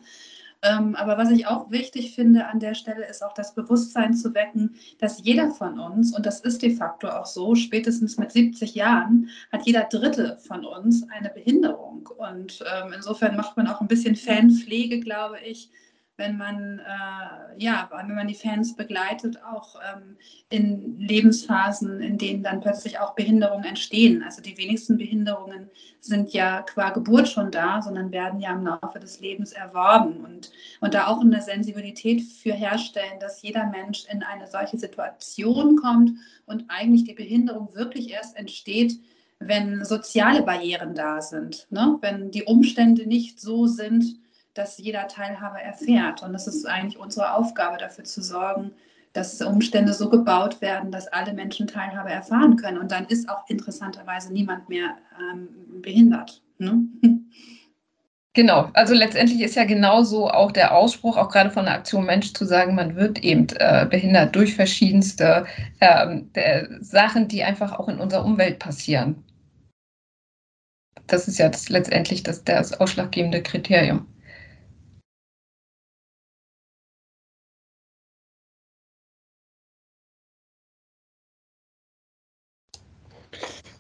Ähm, 0.63 0.95
aber 0.95 1.19
was 1.19 1.31
ich 1.31 1.47
auch 1.47 1.71
wichtig 1.71 2.15
finde 2.15 2.47
an 2.47 2.61
der 2.61 2.75
Stelle, 2.75 3.05
ist 3.07 3.23
auch 3.23 3.35
das 3.35 3.55
Bewusstsein 3.55 4.15
zu 4.15 4.33
wecken, 4.35 4.77
dass 4.99 5.23
jeder 5.23 5.51
von 5.51 5.79
uns, 5.79 6.15
und 6.15 6.25
das 6.25 6.41
ist 6.41 6.63
de 6.63 6.75
facto 6.75 7.09
auch 7.09 7.27
so, 7.27 7.55
spätestens 7.55 8.17
mit 8.17 8.31
70 8.31 8.75
Jahren, 8.75 9.29
hat 9.51 9.67
jeder 9.67 9.85
Dritte 9.85 10.39
von 10.47 10.65
uns 10.65 11.07
eine 11.11 11.31
Behinderung. 11.31 12.09
Und 12.17 12.65
ähm, 12.73 12.93
insofern 12.95 13.37
macht 13.37 13.57
man 13.57 13.67
auch 13.67 13.81
ein 13.81 13.89
bisschen 13.89 14.15
Fanpflege, 14.15 15.01
glaube 15.01 15.39
ich, 15.41 15.69
wenn 16.17 16.37
man, 16.37 16.79
äh, 16.79 17.63
ja, 17.63 17.89
wenn 17.93 18.15
man 18.15 18.29
die 18.29 18.35
Fans 18.35 18.77
begleitet, 18.77 19.43
auch 19.45 19.77
ähm, 19.77 20.17
in 20.51 20.99
Lebensphasen, 20.99 22.01
in 22.01 22.19
denen 22.19 22.43
dann 22.43 22.61
plötzlich 22.61 22.99
auch 22.99 23.15
Behinderungen 23.15 23.65
entstehen. 23.65 24.23
Also 24.23 24.43
die 24.43 24.57
wenigsten 24.59 24.99
Behinderungen 24.99 25.71
sind 26.01 26.33
ja 26.33 26.63
qua 26.63 26.91
Geburt 26.91 27.29
schon 27.29 27.51
da, 27.51 27.81
sondern 27.81 28.13
werden 28.13 28.41
ja 28.41 28.53
im 28.53 28.65
Laufe 28.65 29.01
des 29.01 29.21
Lebens 29.21 29.53
erworben 29.53 30.25
und, 30.25 30.53
und 30.81 30.95
da 30.95 31.07
auch 31.07 31.21
eine 31.21 31.41
Sensibilität 31.41 32.23
für 32.23 32.53
herstellen, 32.53 33.19
dass 33.21 33.41
jeder 33.41 33.67
Mensch 33.67 34.05
in 34.11 34.23
eine 34.23 34.47
solche 34.47 34.79
Situation 34.79 35.77
kommt 35.77 36.13
und 36.45 36.65
eigentlich 36.69 37.05
die 37.05 37.15
Behinderung 37.15 37.75
wirklich 37.75 38.11
erst 38.11 38.37
entsteht, 38.37 38.99
wenn 39.39 39.85
soziale 39.85 40.43
Barrieren 40.43 40.95
da 40.95 41.21
sind, 41.21 41.67
ne? 41.71 41.99
wenn 42.01 42.31
die 42.31 42.45
Umstände 42.45 43.07
nicht 43.07 43.41
so 43.41 43.67
sind, 43.67 44.17
dass 44.55 44.79
jeder 44.79 45.09
Teilhabe 45.09 45.61
erfährt. 45.61 46.23
Und 46.23 46.35
es 46.35 46.47
ist 46.47 46.67
eigentlich 46.67 46.99
unsere 46.99 47.35
Aufgabe, 47.35 47.79
dafür 47.79 48.05
zu 48.05 48.23
sorgen, 48.23 48.73
dass 49.13 49.41
Umstände 49.43 49.93
so 49.93 50.09
gebaut 50.09 50.61
werden, 50.61 50.91
dass 50.91 51.09
alle 51.09 51.33
Menschen 51.35 51.67
Teilhabe 51.67 52.11
erfahren 52.11 52.57
können. 52.57 52.79
Und 52.79 52.93
dann 52.93 53.07
ist 53.07 53.29
auch 53.29 53.49
interessanterweise 53.49 54.33
niemand 54.33 54.69
mehr 54.69 54.97
ähm, 55.19 55.49
behindert. 55.83 56.43
Ne? 56.59 56.83
Genau, 58.35 58.71
also 58.73 58.95
letztendlich 58.95 59.43
ist 59.43 59.57
ja 59.57 59.65
genauso 59.65 60.31
auch 60.31 60.53
der 60.53 60.75
Ausspruch, 60.75 61.19
auch 61.19 61.29
gerade 61.29 61.51
von 61.51 61.67
der 61.67 61.75
Aktion 61.75 62.07
Mensch 62.07 62.33
zu 62.33 62.47
sagen, 62.47 62.75
man 62.75 62.97
wird 62.97 63.23
eben 63.23 63.47
äh, 63.59 63.87
behindert 63.91 64.35
durch 64.35 64.55
verschiedenste 64.55 65.45
äh, 65.81 66.65
Sachen, 66.81 67.29
die 67.29 67.43
einfach 67.43 67.79
auch 67.79 67.89
in 67.89 68.01
unserer 68.01 68.25
Umwelt 68.25 68.59
passieren. 68.59 69.23
Das 71.09 71.29
ist 71.29 71.39
ja 71.39 71.51
das, 71.51 71.69
letztendlich 71.69 72.23
das, 72.23 72.43
das 72.43 72.73
ausschlaggebende 72.81 73.43
Kriterium. 73.43 74.07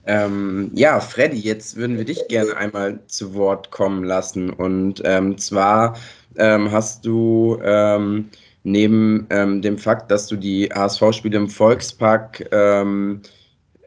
Ähm, 0.06 0.70
ja, 0.74 0.98
Freddy, 1.00 1.38
jetzt 1.38 1.76
würden 1.76 1.96
wir 1.96 2.04
dich 2.04 2.26
gerne 2.28 2.56
einmal 2.56 2.98
zu 3.06 3.34
Wort 3.34 3.70
kommen 3.70 4.04
lassen. 4.04 4.50
Und 4.50 5.00
ähm, 5.04 5.38
zwar 5.38 5.96
ähm, 6.36 6.70
hast 6.72 7.04
du 7.06 7.58
ähm, 7.62 8.30
neben 8.64 9.26
ähm, 9.30 9.62
dem 9.62 9.78
Fakt, 9.78 10.10
dass 10.10 10.26
du 10.26 10.36
die 10.36 10.68
HSV-Spiele 10.74 11.36
im 11.36 11.48
Volkspark 11.48 12.48
ähm, 12.52 13.22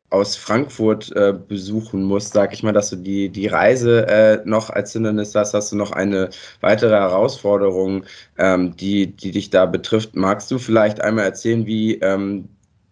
aus 0.09 0.37
Frankfurt 0.37 1.11
äh, 1.15 1.33
besuchen 1.33 2.03
musst, 2.03 2.33
sag 2.33 2.53
ich 2.53 2.63
mal, 2.63 2.71
dass 2.71 2.91
du 2.91 2.95
die, 2.95 3.27
die 3.29 3.47
Reise 3.47 4.07
äh, 4.07 4.41
noch 4.45 4.69
als 4.69 4.93
Hindernis 4.93 5.35
hast, 5.35 5.53
hast 5.53 5.73
du 5.73 5.75
noch 5.75 5.91
eine 5.91 6.29
weitere 6.61 6.95
Herausforderung, 6.95 8.05
die, 8.37 9.07
die 9.07 9.31
dich 9.31 9.49
da 9.49 9.65
betrifft. 9.65 10.15
Magst 10.15 10.51
du 10.51 10.59
vielleicht 10.59 11.01
einmal 11.01 11.25
erzählen, 11.25 11.65
wie 11.65 11.99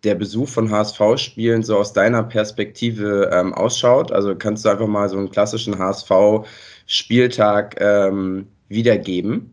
der 0.04 0.16
Besuch 0.16 0.49
von 0.49 0.70
HSV-Spielen 0.70 1.64
so 1.64 1.78
aus 1.78 1.93
deiner 1.93 2.24
Perspektive 2.24 3.30
ähm, 3.34 3.54
ausschaut? 3.54 4.12
Also 4.12 4.36
kannst 4.36 4.66
du 4.66 4.70
einfach 4.70 4.88
mal 4.88 5.08
so 5.10 5.18
einen 5.18 5.32
klassischen 5.32 5.78
HSV-Spieltag 5.78 7.76
ähm, 7.80 8.47
wiedergeben? 8.68 9.51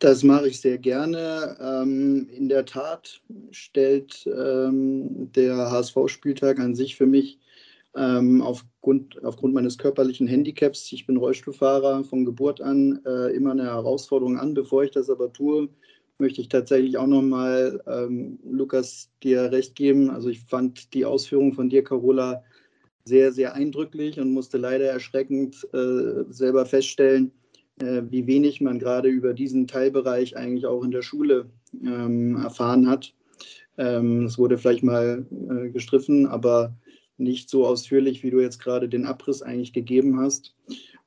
Das 0.00 0.22
mache 0.22 0.48
ich 0.48 0.60
sehr 0.60 0.78
gerne. 0.78 1.56
Ähm, 1.60 2.28
in 2.30 2.48
der 2.48 2.64
Tat 2.64 3.20
stellt 3.50 4.26
ähm, 4.26 5.30
der 5.32 5.70
HSV-Spieltag 5.70 6.60
an 6.60 6.74
sich 6.74 6.96
für 6.96 7.06
mich 7.06 7.38
ähm, 7.96 8.40
aufgrund, 8.40 9.22
aufgrund 9.24 9.54
meines 9.54 9.76
körperlichen 9.76 10.28
Handicaps, 10.28 10.92
ich 10.92 11.06
bin 11.06 11.16
Rollstuhlfahrer 11.16 12.04
von 12.04 12.24
Geburt 12.24 12.60
an, 12.60 13.00
äh, 13.04 13.34
immer 13.34 13.50
eine 13.50 13.64
Herausforderung 13.64 14.38
an. 14.38 14.54
Bevor 14.54 14.84
ich 14.84 14.92
das 14.92 15.10
aber 15.10 15.32
tue, 15.32 15.68
möchte 16.18 16.40
ich 16.40 16.48
tatsächlich 16.48 16.98
auch 16.98 17.06
nochmal, 17.06 17.82
ähm, 17.86 18.38
Lukas, 18.44 19.10
dir 19.22 19.52
recht 19.52 19.74
geben. 19.74 20.10
Also 20.10 20.28
ich 20.28 20.40
fand 20.40 20.92
die 20.94 21.04
Ausführungen 21.04 21.52
von 21.52 21.70
dir, 21.70 21.84
Carola, 21.84 22.42
sehr, 23.04 23.32
sehr 23.32 23.54
eindrücklich 23.54 24.20
und 24.20 24.32
musste 24.32 24.58
leider 24.58 24.86
erschreckend 24.86 25.66
äh, 25.72 26.24
selber 26.28 26.66
feststellen, 26.66 27.32
äh, 27.80 28.02
wie 28.10 28.26
wenig 28.26 28.60
man 28.60 28.78
gerade 28.78 29.08
über 29.08 29.32
diesen 29.32 29.66
Teilbereich 29.66 30.36
eigentlich 30.36 30.66
auch 30.66 30.84
in 30.84 30.90
der 30.90 31.02
Schule 31.02 31.46
ähm, 31.82 32.36
erfahren 32.36 32.88
hat. 32.88 33.14
Ähm, 33.78 34.26
es 34.26 34.36
wurde 34.38 34.58
vielleicht 34.58 34.82
mal 34.82 35.24
äh, 35.30 35.70
gestriffen, 35.70 36.26
aber 36.26 36.76
nicht 37.16 37.48
so 37.48 37.66
ausführlich, 37.66 38.22
wie 38.22 38.30
du 38.30 38.40
jetzt 38.40 38.60
gerade 38.60 38.88
den 38.88 39.06
Abriss 39.06 39.42
eigentlich 39.42 39.72
gegeben 39.72 40.20
hast. 40.20 40.54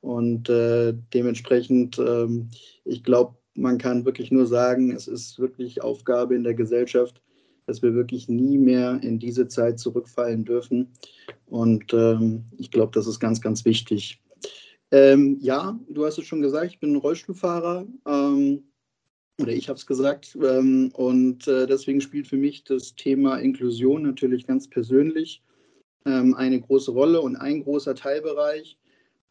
Und 0.00 0.48
äh, 0.48 0.94
dementsprechend, 1.14 1.98
ähm, 1.98 2.50
ich 2.84 3.04
glaube, 3.04 3.36
man 3.54 3.78
kann 3.78 4.04
wirklich 4.04 4.30
nur 4.30 4.46
sagen, 4.46 4.92
es 4.92 5.08
ist 5.08 5.38
wirklich 5.38 5.82
Aufgabe 5.82 6.34
in 6.34 6.44
der 6.44 6.54
Gesellschaft, 6.54 7.22
dass 7.66 7.82
wir 7.82 7.94
wirklich 7.94 8.28
nie 8.28 8.58
mehr 8.58 9.00
in 9.02 9.18
diese 9.18 9.48
Zeit 9.48 9.78
zurückfallen 9.78 10.44
dürfen. 10.44 10.92
Und 11.46 11.92
ähm, 11.92 12.44
ich 12.58 12.70
glaube, 12.70 12.92
das 12.94 13.06
ist 13.06 13.20
ganz, 13.20 13.40
ganz 13.40 13.64
wichtig. 13.64 14.20
Ähm, 14.90 15.38
ja, 15.40 15.78
du 15.88 16.04
hast 16.04 16.18
es 16.18 16.26
schon 16.26 16.42
gesagt, 16.42 16.66
ich 16.66 16.80
bin 16.80 16.96
Rollstuhlfahrer. 16.96 17.86
Ähm, 18.06 18.64
oder 19.40 19.52
ich 19.52 19.68
habe 19.68 19.78
es 19.78 19.86
gesagt. 19.86 20.36
Ähm, 20.42 20.90
und 20.94 21.46
äh, 21.48 21.66
deswegen 21.66 22.00
spielt 22.00 22.26
für 22.26 22.36
mich 22.36 22.64
das 22.64 22.94
Thema 22.94 23.36
Inklusion 23.36 24.02
natürlich 24.02 24.46
ganz 24.46 24.68
persönlich 24.68 25.42
ähm, 26.04 26.34
eine 26.34 26.60
große 26.60 26.90
Rolle 26.90 27.20
und 27.20 27.36
ein 27.36 27.62
großer 27.62 27.94
Teilbereich 27.94 28.78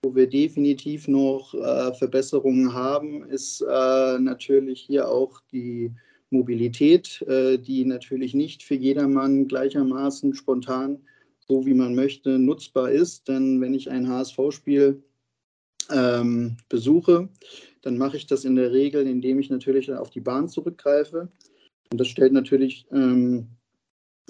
wo 0.03 0.15
wir 0.15 0.27
definitiv 0.27 1.07
noch 1.07 1.53
äh, 1.53 1.93
Verbesserungen 1.93 2.73
haben, 2.73 3.23
ist 3.29 3.61
äh, 3.61 4.19
natürlich 4.19 4.81
hier 4.81 5.07
auch 5.07 5.41
die 5.51 5.91
Mobilität, 6.31 7.21
äh, 7.23 7.57
die 7.57 7.85
natürlich 7.85 8.33
nicht 8.33 8.63
für 8.63 8.75
jedermann 8.75 9.47
gleichermaßen 9.47 10.33
spontan, 10.33 10.99
so 11.47 11.65
wie 11.65 11.75
man 11.75 11.93
möchte, 11.93 12.39
nutzbar 12.39 12.89
ist. 12.91 13.27
Denn 13.27 13.61
wenn 13.61 13.75
ich 13.75 13.91
ein 13.91 14.07
HSV-Spiel 14.07 15.03
ähm, 15.91 16.57
besuche, 16.67 17.29
dann 17.83 17.97
mache 17.97 18.17
ich 18.17 18.25
das 18.25 18.43
in 18.43 18.55
der 18.55 18.71
Regel, 18.71 19.05
indem 19.05 19.39
ich 19.39 19.49
natürlich 19.49 19.93
auf 19.93 20.09
die 20.09 20.21
Bahn 20.21 20.49
zurückgreife. 20.49 21.29
Und 21.91 22.01
das 22.01 22.07
stellt 22.07 22.33
natürlich 22.33 22.87
ähm, 22.91 23.47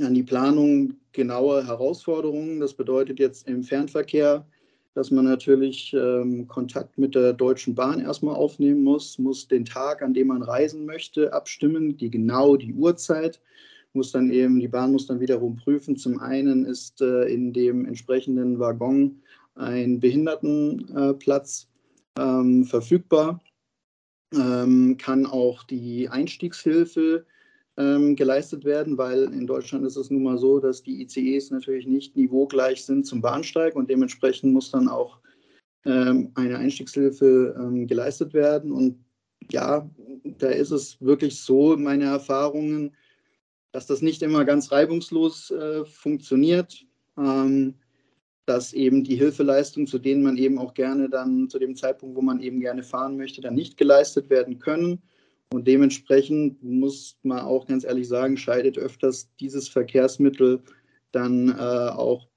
an 0.02 0.16
die 0.16 0.24
Planung 0.24 0.96
genaue 1.14 1.66
Herausforderungen. 1.66 2.60
Das 2.60 2.74
bedeutet 2.74 3.20
jetzt 3.20 3.48
im 3.48 3.64
Fernverkehr 3.64 4.46
dass 4.94 5.12
man 5.12 5.26
natürlich 5.26 5.94
ähm, 5.94 6.48
Kontakt 6.48 6.98
mit 6.98 7.16
der 7.16 7.34
Deutschen 7.34 7.76
Bahn 7.76 8.02
erstmal 8.02 8.36
aufnehmen 8.36 8.84
muss, 8.84 9.18
muss 9.18 9.48
den 9.48 9.66
Tag, 9.66 10.02
an 10.02 10.14
dem 10.14 10.28
man 10.28 10.44
reisen 10.44 10.86
möchte, 10.86 11.32
abstimmen, 11.34 11.96
die 11.98 12.10
genau 12.10 12.58
die 12.58 12.74
Uhrzeit, 12.74 13.40
muss 13.94 14.12
dann 14.12 14.32
eben, 14.32 14.60
die 14.60 14.68
Bahn 14.68 14.92
muss 14.92 15.08
dann 15.08 15.20
wiederum 15.20 15.58
prüfen. 15.58 15.96
Zum 15.96 16.20
einen 16.20 16.66
ist 16.66 17.02
äh, 17.02 17.24
in 17.26 17.54
dem 17.54 17.86
entsprechenden 17.86 18.60
Waggon 18.60 19.22
ein 19.56 20.00
Behindertenplatz 20.00 21.68
äh, 22.18 22.22
ähm, 22.22 22.66
verfügbar, 22.66 23.42
ähm, 24.34 24.98
kann 24.98 25.26
auch 25.26 25.64
die 25.64 26.10
Einstiegshilfe 26.10 27.26
ähm, 27.82 28.16
geleistet 28.16 28.64
werden, 28.64 28.98
weil 28.98 29.24
in 29.34 29.48
Deutschland 29.48 29.86
ist 29.86 29.96
es 29.96 30.10
nun 30.10 30.24
mal 30.24 30.38
so, 30.38 30.60
dass 30.60 30.84
die 30.84 31.02
ICEs 31.02 31.52
natürlich 31.52 31.88
nicht 31.88 32.16
niveaugleich 32.16 32.86
sind 32.86 33.06
zum 33.06 33.22
Bahnsteig 33.22 33.76
und 33.76 33.90
dementsprechend 33.90 34.54
muss 34.54 34.72
dann 34.72 34.88
auch 34.88 35.20
ähm, 35.86 36.32
eine 36.36 36.58
Einstiegshilfe 36.58 37.56
ähm, 37.58 37.88
geleistet 37.88 38.34
werden. 38.34 38.72
Und 38.72 39.04
ja, 39.50 39.90
da 40.24 40.48
ist 40.50 40.72
es 40.72 41.02
wirklich 41.02 41.42
so, 41.42 41.76
meine 41.78 42.06
Erfahrungen, 42.06 42.96
dass 43.72 43.88
das 43.88 44.02
nicht 44.02 44.22
immer 44.22 44.46
ganz 44.46 44.72
reibungslos 44.72 45.50
äh, 45.52 45.86
funktioniert, 45.86 46.86
ähm, 47.18 47.76
dass 48.46 48.74
eben 48.74 49.04
die 49.04 49.16
Hilfeleistungen, 49.16 49.88
zu 49.88 49.98
denen 49.98 50.24
man 50.24 50.38
eben 50.38 50.58
auch 50.58 50.74
gerne 50.74 51.10
dann 51.10 51.50
zu 51.50 51.58
dem 51.58 51.76
Zeitpunkt, 51.76 52.16
wo 52.16 52.22
man 52.22 52.42
eben 52.42 52.60
gerne 52.60 52.84
fahren 52.84 53.18
möchte, 53.18 53.42
dann 53.42 53.56
nicht 53.56 53.78
geleistet 53.78 54.30
werden 54.30 54.60
können. 54.60 55.02
Und 55.52 55.68
dementsprechend 55.68 56.64
muss 56.64 57.18
man 57.24 57.40
auch 57.40 57.68
ganz 57.68 57.84
ehrlich 57.84 58.08
sagen, 58.08 58.38
scheidet 58.38 58.78
öfters 58.78 59.30
dieses 59.40 59.68
Verkehrsmittel 59.68 60.64
dann 61.12 61.50
äh, 61.50 61.54
auch 61.92 62.28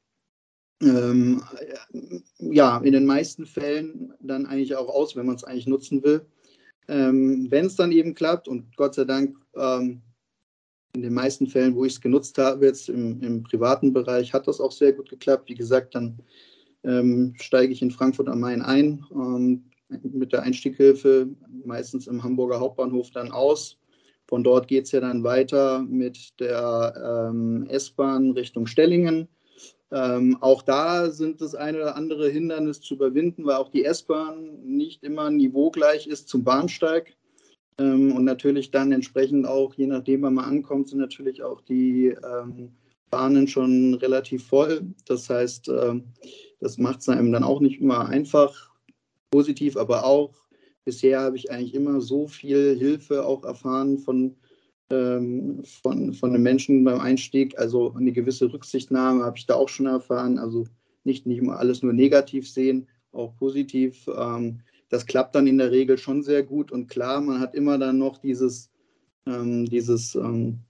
ähm, 0.83 1.43
ja, 2.39 2.79
in 2.79 2.93
den 2.93 3.07
meisten 3.07 3.47
Fällen 3.47 4.13
dann 4.21 4.47
eigentlich 4.47 4.75
auch 4.75 4.89
aus, 4.89 5.15
wenn 5.15 5.27
man 5.27 5.37
es 5.37 5.45
eigentlich 5.45 5.69
nutzen 5.69 6.03
will. 6.03 6.27
Ähm, 6.89 7.47
wenn 7.51 7.67
es 7.67 7.77
dann 7.77 7.93
eben 7.93 8.15
klappt 8.15 8.49
und 8.49 8.77
Gott 8.77 8.95
sei 8.95 9.05
Dank 9.05 9.37
ähm, 9.57 10.03
in 10.95 11.03
den 11.03 11.15
meisten 11.15 11.47
Fällen, 11.47 11.75
wo 11.75 11.85
ich 11.85 11.95
es 11.95 12.01
genutzt 12.01 12.37
habe, 12.39 12.67
jetzt 12.67 12.89
im, 12.89 13.23
im, 13.23 13.43
privaten 13.43 13.93
Bereich, 13.93 14.33
hat 14.33 14.47
das 14.47 14.61
auch 14.61 14.73
sehr 14.73 14.93
gut 14.93 15.09
geklappt. 15.09 15.49
Wie 15.49 15.55
gesagt, 15.55 15.95
dann 15.95 16.19
ähm, 16.83 17.35
steige 17.41 17.73
ich 17.73 17.81
in 17.81 17.91
Frankfurt 17.91 18.29
am 18.29 18.41
Main 18.41 18.61
ein 18.61 19.05
ähm, 19.13 19.71
mit 19.89 20.33
der 20.33 20.43
Einstieghilfe, 20.43 21.29
meistens 21.65 22.07
im 22.07 22.23
Hamburger 22.23 22.61
Hauptbahnhof 22.61 23.11
dann 23.11 23.33
aus. 23.33 23.79
Von 24.27 24.43
dort 24.43 24.69
geht 24.69 24.85
es 24.85 24.93
ja 24.93 25.01
dann 25.01 25.23
weiter 25.23 25.83
mit 25.83 26.41
der 26.41 27.29
ähm, 27.31 27.67
S-Bahn 27.69 28.31
Richtung 28.31 28.67
Stellingen. 28.67 29.29
Ähm, 29.93 30.39
auch 30.41 30.63
da 30.63 31.11
sind 31.11 31.41
das 31.41 31.55
eine 31.55 31.79
oder 31.79 31.97
andere 31.97 32.29
Hindernis 32.29 32.81
zu 32.81 32.95
überwinden, 32.95 33.45
weil 33.45 33.57
auch 33.57 33.69
die 33.69 33.85
S-Bahn 33.85 34.59
nicht 34.65 35.05
immer 35.05 35.31
niveaugleich 35.31 36.07
ist 36.07 36.29
zum 36.29 36.43
Bahnsteig. 36.43 37.15
Ähm, 37.79 38.13
und 38.13 38.25
natürlich 38.25 38.71
dann 38.71 38.93
entsprechend 38.93 39.47
auch, 39.47 39.75
je 39.75 39.87
nachdem, 39.87 40.23
wann 40.23 40.35
man 40.35 40.47
ankommt, 40.47 40.89
sind 40.89 40.99
natürlich 40.99 41.43
auch 41.43 41.61
die 41.61 42.07
ähm, 42.07 42.73
Bahnen 43.11 43.47
schon 43.47 43.95
relativ 43.95 44.47
voll. 44.47 44.83
Das 45.07 45.29
heißt, 45.29 45.69
ähm, 45.69 46.05
das 46.61 46.79
macht 46.79 47.01
es 47.01 47.09
einem 47.09 47.31
dann 47.31 47.45
auch 47.45 47.61
nicht 47.61 47.81
immer 47.81 48.09
einfach, 48.09 48.74
positiv, 49.35 49.77
aber 49.77 50.05
auch 50.05 50.45
bisher 50.85 51.21
habe 51.21 51.37
ich 51.37 51.51
eigentlich 51.51 51.75
immer 51.75 52.01
so 52.01 52.29
viel 52.29 52.77
Hilfe 52.79 53.27
auch 53.27 53.43
erfahren 53.43 53.99
von, 53.99 54.37
ähm, 54.91 55.65
von, 55.83 56.15
von 56.15 56.33
den 56.33 56.43
Menschen 56.43 56.85
beim 56.85 57.01
Einstieg. 57.01 57.59
Also 57.59 57.93
eine 57.95 58.13
gewisse 58.13 58.53
Rücksichtnahme 58.53 59.25
habe 59.25 59.37
ich 59.37 59.47
da 59.47 59.57
auch 59.57 59.69
schon 59.69 59.87
erfahren. 59.87 60.39
Also 60.39 60.69
nicht, 61.03 61.27
nicht 61.27 61.39
immer 61.39 61.59
alles 61.59 61.83
nur 61.83 61.93
negativ 61.93 62.49
sehen, 62.49 62.87
auch 63.11 63.35
positiv. 63.35 64.09
Ähm, 64.17 64.61
das 64.89 65.05
klappt 65.05 65.35
dann 65.35 65.49
in 65.49 65.59
der 65.59 65.73
Regel 65.73 65.99
schon 65.99 66.23
sehr 66.23 66.45
gut. 66.45 66.71
Und 66.71 66.87
klar, 66.87 67.21
man 67.21 67.41
hat 67.41 67.57
immer 67.57 67.77
dann 67.77 67.99
noch 67.99 68.19
dieses, 68.19 68.71
ähm, 69.27 69.65
dieses, 69.65 70.15
ähm, 70.15 70.61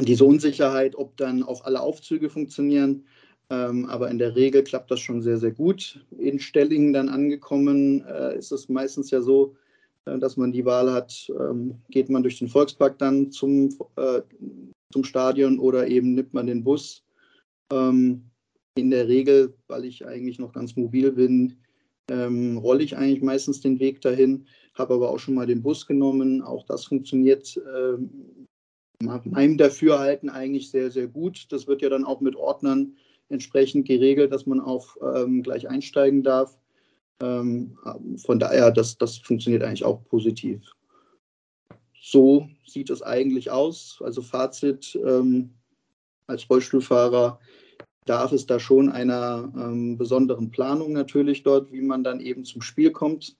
diese 0.00 0.24
Unsicherheit, 0.24 0.96
ob 0.96 1.14
dann 1.18 1.42
auch 1.42 1.66
alle 1.66 1.82
Aufzüge 1.82 2.30
funktionieren. 2.30 3.04
Ähm, 3.52 3.84
aber 3.84 4.10
in 4.10 4.18
der 4.18 4.34
Regel 4.34 4.64
klappt 4.64 4.90
das 4.90 5.00
schon 5.00 5.20
sehr, 5.20 5.36
sehr 5.36 5.50
gut. 5.50 6.02
In 6.18 6.40
Stellingen 6.40 6.94
dann 6.94 7.10
angekommen 7.10 8.02
äh, 8.06 8.38
ist 8.38 8.50
es 8.50 8.70
meistens 8.70 9.10
ja 9.10 9.20
so, 9.20 9.54
äh, 10.06 10.18
dass 10.18 10.38
man 10.38 10.52
die 10.52 10.64
Wahl 10.64 10.90
hat, 10.90 11.30
ähm, 11.38 11.74
geht 11.90 12.08
man 12.08 12.22
durch 12.22 12.38
den 12.38 12.48
Volkspark 12.48 12.98
dann 12.98 13.30
zum, 13.30 13.68
äh, 13.96 14.22
zum 14.90 15.04
Stadion 15.04 15.58
oder 15.58 15.86
eben 15.86 16.14
nimmt 16.14 16.32
man 16.32 16.46
den 16.46 16.64
Bus. 16.64 17.04
Ähm, 17.70 18.22
in 18.74 18.90
der 18.90 19.06
Regel, 19.06 19.52
weil 19.68 19.84
ich 19.84 20.06
eigentlich 20.06 20.38
noch 20.38 20.54
ganz 20.54 20.76
mobil 20.76 21.12
bin, 21.12 21.58
rolle 22.10 22.82
ich 22.82 22.96
eigentlich 22.96 23.22
meistens 23.22 23.60
den 23.60 23.78
Weg 23.78 24.00
dahin, 24.00 24.46
habe 24.74 24.94
aber 24.94 25.10
auch 25.10 25.18
schon 25.18 25.34
mal 25.34 25.46
den 25.46 25.62
Bus 25.62 25.86
genommen. 25.86 26.42
Auch 26.42 26.66
das 26.66 26.84
funktioniert 26.84 27.56
äh, 27.56 27.96
meinem 29.02 29.56
Dafürhalten 29.56 30.28
eigentlich 30.28 30.70
sehr, 30.70 30.90
sehr 30.90 31.06
gut. 31.06 31.46
Das 31.50 31.66
wird 31.66 31.80
ja 31.80 31.88
dann 31.88 32.04
auch 32.04 32.20
mit 32.20 32.36
Ordnern 32.36 32.96
entsprechend 33.28 33.86
geregelt, 33.86 34.32
dass 34.32 34.46
man 34.46 34.60
auch 34.60 34.96
ähm, 35.14 35.42
gleich 35.42 35.68
einsteigen 35.68 36.22
darf. 36.22 36.58
Ähm, 37.20 37.78
von 38.24 38.38
daher, 38.38 38.70
das, 38.70 38.98
das 38.98 39.18
funktioniert 39.18 39.62
eigentlich 39.62 39.84
auch 39.84 40.04
positiv. 40.04 40.70
So 42.00 42.48
sieht 42.66 42.90
es 42.90 43.02
eigentlich 43.02 43.50
aus. 43.50 44.00
Also 44.04 44.22
Fazit, 44.22 44.98
ähm, 45.06 45.50
als 46.26 46.48
Rollstuhlfahrer 46.50 47.38
darf 48.04 48.32
es 48.32 48.46
da 48.46 48.58
schon 48.58 48.88
einer 48.90 49.52
ähm, 49.56 49.96
besonderen 49.96 50.50
Planung 50.50 50.92
natürlich 50.92 51.44
dort, 51.44 51.70
wie 51.72 51.80
man 51.80 52.02
dann 52.02 52.20
eben 52.20 52.44
zum 52.44 52.62
Spiel 52.62 52.90
kommt. 52.90 53.36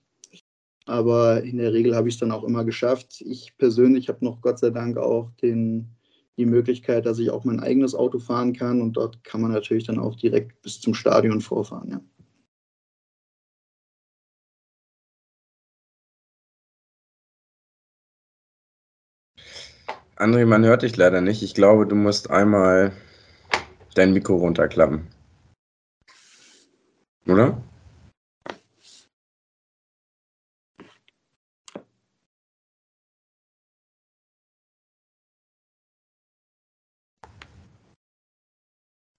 Aber 0.85 1.43
in 1.43 1.57
der 1.57 1.73
Regel 1.73 1.95
habe 1.95 2.07
ich 2.07 2.15
es 2.15 2.19
dann 2.19 2.31
auch 2.31 2.43
immer 2.43 2.63
geschafft. 2.63 3.21
Ich 3.21 3.57
persönlich 3.57 4.09
habe 4.09 4.23
noch 4.23 4.41
Gott 4.41 4.59
sei 4.59 4.69
Dank 4.69 4.97
auch 4.97 5.31
den, 5.41 5.89
die 6.37 6.45
Möglichkeit, 6.45 7.05
dass 7.05 7.19
ich 7.19 7.29
auch 7.29 7.43
mein 7.43 7.59
eigenes 7.59 7.93
Auto 7.95 8.19
fahren 8.19 8.53
kann 8.53 8.81
und 8.81 8.93
dort 8.93 9.23
kann 9.23 9.41
man 9.41 9.51
natürlich 9.51 9.85
dann 9.85 9.99
auch 9.99 10.15
direkt 10.15 10.61
bis 10.61 10.81
zum 10.81 10.93
Stadion 10.93 11.41
vorfahren. 11.41 11.89
Ja. 11.91 12.01
André, 20.15 20.45
man 20.45 20.63
hört 20.63 20.83
dich 20.83 20.95
leider 20.95 21.21
nicht. 21.21 21.43
Ich 21.43 21.53
glaube, 21.53 21.85
du 21.85 21.95
musst 21.95 22.29
einmal 22.29 22.93
dein 23.95 24.13
Mikro 24.13 24.35
runterklappen. 24.37 25.07
Oder? 27.27 27.61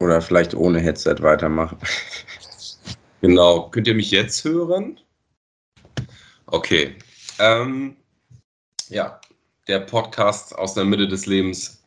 Oder 0.00 0.20
vielleicht 0.20 0.54
ohne 0.54 0.80
Headset 0.80 1.16
weitermachen. 1.20 1.78
Genau. 3.20 3.70
Könnt 3.70 3.88
ihr 3.88 3.94
mich 3.94 4.10
jetzt 4.10 4.44
hören? 4.44 5.00
Okay. 6.44 6.94
Ähm, 7.38 7.96
ja, 8.90 9.18
der 9.66 9.80
Podcast 9.80 10.54
aus 10.54 10.74
der 10.74 10.84
Mitte 10.84 11.08
des 11.08 11.24
Lebens 11.24 11.82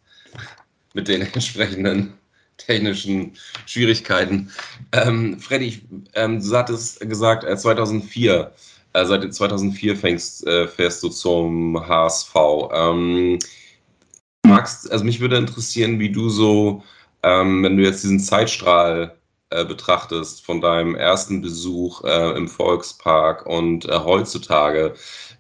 mit 0.96 1.08
den 1.08 1.22
entsprechenden 1.34 2.18
technischen 2.58 3.38
Schwierigkeiten. 3.68 4.52
Ähm, 4.94 5.40
Freddy, 5.40 5.82
ähm, 6.16 6.42
du 6.42 6.58
hattest 6.58 7.00
gesagt, 7.02 7.44
äh, 7.44 7.56
2004, 7.56 8.52
äh, 8.94 9.06
seit 9.06 9.32
2004 9.32 9.96
fängst, 9.96 10.46
äh, 10.48 10.68
fährst 10.68 11.04
du 11.04 11.10
zum 11.10 11.80
HSV. 11.88 12.36
Ähm, 12.74 13.38
magst, 14.44 14.92
also 14.92 15.06
mich 15.06 15.20
würde 15.20 15.38
interessieren, 15.38 16.00
wie 16.00 16.12
du 16.12 16.30
so, 16.30 16.84
ähm, 17.24 17.64
wenn 17.64 17.78
du 17.78 17.84
jetzt 17.84 18.04
diesen 18.04 18.20
Zeitstrahl 18.20 19.18
äh, 19.50 19.66
betrachtest 19.66 20.46
von 20.46 20.62
deinem 20.62 20.96
ersten 20.96 21.42
Besuch 21.42 22.04
äh, 22.04 22.38
im 22.38 22.48
Volkspark 22.48 23.46
und 23.46 23.86
äh, 23.86 24.00
heutzutage, 24.00 24.94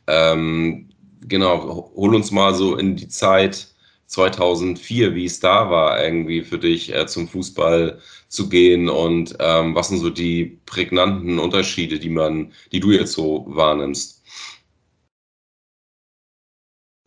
ähm, 0.08 0.90
genau, 1.22 1.92
hol 1.96 2.16
uns 2.16 2.32
mal 2.32 2.54
so 2.54 2.76
in 2.78 2.96
die 2.96 3.10
Zeit 3.10 3.68
2004, 4.08 5.14
wie 5.16 5.26
es 5.26 5.40
da 5.40 5.70
war, 5.70 6.02
irgendwie 6.02 6.42
für 6.42 6.58
dich 6.58 6.94
äh, 6.96 7.06
zum 7.08 7.28
Fußball 7.28 8.00
zu 8.30 8.50
gehen 8.50 8.90
und 8.90 9.36
ähm, 9.40 9.76
was 9.76 9.90
sind 9.90 10.00
so 10.00 10.10
die 10.10 10.60
prägnanten 10.66 11.40
Unterschiede, 11.40 12.00
die 12.00 12.10
man, 12.10 12.54
die 12.72 12.80
du 12.80 12.92
jetzt 12.92 13.14
so 13.14 13.46
wahrnimmst? 13.48 14.24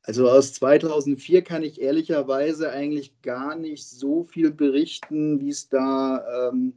Also 0.03 0.28
aus 0.30 0.55
2004 0.55 1.42
kann 1.42 1.62
ich 1.62 1.80
ehrlicherweise 1.80 2.70
eigentlich 2.70 3.20
gar 3.22 3.55
nicht 3.55 3.86
so 3.86 4.24
viel 4.24 4.51
berichten, 4.51 5.40
wie 5.40 5.51
es 5.51 5.68
da 5.68 6.48
ähm, 6.48 6.74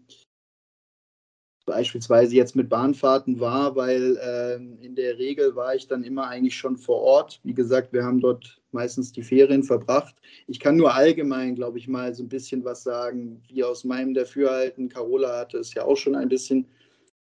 beispielsweise 1.66 2.36
jetzt 2.36 2.56
mit 2.56 2.70
Bahnfahrten 2.70 3.40
war, 3.40 3.76
weil 3.76 4.18
äh, 4.18 4.56
in 4.86 4.96
der 4.96 5.18
Regel 5.18 5.56
war 5.56 5.74
ich 5.76 5.88
dann 5.88 6.04
immer 6.04 6.28
eigentlich 6.28 6.58
schon 6.58 6.78
vor 6.78 7.02
Ort. 7.02 7.40
Wie 7.44 7.54
gesagt, 7.54 7.94
wir 7.94 8.04
haben 8.04 8.20
dort 8.20 8.62
meistens 8.72 9.12
die 9.12 9.24
Ferien 9.24 9.64
verbracht. 9.64 10.16
Ich 10.48 10.60
kann 10.60 10.76
nur 10.76 10.94
allgemein, 10.94 11.56
glaube 11.56 11.78
ich, 11.78 11.88
mal 11.88 12.14
so 12.14 12.24
ein 12.24 12.30
bisschen 12.30 12.66
was 12.66 12.84
sagen, 12.84 13.42
wie 13.48 13.64
aus 13.64 13.84
meinem 13.84 14.14
Dafürhalten. 14.14 14.90
Carola 14.90 15.40
hatte 15.40 15.58
es 15.58 15.74
ja 15.74 15.86
auch 15.86 15.98
schon 15.98 16.16
ein 16.16 16.30
bisschen 16.30 16.68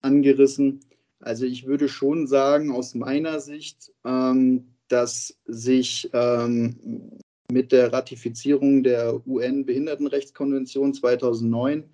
angerissen. 0.01 0.81
Also 1.19 1.45
ich 1.45 1.65
würde 1.65 1.89
schon 1.89 2.27
sagen, 2.27 2.71
aus 2.71 2.93
meiner 2.93 3.39
Sicht, 3.39 3.91
ähm, 4.05 4.76
dass 4.87 5.37
sich 5.45 6.09
ähm, 6.13 7.19
mit 7.51 7.71
der 7.71 7.93
Ratifizierung 7.93 8.83
der 8.83 9.25
UN-Behindertenrechtskonvention 9.27 10.93
2009 10.93 11.89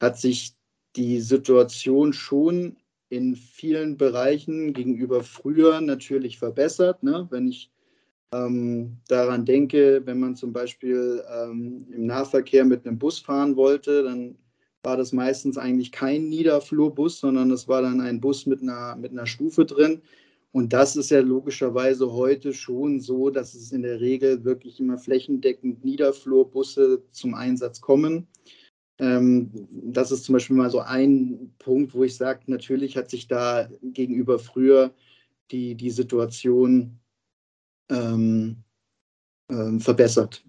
hat 0.00 0.18
sich 0.18 0.54
die 0.96 1.20
Situation 1.20 2.12
schon 2.12 2.76
in 3.10 3.36
vielen 3.36 3.96
Bereichen 3.96 4.72
gegenüber 4.72 5.22
früher 5.22 5.80
natürlich 5.80 6.38
verbessert. 6.38 7.02
Ne? 7.02 7.26
Wenn 7.30 7.48
ich 7.48 7.70
ähm, 8.32 8.98
daran 9.08 9.44
denke, 9.44 10.02
wenn 10.04 10.20
man 10.20 10.36
zum 10.36 10.52
Beispiel 10.52 11.22
ähm, 11.32 11.86
im 11.92 12.06
Nahverkehr 12.06 12.64
mit 12.64 12.86
einem 12.86 12.98
Bus 12.98 13.18
fahren 13.18 13.56
wollte, 13.56 14.04
dann 14.04 14.36
war 14.82 14.96
das 14.96 15.12
meistens 15.12 15.58
eigentlich 15.58 15.92
kein 15.92 16.28
Niederflurbus, 16.28 17.20
sondern 17.20 17.50
es 17.50 17.68
war 17.68 17.82
dann 17.82 18.00
ein 18.00 18.20
Bus 18.20 18.46
mit 18.46 18.62
einer, 18.62 18.96
mit 18.96 19.10
einer 19.10 19.26
Stufe 19.26 19.64
drin. 19.64 20.00
Und 20.52 20.72
das 20.72 20.96
ist 20.96 21.10
ja 21.10 21.20
logischerweise 21.20 22.12
heute 22.12 22.52
schon 22.52 23.00
so, 23.00 23.30
dass 23.30 23.54
es 23.54 23.70
in 23.70 23.82
der 23.82 24.00
Regel 24.00 24.44
wirklich 24.44 24.80
immer 24.80 24.98
flächendeckend 24.98 25.84
Niederflurbusse 25.84 27.02
zum 27.12 27.34
Einsatz 27.34 27.80
kommen. 27.80 28.26
Ähm, 28.98 29.50
das 29.70 30.10
ist 30.10 30.24
zum 30.24 30.34
Beispiel 30.34 30.56
mal 30.56 30.70
so 30.70 30.80
ein 30.80 31.54
Punkt, 31.58 31.94
wo 31.94 32.02
ich 32.02 32.16
sage, 32.16 32.40
natürlich 32.46 32.96
hat 32.96 33.10
sich 33.10 33.28
da 33.28 33.68
gegenüber 33.82 34.38
früher 34.38 34.92
die, 35.52 35.76
die 35.76 35.90
Situation 35.90 36.98
ähm, 37.88 38.56
ähm, 39.50 39.80
verbessert. 39.80 40.44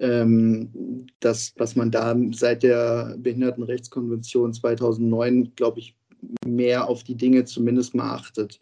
Ähm, 0.00 1.06
das, 1.20 1.54
was 1.56 1.76
man 1.76 1.92
da 1.92 2.16
seit 2.32 2.64
der 2.64 3.16
Behindertenrechtskonvention 3.18 4.52
2009, 4.52 5.54
glaube 5.54 5.78
ich, 5.78 5.96
mehr 6.46 6.88
auf 6.88 7.04
die 7.04 7.16
Dinge 7.16 7.44
zumindest 7.44 7.94
mal 7.94 8.14
achtet. 8.14 8.60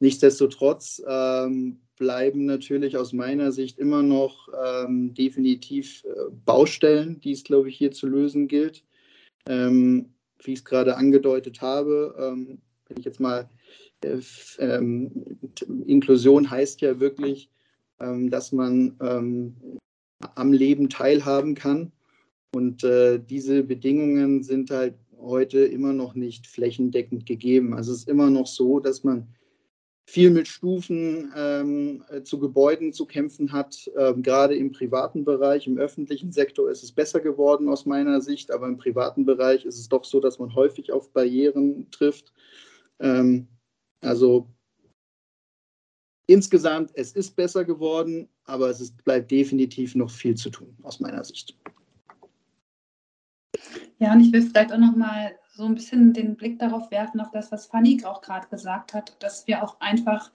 Nichtsdestotrotz 0.00 1.02
ähm, 1.06 1.80
bleiben 1.96 2.44
natürlich 2.44 2.96
aus 2.96 3.12
meiner 3.12 3.50
Sicht 3.52 3.78
immer 3.78 4.02
noch 4.02 4.48
ähm, 4.64 5.12
definitiv 5.14 6.04
äh, 6.04 6.30
Baustellen, 6.44 7.20
die 7.20 7.32
es, 7.32 7.42
glaube 7.42 7.68
ich, 7.68 7.76
hier 7.76 7.90
zu 7.90 8.06
lösen 8.06 8.46
gilt. 8.48 8.84
Ähm, 9.46 10.10
wie 10.44 10.52
ich 10.52 10.60
es 10.60 10.64
gerade 10.64 10.96
angedeutet 10.96 11.60
habe, 11.60 12.14
ähm, 12.18 12.58
wenn 12.86 12.98
ich 12.98 13.04
jetzt 13.04 13.18
mal, 13.18 13.50
äh, 14.04 14.20
ähm, 14.60 15.10
Inklusion 15.86 16.48
heißt 16.48 16.80
ja 16.80 17.00
wirklich, 17.00 17.50
ähm, 18.00 18.30
dass 18.30 18.52
man 18.52 18.94
am 20.34 20.52
Leben 20.52 20.88
teilhaben 20.88 21.54
kann. 21.54 21.92
Und 22.54 22.84
äh, 22.84 23.18
diese 23.18 23.62
Bedingungen 23.62 24.42
sind 24.42 24.70
halt 24.70 24.94
heute 25.20 25.60
immer 25.60 25.92
noch 25.92 26.14
nicht 26.14 26.46
flächendeckend 26.46 27.26
gegeben. 27.26 27.74
Also 27.74 27.92
es 27.92 28.00
ist 28.00 28.08
immer 28.08 28.30
noch 28.30 28.46
so, 28.46 28.80
dass 28.80 29.04
man 29.04 29.28
viel 30.08 30.30
mit 30.30 30.48
Stufen 30.48 31.30
ähm, 31.36 32.02
äh, 32.08 32.22
zu 32.22 32.38
Gebäuden 32.38 32.94
zu 32.94 33.04
kämpfen 33.04 33.52
hat. 33.52 33.90
Ähm, 33.94 34.22
gerade 34.22 34.56
im 34.56 34.72
privaten 34.72 35.22
Bereich, 35.22 35.66
im 35.66 35.76
öffentlichen 35.76 36.32
Sektor 36.32 36.70
ist 36.70 36.82
es 36.82 36.92
besser 36.92 37.20
geworden 37.20 37.68
aus 37.68 37.84
meiner 37.84 38.22
Sicht, 38.22 38.50
aber 38.50 38.68
im 38.68 38.78
privaten 38.78 39.26
Bereich 39.26 39.66
ist 39.66 39.78
es 39.78 39.86
doch 39.90 40.06
so, 40.06 40.18
dass 40.18 40.38
man 40.38 40.54
häufig 40.54 40.92
auf 40.92 41.12
Barrieren 41.12 41.90
trifft. 41.90 42.32
Ähm, 43.00 43.48
also 44.00 44.48
insgesamt, 46.26 46.90
es 46.94 47.12
ist 47.12 47.36
besser 47.36 47.66
geworden, 47.66 48.30
aber 48.44 48.70
es 48.70 48.80
ist, 48.80 49.04
bleibt 49.04 49.30
definitiv 49.30 49.94
noch 49.94 50.10
viel 50.10 50.36
zu 50.36 50.48
tun 50.48 50.74
aus 50.84 51.00
meiner 51.00 51.22
Sicht. 51.22 51.54
Ja, 53.98 54.14
und 54.14 54.22
ich 54.22 54.32
will 54.32 54.40
vielleicht 54.40 54.72
auch 54.72 54.78
noch 54.78 54.96
mal 54.96 55.32
so 55.58 55.64
ein 55.64 55.74
bisschen 55.74 56.12
den 56.12 56.36
Blick 56.36 56.60
darauf 56.60 56.92
werfen, 56.92 57.20
auf 57.20 57.32
das, 57.32 57.50
was 57.50 57.66
Fanny 57.66 58.00
auch 58.04 58.20
gerade 58.20 58.46
gesagt 58.46 58.94
hat, 58.94 59.16
dass 59.18 59.48
wir 59.48 59.64
auch 59.64 59.80
einfach 59.80 60.30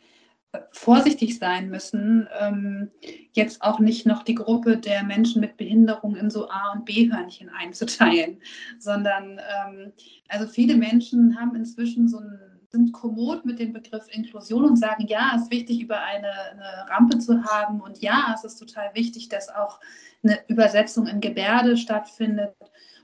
äh, 0.51 0.59
vorsichtig 0.71 1.39
sein 1.39 1.69
müssen, 1.69 2.27
ähm, 2.37 2.91
jetzt 3.31 3.61
auch 3.61 3.79
nicht 3.79 4.05
noch 4.05 4.23
die 4.23 4.35
Gruppe 4.35 4.75
der 4.75 5.01
Menschen 5.03 5.39
mit 5.39 5.55
Behinderung 5.55 6.17
in 6.17 6.29
so 6.29 6.49
A- 6.49 6.73
und 6.73 6.83
B-Hörnchen 6.83 7.49
einzuteilen, 7.49 8.41
sondern 8.79 9.39
ähm, 9.39 9.93
also 10.27 10.45
viele 10.45 10.75
Menschen 10.75 11.39
haben 11.39 11.55
inzwischen 11.55 12.09
so 12.09 12.19
ein 12.19 12.37
sind 12.73 12.91
kommod 12.91 13.45
mit 13.45 13.59
dem 13.59 13.71
Begriff 13.71 14.07
Inklusion 14.09 14.65
und 14.65 14.77
sagen, 14.77 15.05
ja, 15.07 15.33
es 15.35 15.43
ist 15.43 15.51
wichtig, 15.51 15.79
über 15.79 16.01
eine, 16.01 16.27
eine, 16.27 16.89
Rampe 16.89 17.19
zu 17.19 17.43
haben 17.43 17.79
und 17.79 17.99
ja, 18.01 18.33
es 18.33 18.43
ist 18.43 18.55
total 18.55 18.89
wichtig, 18.95 19.29
dass 19.29 19.47
auch 19.47 19.79
eine 20.23 20.39
Übersetzung 20.47 21.05
in 21.05 21.21
Gebärde 21.21 21.77
stattfindet 21.77 22.55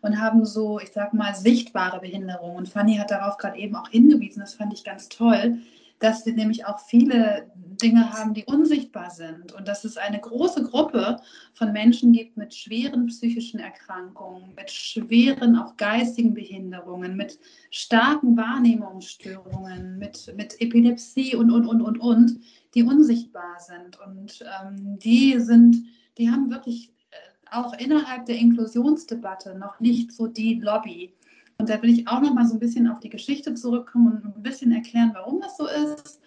und 0.02 0.20
haben 0.20 0.46
so, 0.46 0.80
ich 0.80 0.92
sag 0.92 1.14
mal, 1.14 1.36
sichtbare 1.36 2.00
Behinderungen. 2.00 2.58
Und 2.58 2.70
Fanny 2.70 2.96
hat 2.96 3.12
darauf 3.12 3.38
gerade 3.38 3.58
eben 3.58 3.76
auch 3.76 3.90
hingewiesen, 3.90 4.42
das 4.42 4.56
fand 4.56 4.74
ich 4.74 4.84
ganz 4.84 5.10
toll, 5.10 5.60
dass 6.00 6.26
wir 6.26 6.34
nämlich 6.34 6.66
auch 6.66 6.80
viele 6.80 7.52
Dinge 7.56 8.12
haben, 8.14 8.34
die 8.34 8.46
unsichtbar 8.46 9.12
sind 9.12 9.52
und 9.52 9.68
dass 9.68 9.84
es 9.84 9.98
eine 9.98 10.20
große 10.20 10.64
Gruppe 10.64 11.18
von 11.54 11.72
Menschen 11.72 12.14
gibt 12.14 12.38
mit 12.38 12.54
schweren 12.54 13.08
psychischen 13.08 13.60
Erkrankungen, 13.60 14.56
mit 14.56 14.72
schweren 14.72 15.58
auch 15.58 15.76
geistigen 15.78 16.34
Behinderungen, 16.34 17.16
mit 17.16 17.40
starken 17.70 18.38
Wahrnehmungsstörungen, 18.38 19.98
mit, 19.98 20.34
mit 20.36 20.60
Epilepsie 20.62 21.36
und, 21.36 21.52
und, 21.52 21.68
und, 21.68 21.82
und, 21.82 21.98
und, 22.00 22.40
die 22.76 22.84
unsichtbar 22.84 23.60
sind. 23.60 24.00
Und 24.00 24.46
ähm, 24.62 25.00
die 25.00 25.40
sind, 25.40 25.84
die 26.18 26.30
haben 26.30 26.50
wirklich 26.50 26.94
auch 27.52 27.74
innerhalb 27.74 28.26
der 28.26 28.38
Inklusionsdebatte 28.38 29.58
noch 29.58 29.80
nicht 29.80 30.12
so 30.12 30.28
die 30.28 30.56
Lobby. 30.56 31.14
Und 31.58 31.70
da 31.70 31.82
will 31.82 31.90
ich 31.90 32.08
auch 32.08 32.22
noch 32.22 32.34
mal 32.34 32.48
so 32.48 32.54
ein 32.54 32.60
bisschen 32.60 32.88
auf 32.88 33.00
die 33.00 33.10
Geschichte 33.10 33.54
zurückkommen 33.54 34.22
und 34.24 34.38
ein 34.38 34.44
bisschen 34.44 34.72
erklären, 34.72 35.12
warum 35.14 35.42
das 35.42 35.58
so 35.58 35.68
ist. 35.68 36.22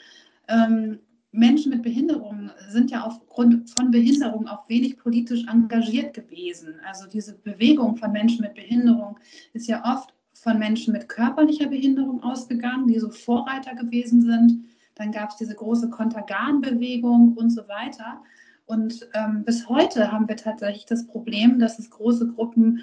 Ähm, 0.48 0.98
Menschen 1.32 1.70
mit 1.70 1.82
Behinderung 1.82 2.50
sind 2.68 2.90
ja 2.90 3.04
aufgrund 3.04 3.70
von 3.70 3.90
Behinderung 3.90 4.46
auch 4.46 4.68
wenig 4.68 4.98
politisch 4.98 5.46
engagiert 5.48 6.12
gewesen. 6.12 6.74
Also 6.86 7.06
diese 7.08 7.34
Bewegung 7.38 7.96
von 7.96 8.12
Menschen 8.12 8.42
mit 8.42 8.54
Behinderung 8.54 9.18
ist 9.54 9.66
ja 9.66 9.82
oft 9.84 10.12
von 10.34 10.58
Menschen 10.58 10.92
mit 10.92 11.08
körperlicher 11.08 11.68
Behinderung 11.68 12.22
ausgegangen, 12.22 12.86
die 12.86 12.98
so 12.98 13.10
Vorreiter 13.10 13.74
gewesen 13.74 14.20
sind. 14.20 14.64
Dann 14.96 15.10
gab 15.10 15.30
es 15.30 15.36
diese 15.36 15.54
große 15.54 15.88
Kontergan-Bewegung 15.88 17.34
und 17.34 17.48
so 17.48 17.66
weiter. 17.66 18.22
Und 18.66 19.08
ähm, 19.14 19.44
bis 19.44 19.68
heute 19.68 20.12
haben 20.12 20.28
wir 20.28 20.36
tatsächlich 20.36 20.86
das 20.86 21.06
Problem, 21.06 21.58
dass 21.58 21.78
es 21.78 21.90
große 21.90 22.28
Gruppen 22.28 22.80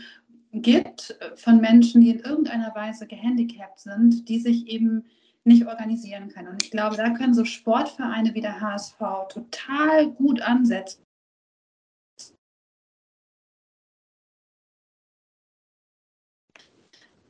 gibt 0.51 1.17
von 1.35 1.61
Menschen, 1.61 2.01
die 2.01 2.09
in 2.09 2.19
irgendeiner 2.19 2.73
Weise 2.75 3.07
gehandicapt 3.07 3.79
sind, 3.79 4.27
die 4.27 4.39
sich 4.39 4.67
eben 4.67 5.05
nicht 5.43 5.65
organisieren 5.67 6.29
können. 6.29 6.49
Und 6.49 6.63
ich 6.63 6.71
glaube, 6.71 6.97
da 6.97 7.11
können 7.11 7.33
so 7.33 7.45
Sportvereine 7.45 8.33
wie 8.33 8.41
der 8.41 8.59
HSV 8.59 8.99
total 9.29 10.11
gut 10.11 10.41
ansetzen. 10.41 11.03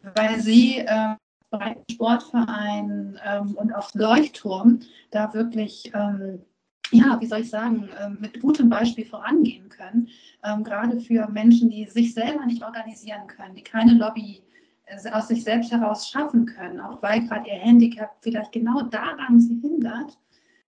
Weil 0.01 0.39
sie 0.39 0.79
äh, 0.79 1.15
Sportverein 1.91 3.19
ähm, 3.23 3.55
und 3.55 3.73
auch 3.73 3.93
Leuchtturm 3.93 4.79
da 5.11 5.33
wirklich 5.33 5.91
ähm, 5.93 6.45
ja, 6.91 7.19
wie 7.19 7.25
soll 7.25 7.41
ich 7.41 7.49
sagen, 7.49 7.89
ähm, 8.01 8.17
mit 8.19 8.39
gutem 8.39 8.69
Beispiel 8.69 9.05
vorangehen 9.05 9.69
können, 9.69 10.09
ähm, 10.43 10.63
gerade 10.63 10.99
für 10.99 11.27
Menschen, 11.27 11.69
die 11.69 11.85
sich 11.85 12.13
selber 12.13 12.45
nicht 12.45 12.63
organisieren 12.63 13.27
können, 13.27 13.55
die 13.55 13.63
keine 13.63 13.93
Lobby 13.93 14.41
äh, 14.85 15.09
aus 15.11 15.27
sich 15.27 15.43
selbst 15.43 15.71
heraus 15.71 16.09
schaffen 16.09 16.45
können, 16.45 16.79
auch 16.79 17.01
weil 17.01 17.27
gerade 17.27 17.49
ihr 17.49 17.57
Handicap 17.57 18.17
vielleicht 18.21 18.51
genau 18.51 18.81
daran 18.83 19.39
sie 19.39 19.59
hindert. 19.61 20.17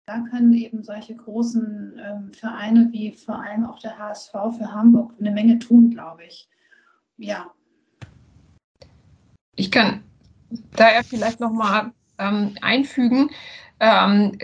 Da 0.05 0.19
können 0.29 0.53
eben 0.53 0.83
solche 0.83 1.15
großen 1.15 1.99
ähm, 2.03 2.33
Vereine 2.33 2.89
wie 2.91 3.11
vor 3.11 3.41
allem 3.41 3.65
auch 3.65 3.79
der 3.79 3.97
HSV 3.97 4.31
für 4.57 4.73
Hamburg 4.73 5.13
eine 5.19 5.31
Menge 5.31 5.59
tun, 5.59 5.91
glaube 5.91 6.25
ich. 6.25 6.49
Ja. 7.17 7.51
Ich 9.55 9.71
kann 9.71 10.03
daher 10.75 11.03
vielleicht 11.03 11.39
nochmal 11.39 11.91
ähm, 12.17 12.55
einfügen. 12.61 13.29
Ähm, 13.79 14.37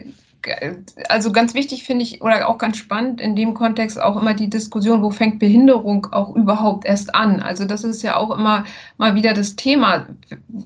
also 1.09 1.31
ganz 1.31 1.53
wichtig 1.53 1.83
finde 1.83 2.03
ich 2.03 2.21
oder 2.21 2.47
auch 2.47 2.57
ganz 2.57 2.77
spannend 2.77 3.19
in 3.19 3.35
dem 3.35 3.53
Kontext 3.53 3.99
auch 3.99 4.19
immer 4.19 4.33
die 4.33 4.49
Diskussion, 4.49 5.01
wo 5.01 5.09
fängt 5.09 5.39
Behinderung 5.39 6.07
auch 6.11 6.35
überhaupt 6.35 6.85
erst 6.85 7.13
an? 7.13 7.41
Also 7.41 7.65
das 7.65 7.83
ist 7.83 8.01
ja 8.01 8.15
auch 8.15 8.31
immer 8.31 8.65
mal 8.97 9.15
wieder 9.15 9.33
das 9.33 9.55
Thema. 9.55 10.07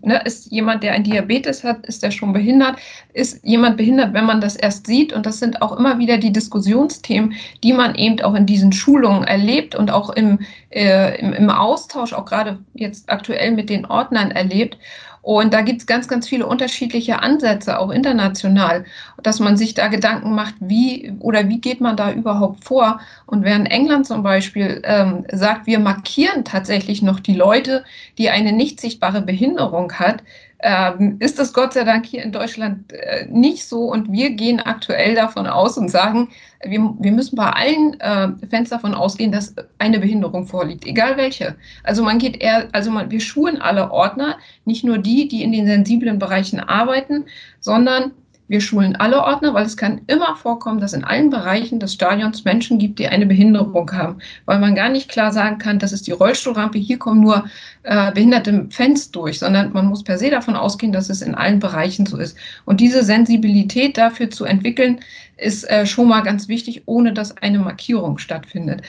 Ne? 0.02 0.22
Ist 0.26 0.52
jemand, 0.52 0.84
der 0.84 0.94
ein 0.94 1.04
Diabetes 1.04 1.64
hat, 1.64 1.86
ist 1.86 2.04
der 2.04 2.12
schon 2.12 2.34
behindert? 2.34 2.78
Ist 3.14 3.44
jemand 3.44 3.78
behindert, 3.78 4.14
wenn 4.14 4.26
man 4.26 4.42
das 4.42 4.56
erst 4.56 4.88
sieht? 4.88 5.14
Und 5.14 5.26
das 5.26 5.40
sind 5.40 5.62
auch 5.62 5.78
immer 5.78 5.98
wieder 5.98 6.18
die 6.18 6.32
Diskussionsthemen, 6.32 7.34
die 7.64 7.74
man 7.74 7.96
eben 7.96 8.22
auch 8.22 8.36
in 8.36 8.46
diesen 8.46 8.72
Schulungen 8.72 9.24
erlebt 9.24 9.76
und 9.76 9.92
auch 9.92 10.10
im, 10.12 10.40
äh, 10.70 11.20
im, 11.20 11.34
im 11.34 11.50
Austausch, 11.50 12.14
auch 12.14 12.26
gerade 12.26 12.60
jetzt 12.74 13.10
aktuell 13.10 13.52
mit 13.52 13.70
den 13.70 13.86
Ordnern 13.86 14.32
erlebt. 14.32 14.78
Und 15.22 15.54
da 15.54 15.62
gibt 15.62 15.82
es 15.82 15.88
ganz, 15.88 16.08
ganz 16.08 16.28
viele 16.28 16.48
unterschiedliche 16.48 17.22
Ansätze, 17.22 17.78
auch 17.80 17.92
international, 17.92 18.86
dass 19.22 19.40
man 19.40 19.56
sich 19.56 19.76
da 19.76 19.88
Gedanken 19.88 20.34
macht, 20.34 20.56
wie 20.60 21.14
oder 21.20 21.48
wie 21.48 21.62
geht 21.62 21.80
man 21.80 21.96
da 21.96 22.12
überhaupt 22.12 22.64
vor. 22.64 23.00
Und 23.28 23.44
während 23.44 23.70
England 23.70 24.08
zum 24.08 24.24
Beispiel 24.24 24.82
ähm, 24.84 25.26
sagt, 25.32 25.68
wir 25.68 25.80
markieren 25.80 26.44
tatsächlich 26.44 27.02
noch 27.02 27.20
die 27.20 27.36
Leute, 27.36 27.84
die 28.18 28.30
eine 28.30 28.52
nicht 28.52 28.82
sichtbare 28.82 29.22
Behinderung 29.22 29.94
hat, 29.94 30.24
ähm, 30.64 31.18
ist 31.20 31.40
das 31.40 31.54
Gott 31.54 31.74
sei 31.74 31.84
Dank 31.84 32.06
hier 32.06 32.24
in 32.24 32.32
Deutschland 32.32 32.92
äh, 32.94 33.26
nicht 33.30 33.66
so. 33.66 33.86
Und 33.86 34.12
wir 34.12 34.32
gehen 34.32 34.60
aktuell 34.60 35.16
davon 35.16 35.48
aus 35.48 35.78
und 35.78 35.90
sagen, 35.90 36.30
wir, 36.64 36.94
wir 37.00 37.12
müssen 37.12 37.36
bei 37.36 37.50
allen 37.50 38.00
äh, 38.00 38.30
Fans 38.50 38.70
davon 38.70 38.94
ausgehen, 38.94 39.32
dass 39.32 39.56
eine 39.80 40.00
Behinderung 40.00 40.46
vorliegt, 40.46 40.86
egal 40.86 41.18
welche. 41.18 41.56
Also 41.84 42.04
man 42.04 42.20
geht 42.20 42.42
eher, 42.42 42.68
also 42.72 42.92
man, 42.92 43.10
wir 43.10 43.20
schulen 43.20 43.62
alle 43.62 43.92
Ordner, 43.92 44.38
nicht 44.66 44.84
nur 44.84 44.98
die, 44.98 45.28
die 45.28 45.44
in 45.44 45.52
den 45.52 45.66
sensiblen 45.66 46.20
Bereichen 46.20 46.60
arbeiten, 46.60 47.26
sondern 47.60 48.12
Wir 48.52 48.60
schulen 48.60 48.98
alle 48.98 49.24
Ordner, 49.24 49.54
weil 49.54 49.66
es 49.66 49.78
kann 49.78 50.02
immer 50.08 50.36
vorkommen, 50.36 50.82
dass 50.82 50.92
in 50.92 51.06
allen 51.06 51.30
Bereichen 51.30 51.80
des 51.80 51.94
Stadions 51.94 52.44
Menschen 52.44 52.80
gibt, 52.80 53.00
die 53.00 53.08
eine 53.08 53.26
Behinderung 53.26 53.90
haben, 53.94 54.18
weil 54.44 54.60
man 54.60 54.76
gar 54.76 54.90
nicht 54.90 55.08
klar 55.08 55.32
sagen 55.32 55.58
kann, 55.58 55.80
das 55.80 55.94
ist 55.94 56.06
die 56.06 56.12
Rollstuhlrampe, 56.12 56.78
hier 56.78 57.00
kommen 57.00 57.22
nur 57.22 57.46
äh, 57.84 58.12
behinderte 58.12 58.68
Fans 58.70 59.10
durch, 59.10 59.40
sondern 59.40 59.72
man 59.72 59.86
muss 59.86 60.04
per 60.04 60.18
se 60.18 60.30
davon 60.30 60.58
ausgehen, 60.58 60.92
dass 60.92 61.10
es 61.10 61.22
in 61.22 61.34
allen 61.34 61.60
Bereichen 61.60 62.06
so 62.06 62.18
ist. 62.18 62.38
Und 62.66 62.82
diese 62.82 63.06
Sensibilität 63.06 63.98
dafür 63.98 64.30
zu 64.30 64.44
entwickeln, 64.44 65.00
ist 65.38 65.64
äh, 65.70 65.86
schon 65.86 66.10
mal 66.10 66.20
ganz 66.20 66.50
wichtig, 66.50 66.84
ohne 66.88 67.14
dass 67.14 67.38
eine 67.38 67.60
Markierung 67.60 68.18
stattfindet. 68.18 68.82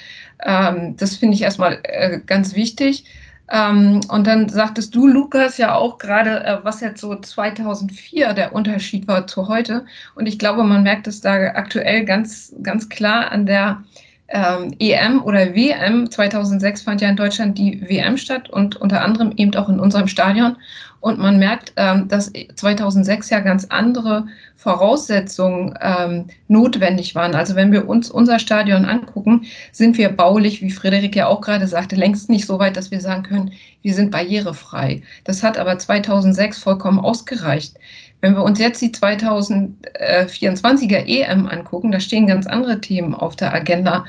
Ähm, 0.44 0.96
das 0.96 1.14
finde 1.14 1.36
ich 1.36 1.42
erstmal 1.42 1.78
äh, 1.84 2.18
ganz 2.26 2.56
wichtig. 2.56 3.04
Ähm, 3.52 4.00
und 4.08 4.26
dann 4.26 4.48
sagtest 4.48 4.94
du, 4.94 5.06
Lukas, 5.06 5.58
ja 5.58 5.74
auch 5.74 5.98
gerade, 5.98 6.42
äh, 6.44 6.58
was 6.62 6.80
jetzt 6.80 7.02
so 7.02 7.14
2004 7.14 8.32
der 8.32 8.54
Unterschied 8.54 9.06
war 9.06 9.26
zu 9.26 9.46
heute. 9.46 9.84
Und 10.14 10.26
ich 10.26 10.38
glaube, 10.38 10.64
man 10.64 10.82
merkt 10.82 11.06
es 11.06 11.20
da 11.20 11.34
aktuell 11.34 12.06
ganz, 12.06 12.54
ganz 12.62 12.88
klar 12.88 13.30
an 13.30 13.44
der 13.44 13.84
ähm, 14.28 14.74
EM 14.78 15.22
oder 15.22 15.54
WM. 15.54 16.10
2006 16.10 16.80
fand 16.80 17.02
ja 17.02 17.10
in 17.10 17.16
Deutschland 17.16 17.58
die 17.58 17.86
WM 17.86 18.16
statt 18.16 18.48
und 18.48 18.76
unter 18.76 19.02
anderem 19.02 19.32
eben 19.36 19.54
auch 19.54 19.68
in 19.68 19.80
unserem 19.80 20.08
Stadion. 20.08 20.56
Und 21.02 21.18
man 21.18 21.38
merkt, 21.40 21.72
ähm, 21.76 22.06
dass 22.06 22.30
2006 22.54 23.30
ja 23.30 23.40
ganz 23.40 23.66
andere 23.70 24.26
Voraussetzungen 24.54 25.76
ähm, 25.80 26.26
notwendig 26.46 27.16
waren. 27.16 27.34
Also 27.34 27.56
wenn 27.56 27.72
wir 27.72 27.88
uns 27.88 28.08
unser 28.08 28.38
Stadion 28.38 28.84
angucken, 28.84 29.46
sind 29.72 29.98
wir 29.98 30.10
baulich, 30.10 30.62
wie 30.62 30.70
Frederik 30.70 31.16
ja 31.16 31.26
auch 31.26 31.40
gerade 31.40 31.66
sagte, 31.66 31.96
längst 31.96 32.30
nicht 32.30 32.46
so 32.46 32.60
weit, 32.60 32.76
dass 32.76 32.92
wir 32.92 33.00
sagen 33.00 33.24
können, 33.24 33.50
wir 33.82 33.94
sind 33.94 34.12
barrierefrei. 34.12 35.02
Das 35.24 35.42
hat 35.42 35.58
aber 35.58 35.76
2006 35.76 36.58
vollkommen 36.58 37.00
ausgereicht. 37.00 37.74
Wenn 38.20 38.36
wir 38.36 38.44
uns 38.44 38.60
jetzt 38.60 38.80
die 38.80 38.92
2024er 38.92 41.04
EM 41.04 41.48
angucken, 41.48 41.90
da 41.90 41.98
stehen 41.98 42.28
ganz 42.28 42.46
andere 42.46 42.80
Themen 42.80 43.16
auf 43.16 43.34
der 43.34 43.52
Agenda, 43.52 44.04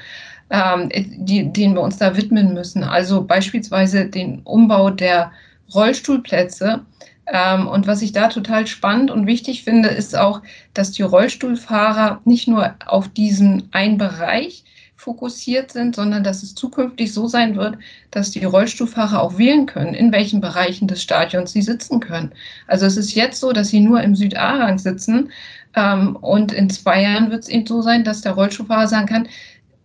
ähm, 0.51 0.91
die, 0.93 1.51
denen 1.51 1.73
wir 1.73 1.81
uns 1.81 1.97
da 1.97 2.15
widmen 2.15 2.53
müssen. 2.53 2.83
Also 2.83 3.23
beispielsweise 3.23 4.05
den 4.05 4.41
Umbau 4.43 4.91
der 4.91 5.31
Rollstuhlplätze. 5.73 6.85
Ähm, 7.25 7.67
und 7.67 7.87
was 7.87 8.01
ich 8.01 8.11
da 8.11 8.27
total 8.27 8.67
spannend 8.67 9.09
und 9.09 9.27
wichtig 9.27 9.63
finde, 9.63 9.89
ist 9.89 10.17
auch, 10.17 10.41
dass 10.73 10.91
die 10.91 11.03
Rollstuhlfahrer 11.03 12.21
nicht 12.25 12.47
nur 12.47 12.75
auf 12.85 13.07
diesen 13.07 13.69
einen 13.71 13.97
Bereich 13.97 14.63
fokussiert 15.03 15.71
sind, 15.71 15.95
sondern 15.95 16.23
dass 16.23 16.43
es 16.43 16.55
zukünftig 16.55 17.13
so 17.13 17.27
sein 17.27 17.55
wird, 17.57 17.77
dass 18.11 18.31
die 18.31 18.45
Rollstuhlfahrer 18.45 19.21
auch 19.21 19.37
wählen 19.37 19.65
können, 19.65 19.93
in 19.93 20.11
welchen 20.13 20.39
Bereichen 20.39 20.87
des 20.87 21.03
Stadions 21.03 21.51
sie 21.51 21.61
sitzen 21.61 21.99
können. 21.99 22.31
Also 22.67 22.85
es 22.85 22.95
ist 22.95 23.13
jetzt 23.13 23.39
so, 23.41 23.51
dass 23.51 23.69
sie 23.69 23.81
nur 23.81 24.01
im 24.01 24.15
Süd-A-Rang 24.15 24.79
sitzen 24.79 25.29
ähm, 25.75 26.15
und 26.15 26.53
in 26.53 26.69
zwei 26.69 27.01
Jahren 27.01 27.31
wird 27.31 27.43
es 27.43 27.49
eben 27.49 27.65
so 27.65 27.81
sein, 27.81 28.03
dass 28.03 28.21
der 28.21 28.33
Rollstuhlfahrer 28.33 28.87
sagen 28.87 29.07
kann, 29.07 29.27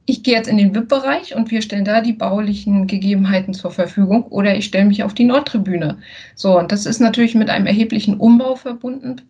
ich 0.08 0.22
gehe 0.22 0.34
jetzt 0.34 0.48
in 0.48 0.56
den 0.56 0.74
VIP-Bereich 0.74 1.34
und 1.34 1.50
wir 1.50 1.60
stellen 1.60 1.84
da 1.84 2.00
die 2.00 2.14
baulichen 2.14 2.86
Gegebenheiten 2.86 3.52
zur 3.52 3.70
Verfügung 3.70 4.24
oder 4.24 4.56
ich 4.56 4.64
stelle 4.64 4.86
mich 4.86 5.02
auf 5.02 5.12
die 5.12 5.24
Nordtribüne. 5.24 5.98
So, 6.34 6.58
und 6.58 6.72
das 6.72 6.86
ist 6.86 7.00
natürlich 7.00 7.34
mit 7.34 7.50
einem 7.50 7.66
erheblichen 7.66 8.16
Umbau 8.16 8.56
verbunden, 8.56 9.20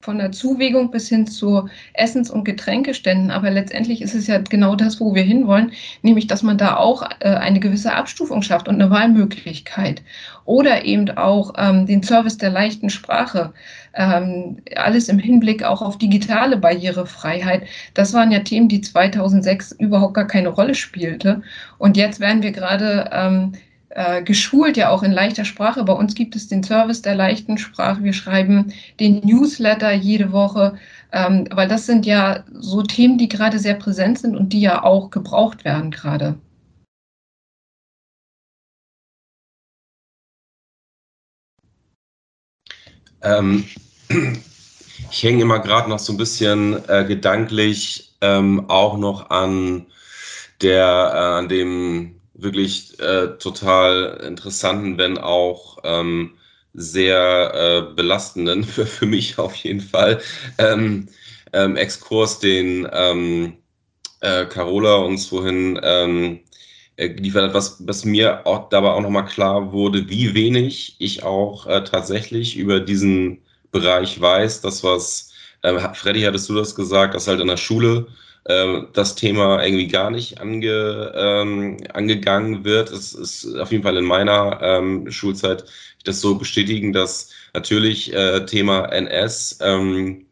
von 0.00 0.18
der 0.18 0.32
Zuwägung 0.32 0.90
bis 0.90 1.08
hin 1.08 1.26
zu 1.26 1.68
Essens- 1.94 2.30
und 2.30 2.44
Getränkeständen. 2.44 3.30
Aber 3.30 3.50
letztendlich 3.50 4.02
ist 4.02 4.14
es 4.14 4.26
ja 4.26 4.38
genau 4.38 4.74
das, 4.74 5.00
wo 5.00 5.14
wir 5.14 5.22
hinwollen, 5.22 5.72
nämlich 6.02 6.26
dass 6.26 6.42
man 6.42 6.58
da 6.58 6.76
auch 6.76 7.02
äh, 7.20 7.28
eine 7.28 7.60
gewisse 7.60 7.92
Abstufung 7.92 8.42
schafft 8.42 8.68
und 8.68 8.76
eine 8.76 8.90
Wahlmöglichkeit. 8.90 10.02
Oder 10.44 10.84
eben 10.84 11.10
auch 11.10 11.52
ähm, 11.58 11.86
den 11.86 12.02
Service 12.02 12.38
der 12.38 12.50
leichten 12.50 12.90
Sprache. 12.90 13.52
Ähm, 13.94 14.58
alles 14.76 15.08
im 15.08 15.18
Hinblick 15.18 15.64
auch 15.64 15.82
auf 15.82 15.98
digitale 15.98 16.56
Barrierefreiheit. 16.56 17.64
Das 17.94 18.12
waren 18.14 18.30
ja 18.30 18.40
Themen, 18.40 18.68
die 18.68 18.80
2006 18.80 19.72
überhaupt 19.72 20.14
gar 20.14 20.26
keine 20.26 20.48
Rolle 20.48 20.74
spielte. 20.74 21.42
Und 21.78 21.96
jetzt 21.96 22.20
werden 22.20 22.42
wir 22.42 22.52
gerade 22.52 23.10
ähm, 23.12 23.52
äh, 23.90 24.22
geschult, 24.22 24.76
ja 24.76 24.90
auch 24.90 25.02
in 25.02 25.12
leichter 25.12 25.44
Sprache. 25.44 25.84
Bei 25.84 25.92
uns 25.92 26.14
gibt 26.14 26.36
es 26.36 26.48
den 26.48 26.62
Service 26.62 27.02
der 27.02 27.14
leichten 27.16 27.58
Sprache. 27.58 28.04
Wir 28.04 28.12
schreiben 28.12 28.72
den 29.00 29.20
Newsletter 29.24 29.92
jede 29.92 30.32
Woche, 30.32 30.74
ähm, 31.12 31.48
weil 31.50 31.68
das 31.68 31.86
sind 31.86 32.06
ja 32.06 32.44
so 32.52 32.82
Themen, 32.82 33.18
die 33.18 33.28
gerade 33.28 33.58
sehr 33.58 33.74
präsent 33.74 34.18
sind 34.20 34.36
und 34.36 34.52
die 34.52 34.60
ja 34.60 34.84
auch 34.84 35.10
gebraucht 35.10 35.64
werden 35.64 35.90
gerade. 35.90 36.36
Ähm, 43.22 43.64
ich 45.10 45.22
hänge 45.22 45.42
immer 45.42 45.58
gerade 45.60 45.88
noch 45.88 45.98
so 45.98 46.12
ein 46.12 46.18
bisschen 46.18 46.88
äh, 46.88 47.04
gedanklich 47.06 48.12
ähm, 48.20 48.68
auch 48.68 48.96
noch 48.96 49.30
an 49.30 49.86
der, 50.62 51.12
äh, 51.14 51.38
an 51.38 51.48
dem 51.48 52.20
wirklich 52.34 52.98
äh, 53.00 53.38
total 53.38 54.20
interessanten, 54.26 54.98
wenn 54.98 55.18
auch 55.18 55.78
ähm, 55.84 56.34
sehr 56.74 57.52
äh, 57.90 57.94
belastenden, 57.94 58.64
für, 58.64 58.86
für 58.86 59.06
mich 59.06 59.38
auf 59.38 59.54
jeden 59.56 59.80
Fall, 59.80 60.20
ähm, 60.58 61.08
ähm, 61.52 61.76
Exkurs, 61.76 62.38
den 62.38 62.88
ähm, 62.92 63.54
äh, 64.20 64.44
Carola 64.46 64.96
uns 64.96 65.26
vorhin 65.26 65.78
geliefert 67.08 67.44
hat, 67.44 67.54
was, 67.54 67.76
was 67.86 68.04
mir 68.04 68.46
auch 68.46 68.68
dabei 68.68 68.90
auch 68.90 69.00
nochmal 69.00 69.24
klar 69.24 69.72
wurde, 69.72 70.08
wie 70.08 70.34
wenig 70.34 70.96
ich 70.98 71.22
auch 71.22 71.66
äh, 71.66 71.82
tatsächlich 71.82 72.56
über 72.56 72.80
diesen 72.80 73.38
Bereich 73.72 74.20
weiß. 74.20 74.60
Das, 74.60 74.84
was, 74.84 75.32
äh, 75.62 75.78
Freddy, 75.94 76.22
hattest 76.22 76.48
du 76.48 76.54
das 76.54 76.74
gesagt, 76.74 77.14
dass 77.14 77.28
halt 77.28 77.40
in 77.40 77.48
der 77.48 77.56
Schule 77.56 78.06
ähm, 78.48 78.88
das 78.92 79.14
Thema 79.14 79.62
irgendwie 79.62 79.88
gar 79.88 80.10
nicht 80.10 80.40
ange, 80.40 81.12
ähm, 81.14 81.76
angegangen 81.92 82.64
wird. 82.64 82.90
Es 82.90 83.12
ist 83.12 83.54
auf 83.58 83.70
jeden 83.72 83.82
Fall 83.82 83.96
in 83.96 84.04
meiner 84.04 84.60
ähm, 84.62 85.10
Schulzeit 85.10 85.64
das 86.04 86.20
so 86.20 86.36
bestätigen, 86.36 86.92
dass 86.92 87.30
natürlich 87.54 88.12
äh, 88.12 88.44
Thema 88.46 88.86
NS 88.86 89.58
ähm, 89.60 90.26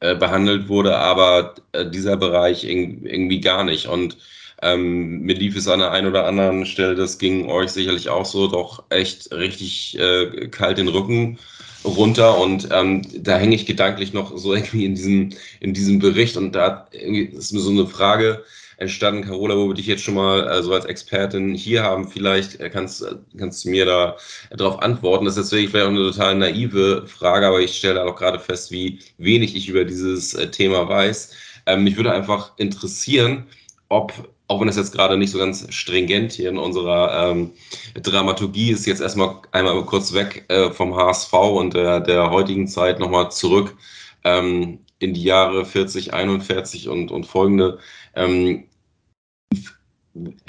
äh, 0.00 0.14
behandelt 0.16 0.68
wurde, 0.68 0.96
aber 0.96 1.54
äh, 1.72 1.88
dieser 1.88 2.16
Bereich 2.16 2.64
irgendwie 2.64 3.40
gar 3.40 3.64
nicht. 3.64 3.86
Und 3.86 4.16
ähm, 4.62 5.20
mir 5.22 5.34
lief 5.34 5.56
es 5.56 5.68
an 5.68 5.80
der 5.80 5.92
einen 5.92 6.08
oder 6.08 6.26
anderen 6.26 6.66
Stelle, 6.66 6.94
das 6.94 7.18
ging 7.18 7.48
euch 7.48 7.70
sicherlich 7.70 8.08
auch 8.08 8.26
so, 8.26 8.46
doch 8.46 8.84
echt 8.90 9.32
richtig 9.32 9.98
äh, 9.98 10.48
kalt 10.48 10.78
den 10.78 10.88
Rücken 10.88 11.38
runter 11.84 12.38
und 12.38 12.68
ähm, 12.72 13.02
da 13.14 13.38
hänge 13.38 13.54
ich 13.54 13.66
gedanklich 13.66 14.12
noch 14.12 14.36
so 14.36 14.54
irgendwie 14.54 14.84
in 14.84 14.94
diesem, 14.94 15.30
in 15.60 15.74
diesem 15.74 15.98
Bericht 15.98 16.36
und 16.36 16.52
da 16.54 16.88
ist 16.92 17.52
mir 17.52 17.60
so 17.60 17.70
eine 17.70 17.86
Frage 17.86 18.44
entstanden, 18.80 19.22
Carola, 19.22 19.56
wo 19.56 19.68
wir 19.68 19.74
dich 19.74 19.86
jetzt 19.86 20.02
schon 20.02 20.14
mal 20.14 20.48
äh, 20.48 20.62
so 20.62 20.72
als 20.72 20.86
Expertin 20.86 21.54
hier 21.54 21.82
haben, 21.82 22.08
vielleicht 22.08 22.60
äh, 22.60 22.70
kannst, 22.70 23.04
kannst 23.38 23.64
du 23.64 23.70
mir 23.70 23.84
da 23.84 24.16
darauf 24.50 24.82
antworten. 24.82 25.26
Das 25.26 25.36
ist 25.36 25.44
jetzt 25.44 25.52
wirklich 25.52 25.70
vielleicht 25.70 25.86
auch 25.86 25.90
eine 25.90 26.10
total 26.10 26.34
naive 26.34 27.06
Frage, 27.06 27.46
aber 27.46 27.60
ich 27.60 27.76
stelle 27.76 28.02
auch 28.02 28.16
gerade 28.16 28.38
fest, 28.38 28.70
wie 28.70 28.98
wenig 29.18 29.54
ich 29.54 29.68
über 29.68 29.84
dieses 29.84 30.34
äh, 30.34 30.50
Thema 30.50 30.88
weiß. 30.88 31.32
Ähm, 31.66 31.84
mich 31.84 31.96
würde 31.96 32.12
einfach 32.12 32.52
interessieren, 32.56 33.46
ob 33.90 34.12
auch 34.50 34.60
wenn 34.60 34.68
es 34.68 34.76
jetzt 34.76 34.92
gerade 34.92 35.16
nicht 35.16 35.30
so 35.30 35.38
ganz 35.38 35.72
stringent 35.72 36.32
hier 36.32 36.48
in 36.48 36.58
unserer 36.58 37.30
ähm, 37.30 37.52
Dramaturgie 37.94 38.72
ist, 38.72 38.84
jetzt 38.84 39.00
erstmal 39.00 39.36
einmal 39.52 39.80
kurz 39.84 40.12
weg 40.12 40.44
äh, 40.48 40.72
vom 40.72 40.96
HSV 40.96 41.32
und 41.32 41.74
der, 41.74 42.00
der 42.00 42.30
heutigen 42.30 42.66
Zeit 42.66 42.98
nochmal 42.98 43.30
zurück 43.30 43.76
ähm, 44.24 44.80
in 44.98 45.14
die 45.14 45.22
Jahre 45.22 45.64
40, 45.64 46.14
41 46.14 46.88
und, 46.88 47.12
und 47.12 47.26
folgende. 47.26 47.78
Ähm, 48.16 48.64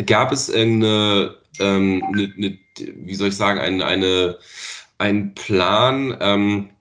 gab 0.07 0.31
es 0.31 0.49
irgendeine, 0.49 1.35
ähm, 1.59 2.03
eine, 2.11 2.33
eine, 2.35 2.57
wie 2.79 3.15
soll 3.15 3.27
ich 3.27 3.37
sagen, 3.37 3.59
eine, 3.59 3.85
eine, 3.85 4.39
einen 4.97 5.35
Plan, 5.35 6.17
ähm, 6.19 6.71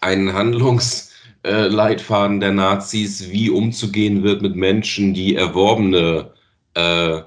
einen 0.00 0.32
Handlungsleitfaden 0.32 2.40
der 2.40 2.50
Nazis, 2.50 3.30
wie 3.30 3.50
umzugehen 3.50 4.24
wird 4.24 4.42
mit 4.42 4.56
Menschen, 4.56 5.14
die 5.14 5.36
erworbene 5.36 6.34
äh, 6.76 7.22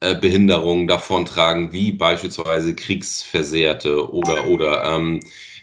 äh, 0.00 0.14
Behinderungen 0.14 0.86
davontragen, 0.86 1.72
wie 1.72 1.92
beispielsweise 1.92 2.74
Kriegsversehrte 2.74 4.10
oder, 4.10 4.46
oder 4.46 4.84
ähm, 4.84 5.20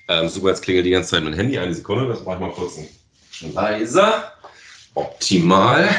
ähm, 0.07 0.30
super, 0.30 0.49
jetzt 0.49 0.61
klingelt 0.61 0.86
die 0.86 0.91
ganze 0.91 1.09
Zeit 1.09 1.23
mein 1.23 1.34
Handy. 1.34 1.57
Eine 1.57 1.73
Sekunde, 1.73 2.07
das 2.07 2.23
mache 2.23 2.36
ich 2.36 2.41
mal 2.41 2.51
kurz 2.51 2.80
leiser. 3.53 4.32
Optimal. 4.93 5.89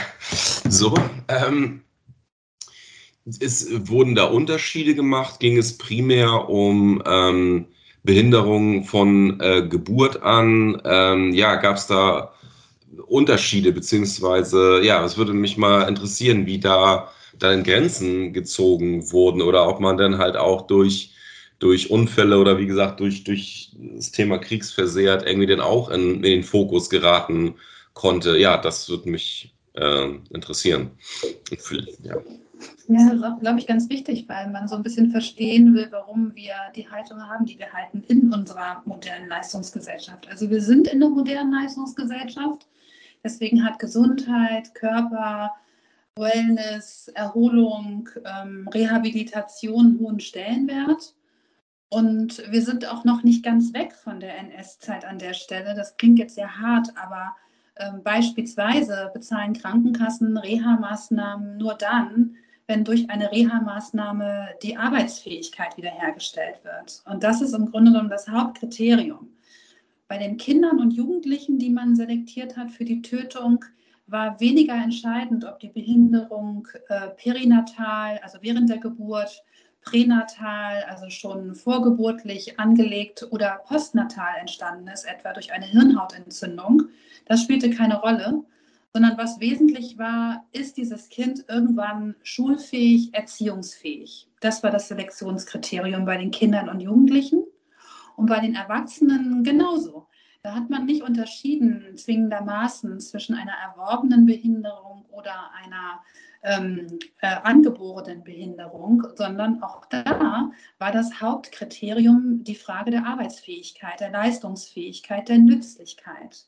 So, 0.69 0.95
ähm, 1.29 1.83
es 3.41 3.69
wurden 3.89 4.15
da 4.15 4.25
Unterschiede 4.25 4.95
gemacht. 4.95 5.41
Ging 5.41 5.59
es 5.59 5.77
primär 5.77 6.49
um 6.49 7.03
ähm, 7.07 7.67
Behinderungen 8.03 8.85
von 8.85 9.41
äh, 9.41 9.67
Geburt 9.69 10.23
an? 10.23 10.81
Ähm, 10.85 11.35
ja, 11.35 11.57
gab 11.57 11.77
es 11.77 11.87
da 11.87 12.33
Unterschiede, 13.07 13.73
beziehungsweise, 13.73 14.81
ja, 14.83 15.05
es 15.05 15.17
würde 15.17 15.35
mich 15.35 15.59
mal 15.59 15.89
interessieren, 15.89 16.47
wie 16.47 16.59
da 16.59 17.11
dann 17.39 17.65
Grenzen 17.65 18.33
gezogen 18.33 19.11
wurden 19.13 19.43
oder 19.43 19.69
ob 19.69 19.81
man 19.81 19.97
dann 19.97 20.19
halt 20.19 20.37
auch 20.37 20.67
durch, 20.67 21.13
durch 21.59 21.91
Unfälle 21.91 22.39
oder 22.39 22.59
wie 22.59 22.67
gesagt 22.67 23.01
durch, 23.01 23.25
durch 23.25 23.73
das 23.79 24.13
Thema 24.13 24.39
Kriegsversehrt 24.39 25.27
irgendwie 25.27 25.47
denn 25.47 25.61
auch 25.61 25.91
in, 25.91 26.17
in 26.17 26.23
den 26.23 26.45
Fokus 26.45 26.91
geraten 26.91 27.55
konnte. 27.95 28.39
Ja, 28.39 28.57
das 28.57 28.89
würde 28.89 29.11
mich 29.11 29.55
äh, 29.75 30.09
interessieren. 30.31 30.91
Ja. 32.03 32.17
Ja, 32.89 33.05
das 33.05 33.19
ist 33.19 33.25
auch, 33.25 33.39
glaube 33.39 33.59
ich, 33.59 33.67
ganz 33.67 33.89
wichtig, 33.89 34.25
weil 34.29 34.51
man 34.51 34.67
so 34.67 34.75
ein 34.75 34.83
bisschen 34.83 35.11
verstehen 35.11 35.75
will, 35.75 35.89
warum 35.91 36.35
wir 36.35 36.55
die 36.75 36.89
Haltung 36.89 37.21
haben, 37.21 37.45
die 37.45 37.59
wir 37.59 37.73
halten 37.73 38.03
in 38.09 38.33
unserer 38.33 38.83
modernen 38.85 39.29
Leistungsgesellschaft. 39.29 40.27
Also 40.29 40.49
wir 40.51 40.61
sind 40.61 40.89
in 40.89 41.01
der 41.01 41.11
modernen 41.11 41.53
Leistungsgesellschaft. 41.53 42.67
Deswegen 43.23 43.65
hat 43.65 43.79
Gesundheit, 43.79 44.75
Körper, 44.75 45.51
Wellness, 46.19 47.09
Erholung, 47.09 48.09
ähm, 48.25 48.69
Rehabilitation 48.69 49.99
hohen 50.01 50.21
Stellenwert. 50.21 51.15
Und 51.91 52.43
wir 52.51 52.63
sind 52.63 52.87
auch 52.87 53.05
noch 53.05 53.23
nicht 53.23 53.43
ganz 53.43 53.73
weg 53.73 53.95
von 53.95 54.21
der 54.21 54.37
NS-Zeit 54.39 55.05
an 55.05 55.19
der 55.19 55.33
Stelle. 55.33 55.75
Das 55.75 55.97
klingt 55.97 56.19
jetzt 56.19 56.35
sehr 56.35 56.59
hart, 56.59 56.89
aber 56.97 57.35
ähm, 57.77 58.03
beispielsweise 58.03 59.11
bezahlen 59.15 59.55
Krankenkassen 59.55 60.37
Reha-Maßnahmen 60.37 61.57
nur 61.57 61.75
dann, 61.75 62.37
wenn 62.67 62.85
durch 62.85 63.09
eine 63.09 63.33
Reha-Maßnahme 63.33 64.49
die 64.63 64.77
Arbeitsfähigkeit 64.77 65.77
wiederhergestellt 65.79 66.63
wird. 66.65 67.03
Und 67.07 67.23
das 67.23 67.41
ist 67.41 67.55
im 67.55 67.71
Grunde 67.71 67.93
genommen 67.93 68.11
das 68.11 68.29
Hauptkriterium. 68.29 69.31
Bei 70.09 70.19
den 70.19 70.37
Kindern 70.37 70.79
und 70.79 70.91
Jugendlichen, 70.91 71.59
die 71.59 71.71
man 71.71 71.97
selektiert 71.97 72.57
hat 72.57 72.71
für 72.71 72.85
die 72.85 73.01
Tötung, 73.01 73.65
war 74.11 74.41
weniger 74.41 74.75
entscheidend, 74.75 75.45
ob 75.45 75.61
die 75.61 75.69
Behinderung 75.69 76.67
äh, 76.89 77.09
perinatal, 77.11 78.19
also 78.23 78.39
während 78.41 78.69
der 78.69 78.79
Geburt, 78.79 79.43
pränatal, 79.83 80.83
also 80.89 81.09
schon 81.09 81.55
vorgeburtlich 81.55 82.59
angelegt 82.59 83.27
oder 83.31 83.61
postnatal 83.67 84.37
entstanden 84.41 84.89
ist, 84.89 85.05
etwa 85.05 85.33
durch 85.33 85.53
eine 85.53 85.67
Hirnhautentzündung. 85.67 86.89
Das 87.27 87.43
spielte 87.43 87.71
keine 87.71 88.01
Rolle, 88.01 88.45
sondern 88.93 89.17
was 89.17 89.41
wesentlich 89.41 89.97
war, 89.97 90.45
ist 90.53 90.77
dieses 90.77 91.09
Kind 91.09 91.45
irgendwann 91.49 92.17
schulfähig, 92.23 93.15
erziehungsfähig. 93.15 94.29
Das 94.41 94.63
war 94.63 94.71
das 94.71 94.89
Selektionskriterium 94.89 96.05
bei 96.05 96.17
den 96.17 96.33
Kindern 96.33 96.69
und 96.69 96.81
Jugendlichen 96.81 97.45
und 98.17 98.27
bei 98.27 98.41
den 98.41 98.57
Erwachsenen 98.57 99.45
genauso. 99.45 100.08
Da 100.49 100.55
hat 100.55 100.71
man 100.71 100.87
nicht 100.87 101.03
unterschieden 101.03 101.95
zwingendermaßen 101.95 103.01
zwischen 103.01 103.35
einer 103.35 103.53
erworbenen 103.53 104.25
Behinderung 104.25 105.05
oder 105.11 105.51
einer 105.63 106.03
ähm, 106.43 106.99
äh, 107.21 107.37
angeborenen 107.43 108.25
Behinderung, 108.25 109.07
sondern 109.15 109.63
auch 109.63 109.85
da 109.91 110.51
war 110.79 110.91
das 110.91 111.21
Hauptkriterium 111.21 112.45
die 112.45 112.55
Frage 112.55 112.91
der 112.91 113.05
Arbeitsfähigkeit, 113.05 114.01
der 114.01 114.11
Leistungsfähigkeit, 114.11 115.29
der 115.29 115.37
Nützlichkeit. 115.37 116.47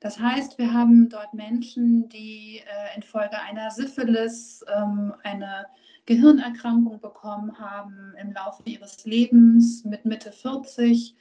Das 0.00 0.18
heißt, 0.18 0.56
wir 0.56 0.72
haben 0.72 1.10
dort 1.10 1.34
Menschen, 1.34 2.08
die 2.08 2.62
äh, 2.64 2.96
infolge 2.96 3.38
einer 3.38 3.70
Syphilis 3.70 4.64
ähm, 4.74 5.12
eine 5.24 5.66
Gehirnerkrankung 6.06 7.02
bekommen 7.02 7.60
haben 7.60 8.14
im 8.18 8.32
Laufe 8.32 8.62
ihres 8.64 9.04
Lebens 9.04 9.84
mit 9.84 10.06
Mitte 10.06 10.32
40 10.32 11.16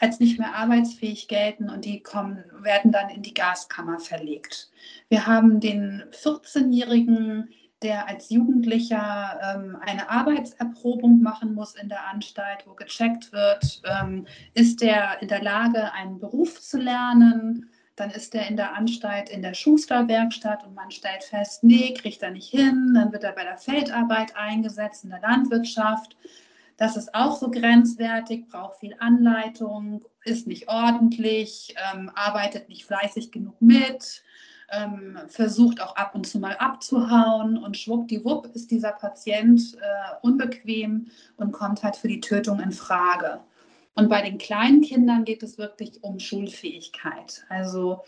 als 0.00 0.20
nicht 0.20 0.38
mehr 0.38 0.54
arbeitsfähig 0.54 1.28
gelten 1.28 1.70
und 1.70 1.84
die 1.84 2.02
kommen, 2.02 2.44
werden 2.60 2.92
dann 2.92 3.08
in 3.08 3.22
die 3.22 3.34
Gaskammer 3.34 3.98
verlegt. 3.98 4.70
Wir 5.08 5.26
haben 5.26 5.60
den 5.60 6.04
14-Jährigen, 6.12 7.48
der 7.82 8.08
als 8.08 8.30
Jugendlicher 8.30 9.38
ähm, 9.42 9.76
eine 9.80 10.08
Arbeitserprobung 10.08 11.20
machen 11.20 11.54
muss 11.54 11.74
in 11.74 11.88
der 11.88 12.06
Anstalt, 12.08 12.66
wo 12.66 12.74
gecheckt 12.74 13.32
wird, 13.32 13.82
ähm, 13.84 14.26
ist 14.54 14.82
er 14.82 15.20
in 15.20 15.28
der 15.28 15.42
Lage, 15.42 15.92
einen 15.92 16.18
Beruf 16.18 16.60
zu 16.60 16.78
lernen. 16.78 17.70
Dann 17.94 18.10
ist 18.10 18.34
er 18.34 18.46
in 18.48 18.56
der 18.56 18.74
Anstalt 18.74 19.30
in 19.30 19.42
der 19.42 19.54
Schusterwerkstatt 19.54 20.66
und 20.66 20.74
man 20.74 20.90
stellt 20.90 21.24
fest, 21.24 21.64
nee, 21.64 21.94
kriegt 21.94 22.22
er 22.22 22.30
nicht 22.30 22.50
hin. 22.50 22.92
Dann 22.94 23.12
wird 23.12 23.24
er 23.24 23.32
bei 23.32 23.44
der 23.44 23.56
Feldarbeit 23.56 24.36
eingesetzt, 24.36 25.04
in 25.04 25.10
der 25.10 25.20
Landwirtschaft. 25.20 26.16
Das 26.76 26.96
ist 26.96 27.14
auch 27.14 27.36
so 27.36 27.50
grenzwertig, 27.50 28.48
braucht 28.48 28.80
viel 28.80 28.94
Anleitung, 28.98 30.04
ist 30.24 30.46
nicht 30.46 30.68
ordentlich, 30.68 31.74
ähm, 31.92 32.10
arbeitet 32.14 32.68
nicht 32.68 32.84
fleißig 32.84 33.32
genug 33.32 33.60
mit, 33.60 34.22
ähm, 34.70 35.18
versucht 35.28 35.80
auch 35.80 35.96
ab 35.96 36.14
und 36.14 36.26
zu 36.26 36.38
mal 36.38 36.56
abzuhauen 36.56 37.56
und 37.56 37.76
schwuppdiwupp 37.76 38.54
ist 38.54 38.70
dieser 38.70 38.92
Patient 38.92 39.60
äh, 39.76 40.16
unbequem 40.22 41.06
und 41.36 41.52
kommt 41.52 41.82
halt 41.82 41.96
für 41.96 42.08
die 42.08 42.20
Tötung 42.20 42.60
in 42.60 42.72
Frage. 42.72 43.40
Und 43.94 44.10
bei 44.10 44.20
den 44.20 44.36
kleinen 44.36 44.82
Kindern 44.82 45.24
geht 45.24 45.42
es 45.42 45.56
wirklich 45.56 46.02
um 46.04 46.18
Schulfähigkeit. 46.18 47.46
Also 47.48 48.02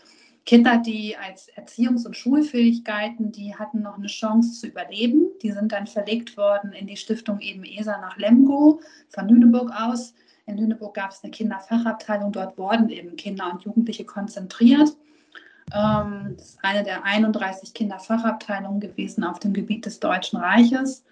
Kinder, 0.49 0.77
die 0.77 1.15
als 1.15 1.47
Erziehungs- 1.55 2.07
und 2.07 2.17
Schulfähigkeiten, 2.17 3.31
die 3.31 3.55
hatten 3.55 3.83
noch 3.83 3.99
eine 3.99 4.07
Chance 4.07 4.59
zu 4.59 4.65
überleben. 4.65 5.27
Die 5.43 5.51
sind 5.51 5.71
dann 5.71 5.85
verlegt 5.85 6.37
worden 6.37 6.73
in 6.73 6.87
die 6.87 6.97
Stiftung 6.97 7.39
eben 7.39 7.63
ESA 7.63 7.99
nach 7.99 8.17
Lemgo 8.17 8.81
von 9.09 9.29
Lüneburg 9.29 9.71
aus. 9.71 10.15
In 10.47 10.57
Lüneburg 10.57 10.95
gab 10.95 11.11
es 11.11 11.23
eine 11.23 11.29
Kinderfachabteilung, 11.29 12.31
dort 12.31 12.57
wurden 12.57 12.89
eben 12.89 13.15
Kinder 13.15 13.51
und 13.53 13.61
Jugendliche 13.61 14.05
konzentriert. 14.05 14.89
Ähm, 15.71 16.33
das 16.35 16.49
ist 16.49 16.59
eine 16.63 16.81
der 16.81 17.03
31 17.03 17.75
Kinderfachabteilungen 17.75 18.79
gewesen 18.79 19.23
auf 19.23 19.37
dem 19.37 19.53
Gebiet 19.53 19.85
des 19.85 19.99
Deutschen 19.99 20.39
Reiches. 20.39 21.05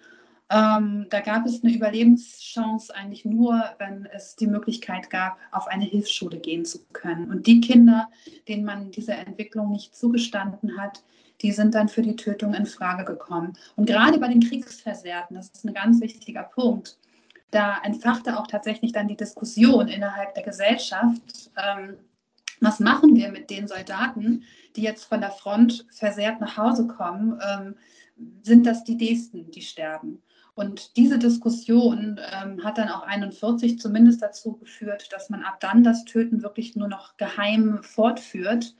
Ähm, 0.50 1.06
da 1.10 1.20
gab 1.20 1.44
es 1.44 1.62
eine 1.62 1.74
Überlebenschance 1.74 2.94
eigentlich 2.94 3.24
nur, 3.24 3.62
wenn 3.78 4.06
es 4.06 4.34
die 4.34 4.46
Möglichkeit 4.46 5.10
gab, 5.10 5.38
auf 5.52 5.66
eine 5.66 5.84
Hilfsschule 5.84 6.38
gehen 6.38 6.64
zu 6.64 6.78
können. 6.92 7.30
Und 7.30 7.46
die 7.46 7.60
Kinder, 7.60 8.08
denen 8.48 8.64
man 8.64 8.90
diese 8.90 9.12
Entwicklung 9.12 9.70
nicht 9.70 9.94
zugestanden 9.94 10.80
hat, 10.80 11.02
die 11.42 11.52
sind 11.52 11.74
dann 11.74 11.88
für 11.88 12.02
die 12.02 12.16
Tötung 12.16 12.54
in 12.54 12.66
Frage 12.66 13.04
gekommen. 13.04 13.56
Und 13.76 13.86
gerade 13.86 14.18
bei 14.18 14.28
den 14.28 14.40
Kriegsversehrten, 14.40 15.36
das 15.36 15.50
ist 15.50 15.64
ein 15.64 15.74
ganz 15.74 16.00
wichtiger 16.00 16.44
Punkt, 16.44 16.98
da 17.50 17.78
entfachte 17.82 18.38
auch 18.38 18.46
tatsächlich 18.46 18.92
dann 18.92 19.08
die 19.08 19.16
Diskussion 19.16 19.88
innerhalb 19.88 20.34
der 20.34 20.42
Gesellschaft, 20.42 21.50
ähm, 21.56 21.96
was 22.60 22.80
machen 22.80 23.14
wir 23.14 23.30
mit 23.30 23.50
den 23.50 23.68
Soldaten, 23.68 24.42
die 24.74 24.82
jetzt 24.82 25.04
von 25.04 25.20
der 25.20 25.30
Front 25.30 25.86
versehrt 25.90 26.40
nach 26.40 26.56
Hause 26.56 26.88
kommen? 26.88 27.38
Ähm, 27.48 27.74
sind 28.42 28.66
das 28.66 28.82
die 28.82 28.96
nächsten, 28.96 29.50
die 29.50 29.62
sterben? 29.62 30.20
Und 30.58 30.96
diese 30.96 31.20
Diskussion 31.20 32.18
ähm, 32.32 32.64
hat 32.64 32.78
dann 32.78 32.88
auch 32.88 33.02
41 33.02 33.78
zumindest 33.78 34.20
dazu 34.20 34.56
geführt, 34.56 35.08
dass 35.12 35.30
man 35.30 35.44
ab 35.44 35.60
dann 35.60 35.84
das 35.84 36.04
Töten 36.04 36.42
wirklich 36.42 36.74
nur 36.74 36.88
noch 36.88 37.16
geheim 37.16 37.78
fortführt 37.84 38.74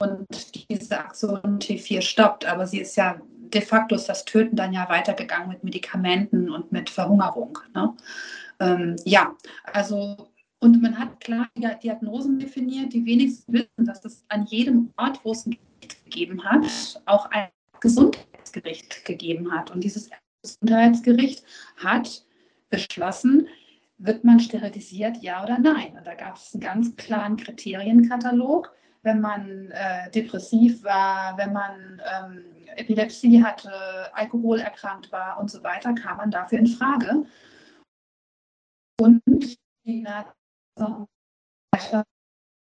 und 0.00 0.26
diese 0.68 0.98
Aktion 0.98 1.60
T4 1.60 2.02
stoppt. 2.02 2.44
Aber 2.44 2.66
sie 2.66 2.80
ist 2.80 2.96
ja 2.96 3.20
de 3.54 3.60
facto 3.60 3.94
ist 3.94 4.08
das 4.08 4.24
Töten 4.24 4.56
dann 4.56 4.72
ja 4.72 4.88
weitergegangen 4.88 5.48
mit 5.48 5.62
Medikamenten 5.62 6.50
und 6.50 6.72
mit 6.72 6.90
Verhungerung. 6.90 7.56
Ne? 7.72 7.94
Ähm, 8.58 8.96
ja, 9.04 9.32
also 9.62 10.32
und 10.58 10.82
man 10.82 10.98
hat 10.98 11.20
klar 11.20 11.48
Diagnosen 11.84 12.40
definiert, 12.40 12.92
die 12.92 13.06
wenigstens 13.06 13.46
wissen, 13.46 13.86
dass 13.86 14.04
es 14.04 14.24
an 14.28 14.44
jedem 14.46 14.92
Ort, 14.96 15.20
wo 15.22 15.30
es 15.30 15.46
ein 15.46 15.56
Gericht 15.80 16.04
gegeben 16.04 16.42
hat, 16.42 16.66
auch 17.04 17.30
ein 17.30 17.46
Gesundheitsgericht 17.78 19.04
gegeben 19.04 19.52
hat. 19.52 19.70
Und 19.70 19.84
dieses 19.84 20.10
Gesundheitsgericht 20.54 21.44
hat 21.76 22.24
beschlossen, 22.70 23.48
wird 23.98 24.24
man 24.24 24.40
sterilisiert, 24.40 25.18
ja 25.18 25.42
oder 25.42 25.58
nein. 25.58 25.96
Und 25.96 26.06
da 26.06 26.14
gab 26.14 26.36
es 26.36 26.52
einen 26.54 26.60
ganz 26.60 26.94
klaren 26.96 27.36
Kriterienkatalog. 27.36 28.72
Wenn 29.02 29.20
man 29.20 29.70
äh, 29.70 30.10
depressiv 30.10 30.82
war, 30.82 31.38
wenn 31.38 31.52
man 31.52 32.02
ähm, 32.04 32.44
Epilepsie 32.76 33.42
hatte, 33.42 33.70
alkoholerkrankt 34.14 35.12
war 35.12 35.38
und 35.38 35.50
so 35.50 35.62
weiter, 35.62 35.94
kam 35.94 36.18
man 36.18 36.30
dafür 36.30 36.58
in 36.58 36.66
Frage. 36.66 37.24
Und 39.00 39.22
die 39.84 40.06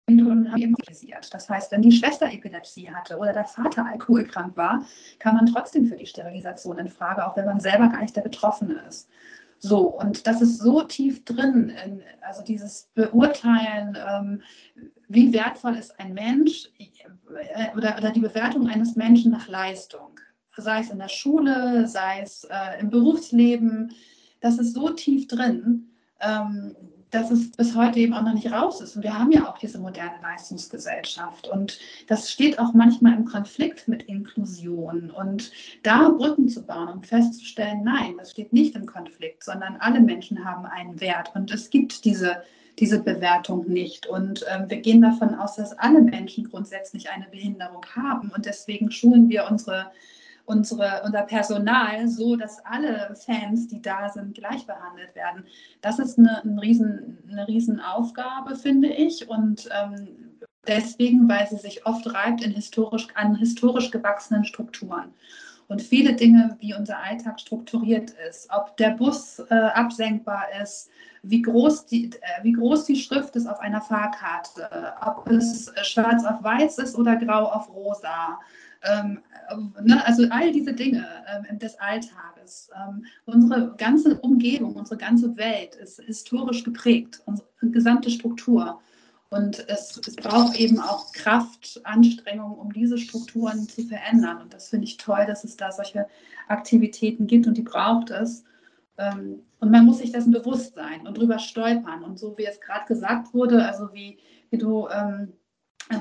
und 0.08 0.52
haben. 0.52 0.76
Das 1.32 1.50
heißt, 1.50 1.72
wenn 1.72 1.82
die 1.82 1.92
Schwester 1.92 2.32
Epilepsie 2.32 2.90
hatte 2.90 3.18
oder 3.18 3.34
der 3.34 3.46
Vater 3.46 3.86
alkoholkrank 3.86 4.56
war, 4.56 4.86
kam 5.20 5.36
man 5.36 5.46
trotzdem 5.48 5.86
für 5.86 5.98
die 5.98 6.06
Sterilisation 6.06 6.78
in 6.78 6.88
Frage, 6.88 7.26
auch 7.28 7.36
wenn 7.36 7.46
man 7.46 7.60
selber 7.60 7.90
gar 7.90 8.02
nicht 8.02 8.16
der 8.16 8.22
Betroffene 8.22 8.82
ist. 8.88 9.10
So, 9.60 9.88
und 9.88 10.28
das 10.28 10.42
ist 10.42 10.60
so 10.60 10.84
tief 10.84 11.26
drin, 11.26 11.74
in, 11.84 12.04
also 12.22 12.44
dieses 12.44 12.90
Beurteilen, 12.94 13.98
ähm, 14.08 14.42
wie 15.08 15.34
wertvoll 15.34 15.76
ist 15.76 16.00
ein 16.00 16.14
Mensch 16.14 16.70
äh, 16.78 17.76
oder, 17.76 17.98
oder 17.98 18.12
die 18.12 18.20
Bewertung 18.20 18.68
eines 18.70 18.96
Menschen 18.96 19.32
nach 19.32 19.48
Leistung, 19.48 20.20
sei 20.56 20.82
es 20.82 20.92
in 20.92 21.00
der 21.00 21.10
Schule, 21.10 21.88
sei 21.88 22.22
es 22.22 22.44
äh, 22.46 22.80
im 22.80 22.92
Berufsleben, 22.92 23.92
das 24.42 24.60
ist 24.60 24.74
so 24.74 24.90
tief 24.90 25.28
drin, 25.28 25.90
ähm, 26.22 26.76
dass 27.12 27.32
es 27.32 27.52
bis 27.52 27.76
heute 27.76 28.00
eben 28.00 28.14
auch 28.14 28.24
noch 28.24 28.34
nicht 28.34 28.52
raus 28.52 28.82
ist. 28.82 28.96
Und 28.96 29.04
wir 29.04 29.18
haben 29.18 29.32
ja 29.32 29.48
auch 29.50 29.58
diese 29.58 29.80
moderne 29.80 30.22
Leistungsgesellschaft. 30.22 31.48
Und 31.48 31.80
das 32.08 32.30
steht 32.30 32.60
auch 32.60 32.74
manchmal 32.74 33.14
im 33.14 33.26
Konflikt 33.26 33.88
mit 33.88 34.04
Inklusion. 34.04 35.10
Und 35.12 35.52
da 35.84 36.10
Brücken 36.10 36.50
zu 36.50 36.66
bauen 36.66 36.90
und 36.90 37.08
festzustellen, 37.08 37.84
nein, 37.84 38.16
das 38.18 38.32
steht 38.32 38.52
nicht 38.52 38.76
im 38.76 38.86
Konflikt, 38.86 39.44
sondern 39.44 39.78
alle 39.80 40.02
Menschen 40.02 40.44
haben 40.44 40.66
einen 40.66 41.00
Wert. 41.00 41.32
Und 41.34 41.50
es 41.52 41.70
gibt 41.70 42.04
diese, 42.04 42.44
diese 42.78 43.02
Bewertung 43.02 43.68
nicht. 43.68 44.06
Und 44.06 44.46
ähm, 44.54 44.70
wir 44.70 44.82
gehen 44.82 45.02
davon 45.02 45.34
aus, 45.36 45.56
dass 45.56 45.78
alle 45.80 46.02
Menschen 46.02 46.50
grundsätzlich 46.50 47.10
eine 47.10 47.28
Behinderung 47.32 47.86
haben. 47.96 48.32
Und 48.36 48.46
deswegen 48.46 48.92
schulen 48.92 49.30
wir 49.30 49.48
unsere 49.50 49.92
unsere, 50.48 51.02
unser 51.06 51.24
Personal 51.24 52.08
so, 52.08 52.38
dass 52.38 52.66
alle 52.66 53.14
Fans, 53.16 53.68
die 53.68 53.82
da 53.82 54.10
sind, 54.10 54.34
gleich 54.34 54.66
behandelt 54.66 55.14
werden. 55.14 55.46
Das 55.82 56.00
ist 56.00 56.18
eine, 56.18 56.42
eine, 56.42 56.62
riesen, 56.62 57.18
eine 57.30 57.48
Riesenaufgabe, 57.48 58.56
finde 58.56 58.88
ich. 58.88 59.30
Und 59.30 59.70
ähm, 59.78 60.40
deswegen, 60.66 61.28
weil 61.28 61.48
sie 61.48 61.58
sich 61.58 61.86
oft 61.86 62.12
reibt 62.14 62.42
in 62.42 62.52
historisch, 62.52 63.08
an 63.14 63.36
historisch 63.36 63.92
gewachsenen 63.92 64.46
Strukturen. 64.46 65.14
Und 65.68 65.82
viele 65.82 66.14
Dinge, 66.14 66.56
wie 66.62 66.74
unser 66.74 66.98
Alltag 67.04 67.42
strukturiert 67.42 68.12
ist, 68.30 68.48
ob 68.50 68.78
der 68.78 68.92
Bus 68.92 69.40
äh, 69.50 69.54
absenkbar 69.54 70.46
ist, 70.64 70.90
wie 71.24 71.42
groß, 71.42 71.88
die, 71.88 72.06
äh, 72.06 72.44
wie 72.44 72.54
groß 72.54 72.86
die 72.86 72.96
Schrift 72.96 73.36
ist 73.36 73.48
auf 73.48 73.60
einer 73.60 73.82
Fahrkarte, 73.82 74.94
ob 75.06 75.30
es 75.30 75.70
schwarz 75.82 76.24
auf 76.24 76.42
weiß 76.42 76.78
ist 76.78 76.96
oder 76.96 77.18
grau 77.18 77.48
auf 77.48 77.70
rosa, 77.74 78.40
ähm, 78.84 79.22
ne, 79.84 80.06
also 80.06 80.26
all 80.30 80.52
diese 80.52 80.74
Dinge 80.74 81.06
ähm, 81.28 81.60
des 81.60 81.80
Alltages. 81.80 82.70
Ähm, 82.76 83.06
unsere 83.26 83.76
ganze 83.78 84.20
Umgebung, 84.20 84.76
unsere 84.76 84.98
ganze 84.98 85.36
Welt 85.38 85.76
ist 85.76 86.02
historisch 86.02 86.64
geprägt, 86.64 87.22
unsere 87.26 87.48
gesamte 87.62 88.10
Struktur. 88.10 88.80
Und 89.30 89.68
es, 89.68 90.00
es, 90.08 90.16
braucht 90.16 90.58
eben 90.58 90.80
auch 90.80 91.12
Kraft, 91.12 91.82
Anstrengung, 91.84 92.58
um 92.58 92.72
diese 92.72 92.98
Strukturen 92.98 93.68
zu 93.68 93.84
verändern. 93.84 94.42
Und 94.42 94.54
das 94.54 94.70
finde 94.70 94.86
ich 94.86 94.98
toll, 94.98 95.26
dass 95.28 95.44
es 95.44 95.58
da 95.58 95.72
solche 95.72 96.08
Aktivitäten 96.48 97.28
gibt 97.28 97.46
und 97.46 97.58
die 97.58 97.64
braucht 97.64 98.10
es. 98.10 98.46
Ähm, 98.98 99.42
und 99.60 99.72
man 99.72 99.86
muss 99.86 99.98
sich 99.98 100.12
dessen 100.12 100.32
bewusst 100.32 100.76
sein 100.76 101.06
und 101.06 101.18
drüber 101.18 101.40
stolpern. 101.40 102.04
Und 102.04 102.20
so 102.20 102.38
wie 102.38 102.46
es 102.46 102.62
gerade 102.62 102.86
gesagt 102.86 103.34
wurde, 103.34 103.66
also 103.66 103.90
wie, 103.94 104.18
wie 104.50 104.58
du 104.58 104.88
ähm, 104.88 105.34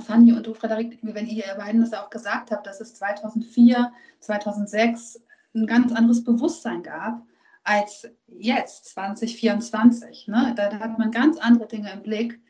Fanny 0.07 0.33
und 0.33 0.47
du, 0.47 0.55
Frederik, 0.55 0.99
wenn 1.03 1.27
ihr 1.27 1.45
beiden 1.57 1.81
das 1.81 1.93
auch 1.93 2.11
gesagt 2.11 2.51
habt, 2.51 2.67
dass 2.67 2.81
es 2.81 2.95
2004, 2.95 3.93
2006 4.21 5.23
ein 5.55 5.67
ganz 5.67 5.93
anderes 5.93 6.25
Bewusstsein 6.25 6.83
gab 6.83 7.23
als 7.63 8.09
jetzt, 8.39 8.87
2024. 8.87 10.29
Ne? 10.29 10.55
Da, 10.57 10.69
da, 10.69 10.79
hat 10.79 10.99
man 10.99 11.11
ganz 11.11 11.39
andere 11.39 11.67
Dinge 11.67 11.93
im 11.93 12.03
Blick. 12.03 12.41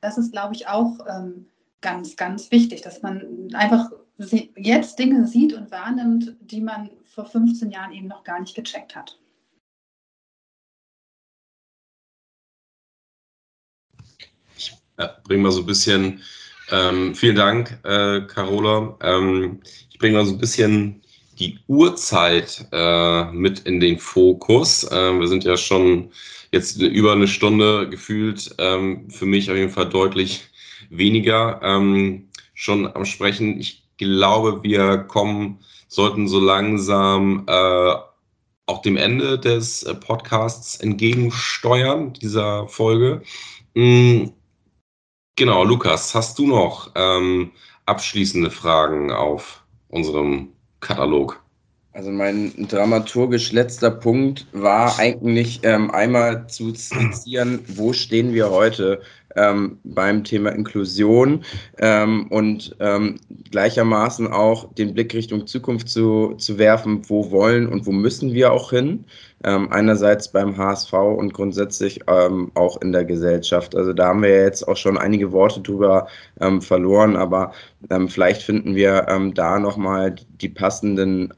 Das 0.00 0.18
ist, 0.18 0.32
glaube 0.32 0.54
ich, 0.54 0.68
auch 0.68 0.98
ähm, 1.08 1.46
ganz, 1.80 2.16
ganz 2.16 2.50
wichtig, 2.50 2.82
dass 2.82 3.02
man 3.02 3.48
einfach 3.54 3.90
jetzt 4.18 4.98
Dinge 4.98 5.26
sieht 5.26 5.52
und 5.52 5.70
wahrnimmt, 5.70 6.36
die 6.40 6.60
man 6.60 6.90
vor 7.04 7.26
15 7.26 7.70
Jahren 7.70 7.92
eben 7.92 8.08
noch 8.08 8.24
gar 8.24 8.40
nicht 8.40 8.54
gecheckt 8.54 8.96
hat. 8.96 9.18
Ich 14.56 14.74
bringe 15.24 15.42
mal 15.42 15.52
so 15.52 15.60
ein 15.60 15.66
bisschen 15.66 16.22
ähm, 16.70 17.14
vielen 17.14 17.36
Dank, 17.36 17.78
äh, 17.84 18.22
Carola. 18.22 18.96
Ähm, 19.02 19.60
ich 19.90 19.98
bringe 19.98 20.18
mal 20.18 20.26
so 20.26 20.32
ein 20.32 20.38
bisschen 20.38 21.02
die 21.38 21.58
Uhrzeit 21.68 22.66
äh, 22.72 23.24
mit 23.32 23.60
in 23.60 23.80
den 23.80 23.98
Fokus. 23.98 24.84
Äh, 24.84 25.18
wir 25.18 25.28
sind 25.28 25.44
ja 25.44 25.56
schon 25.56 26.10
jetzt 26.52 26.80
über 26.80 27.12
eine 27.12 27.28
Stunde 27.28 27.88
gefühlt, 27.88 28.54
ähm, 28.58 29.10
für 29.10 29.26
mich 29.26 29.50
auf 29.50 29.56
jeden 29.56 29.70
Fall 29.70 29.88
deutlich 29.88 30.44
weniger 30.90 31.60
ähm, 31.62 32.28
schon 32.54 32.86
am 32.94 33.04
Sprechen. 33.04 33.60
Ich 33.60 33.84
glaube, 33.98 34.62
wir 34.62 34.98
kommen, 34.98 35.60
sollten 35.88 36.28
so 36.28 36.40
langsam 36.40 37.44
äh, 37.46 37.94
auch 38.66 38.82
dem 38.82 38.96
Ende 38.96 39.38
des 39.38 39.82
äh, 39.82 39.94
Podcasts 39.94 40.76
entgegensteuern, 40.76 42.12
dieser 42.14 42.66
Folge. 42.68 43.22
Mm, 43.74 44.26
Genau, 45.36 45.64
Lukas, 45.64 46.14
hast 46.14 46.38
du 46.38 46.46
noch 46.46 46.90
ähm, 46.94 47.50
abschließende 47.84 48.50
Fragen 48.50 49.12
auf 49.12 49.62
unserem 49.88 50.48
Katalog? 50.80 51.42
Also 51.92 52.10
mein 52.10 52.52
dramaturgisch 52.68 53.52
letzter 53.52 53.90
Punkt 53.90 54.46
war 54.52 54.98
eigentlich 54.98 55.60
ähm, 55.62 55.90
einmal 55.90 56.46
zu 56.46 56.74
skizzieren, 56.74 57.60
wo 57.68 57.92
stehen 57.92 58.32
wir 58.32 58.50
heute 58.50 59.02
ähm, 59.36 59.78
beim 59.84 60.24
Thema 60.24 60.50
Inklusion 60.50 61.44
ähm, 61.78 62.26
und 62.28 62.74
ähm, 62.80 63.16
gleichermaßen 63.50 64.26
auch 64.28 64.72
den 64.74 64.94
Blick 64.94 65.14
Richtung 65.14 65.46
Zukunft 65.46 65.88
zu, 65.88 66.34
zu 66.38 66.58
werfen, 66.58 67.02
wo 67.08 67.30
wollen 67.30 67.68
und 67.68 67.86
wo 67.86 67.92
müssen 67.92 68.32
wir 68.32 68.52
auch 68.52 68.70
hin. 68.70 69.04
Ähm, 69.44 69.70
einerseits 69.70 70.32
beim 70.32 70.56
HSV 70.56 70.92
und 70.94 71.34
grundsätzlich 71.34 72.00
ähm, 72.08 72.50
auch 72.54 72.80
in 72.80 72.92
der 72.92 73.04
Gesellschaft. 73.04 73.76
Also 73.76 73.92
da 73.92 74.08
haben 74.08 74.22
wir 74.22 74.42
jetzt 74.42 74.66
auch 74.66 74.76
schon 74.76 74.96
einige 74.96 75.30
Worte 75.30 75.60
drüber 75.60 76.08
ähm, 76.40 76.62
verloren, 76.62 77.16
aber 77.16 77.52
vielleicht 78.08 78.42
finden 78.42 78.74
wir 78.74 79.06
da 79.34 79.60
nochmal 79.60 80.16
die 80.40 80.48
passenden 80.48 81.32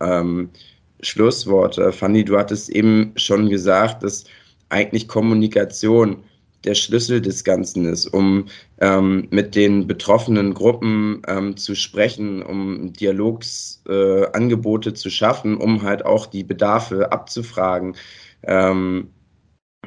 Schlussworte. 1.00 1.92
Fanny, 1.92 2.24
du 2.24 2.38
hattest 2.38 2.70
eben 2.70 3.12
schon 3.16 3.50
gesagt, 3.50 4.02
dass 4.02 4.24
eigentlich 4.70 5.08
Kommunikation 5.08 6.24
der 6.64 6.74
Schlüssel 6.74 7.20
des 7.20 7.44
Ganzen 7.44 7.84
ist, 7.86 8.06
um 8.06 8.46
ähm, 8.80 9.28
mit 9.30 9.54
den 9.54 9.86
betroffenen 9.86 10.54
Gruppen 10.54 11.22
ähm, 11.28 11.56
zu 11.56 11.74
sprechen, 11.74 12.42
um 12.42 12.92
Dialogsangebote 12.92 14.90
äh, 14.90 14.94
zu 14.94 15.10
schaffen, 15.10 15.56
um 15.56 15.82
halt 15.82 16.04
auch 16.04 16.26
die 16.26 16.44
Bedarfe 16.44 17.12
abzufragen. 17.12 17.94
Ähm, 18.42 19.10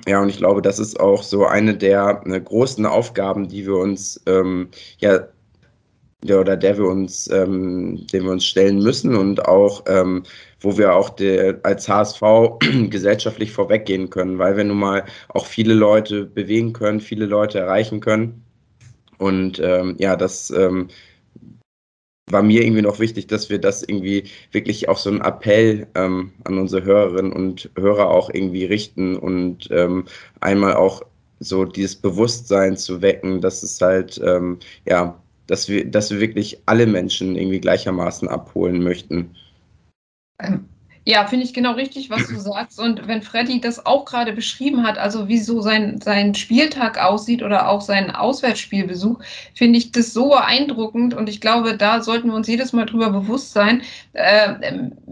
ja, 0.08 0.22
und 0.22 0.30
ich 0.30 0.38
glaube, 0.38 0.62
das 0.62 0.80
ist 0.80 1.00
auch 1.00 1.24
so 1.24 1.46
eine 1.46 1.76
der 1.76 2.22
äh, 2.26 2.40
großen 2.40 2.86
Aufgaben, 2.86 3.48
die 3.50 3.66
wir 3.66 3.76
uns 3.76 4.22
ähm, 4.26 4.70
ja 5.00 5.28
der, 6.24 6.40
oder 6.40 6.58
der 6.58 6.78
wir 6.78 6.86
uns, 6.86 7.30
ähm, 7.32 8.06
den 8.12 8.24
wir 8.24 8.32
uns 8.32 8.46
stellen 8.46 8.80
müssen 8.80 9.16
und 9.16 9.46
auch, 9.46 9.84
ähm, 9.88 10.24
wo 10.62 10.78
wir 10.78 10.96
auch 10.96 11.10
de, 11.10 11.56
als 11.64 11.90
HSV 11.90 12.22
gesellschaftlich 12.90 13.52
vorweggehen 13.52 14.10
können, 14.10 14.40
weil 14.40 14.58
wir 14.58 14.64
nun 14.64 14.80
mal 14.80 15.06
auch 15.30 15.46
viele 15.46 15.74
Leute 15.74 16.26
bewegen 16.26 16.74
können, 16.74 17.02
viele 17.02 17.26
Leute 17.26 17.60
erreichen 17.60 18.00
können. 18.00 18.44
Und 19.18 19.60
ähm, 19.60 19.96
ja, 20.00 20.16
das 20.16 20.50
ähm, 20.52 20.88
war 22.30 22.42
mir 22.42 22.64
irgendwie 22.64 22.82
noch 22.82 23.00
wichtig, 23.00 23.28
dass 23.28 23.50
wir 23.50 23.60
das 23.60 23.84
irgendwie 23.84 24.24
wirklich 24.52 24.88
auch 24.90 24.98
so 24.98 25.10
einen 25.10 25.22
Appell 25.22 25.88
ähm, 25.96 26.32
an 26.46 26.58
unsere 26.58 26.84
Hörerinnen 26.84 27.34
und 27.34 27.70
Hörer 27.78 28.10
auch 28.10 28.30
irgendwie 28.34 28.66
richten 28.66 29.18
und 29.18 29.70
ähm, 29.72 30.06
einmal 30.40 30.76
auch 30.76 31.02
so 31.40 31.66
dieses 31.66 31.96
Bewusstsein 31.96 32.78
zu 32.78 33.02
wecken, 33.02 33.42
dass 33.42 33.64
es 33.64 33.82
halt 33.82 34.22
ähm, 34.24 34.60
ja 34.88 35.22
dass 35.52 35.68
wir, 35.68 35.84
dass 35.84 36.10
wir 36.10 36.22
wirklich 36.22 36.62
alle 36.66 36.88
Menschen 36.88 37.36
irgendwie 37.36 37.60
gleichermaßen 37.60 38.30
abholen 38.30 38.82
möchten. 38.82 39.36
Ähm, 40.42 40.66
ja, 41.04 41.26
finde 41.26 41.46
ich 41.46 41.54
genau 41.56 41.72
richtig, 41.72 42.12
was 42.12 42.28
du 42.28 42.40
sagst. 42.40 42.80
Und 42.80 43.08
wenn 43.08 43.22
Freddy 43.24 43.60
das 43.60 43.86
auch 43.86 44.06
gerade 44.06 44.34
beschrieben 44.34 44.84
hat, 44.84 44.98
also 44.98 45.28
wie 45.28 45.40
so 45.40 45.62
sein, 45.62 46.00
sein 46.00 46.36
Spieltag 46.36 47.00
aussieht 47.00 47.42
oder 47.42 47.70
auch 47.70 47.82
sein 47.82 48.12
Auswärtsspielbesuch, 48.12 49.20
finde 49.56 49.80
ich 49.80 49.92
das 49.92 50.14
so 50.14 50.30
beeindruckend. 50.30 51.14
Und 51.16 51.28
ich 51.28 51.42
glaube, 51.42 51.76
da 51.76 52.02
sollten 52.04 52.28
wir 52.28 52.36
uns 52.36 52.48
jedes 52.48 52.72
Mal 52.72 52.86
drüber 52.86 53.10
bewusst 53.10 53.54
sein, 53.54 53.82
äh, 54.14 54.54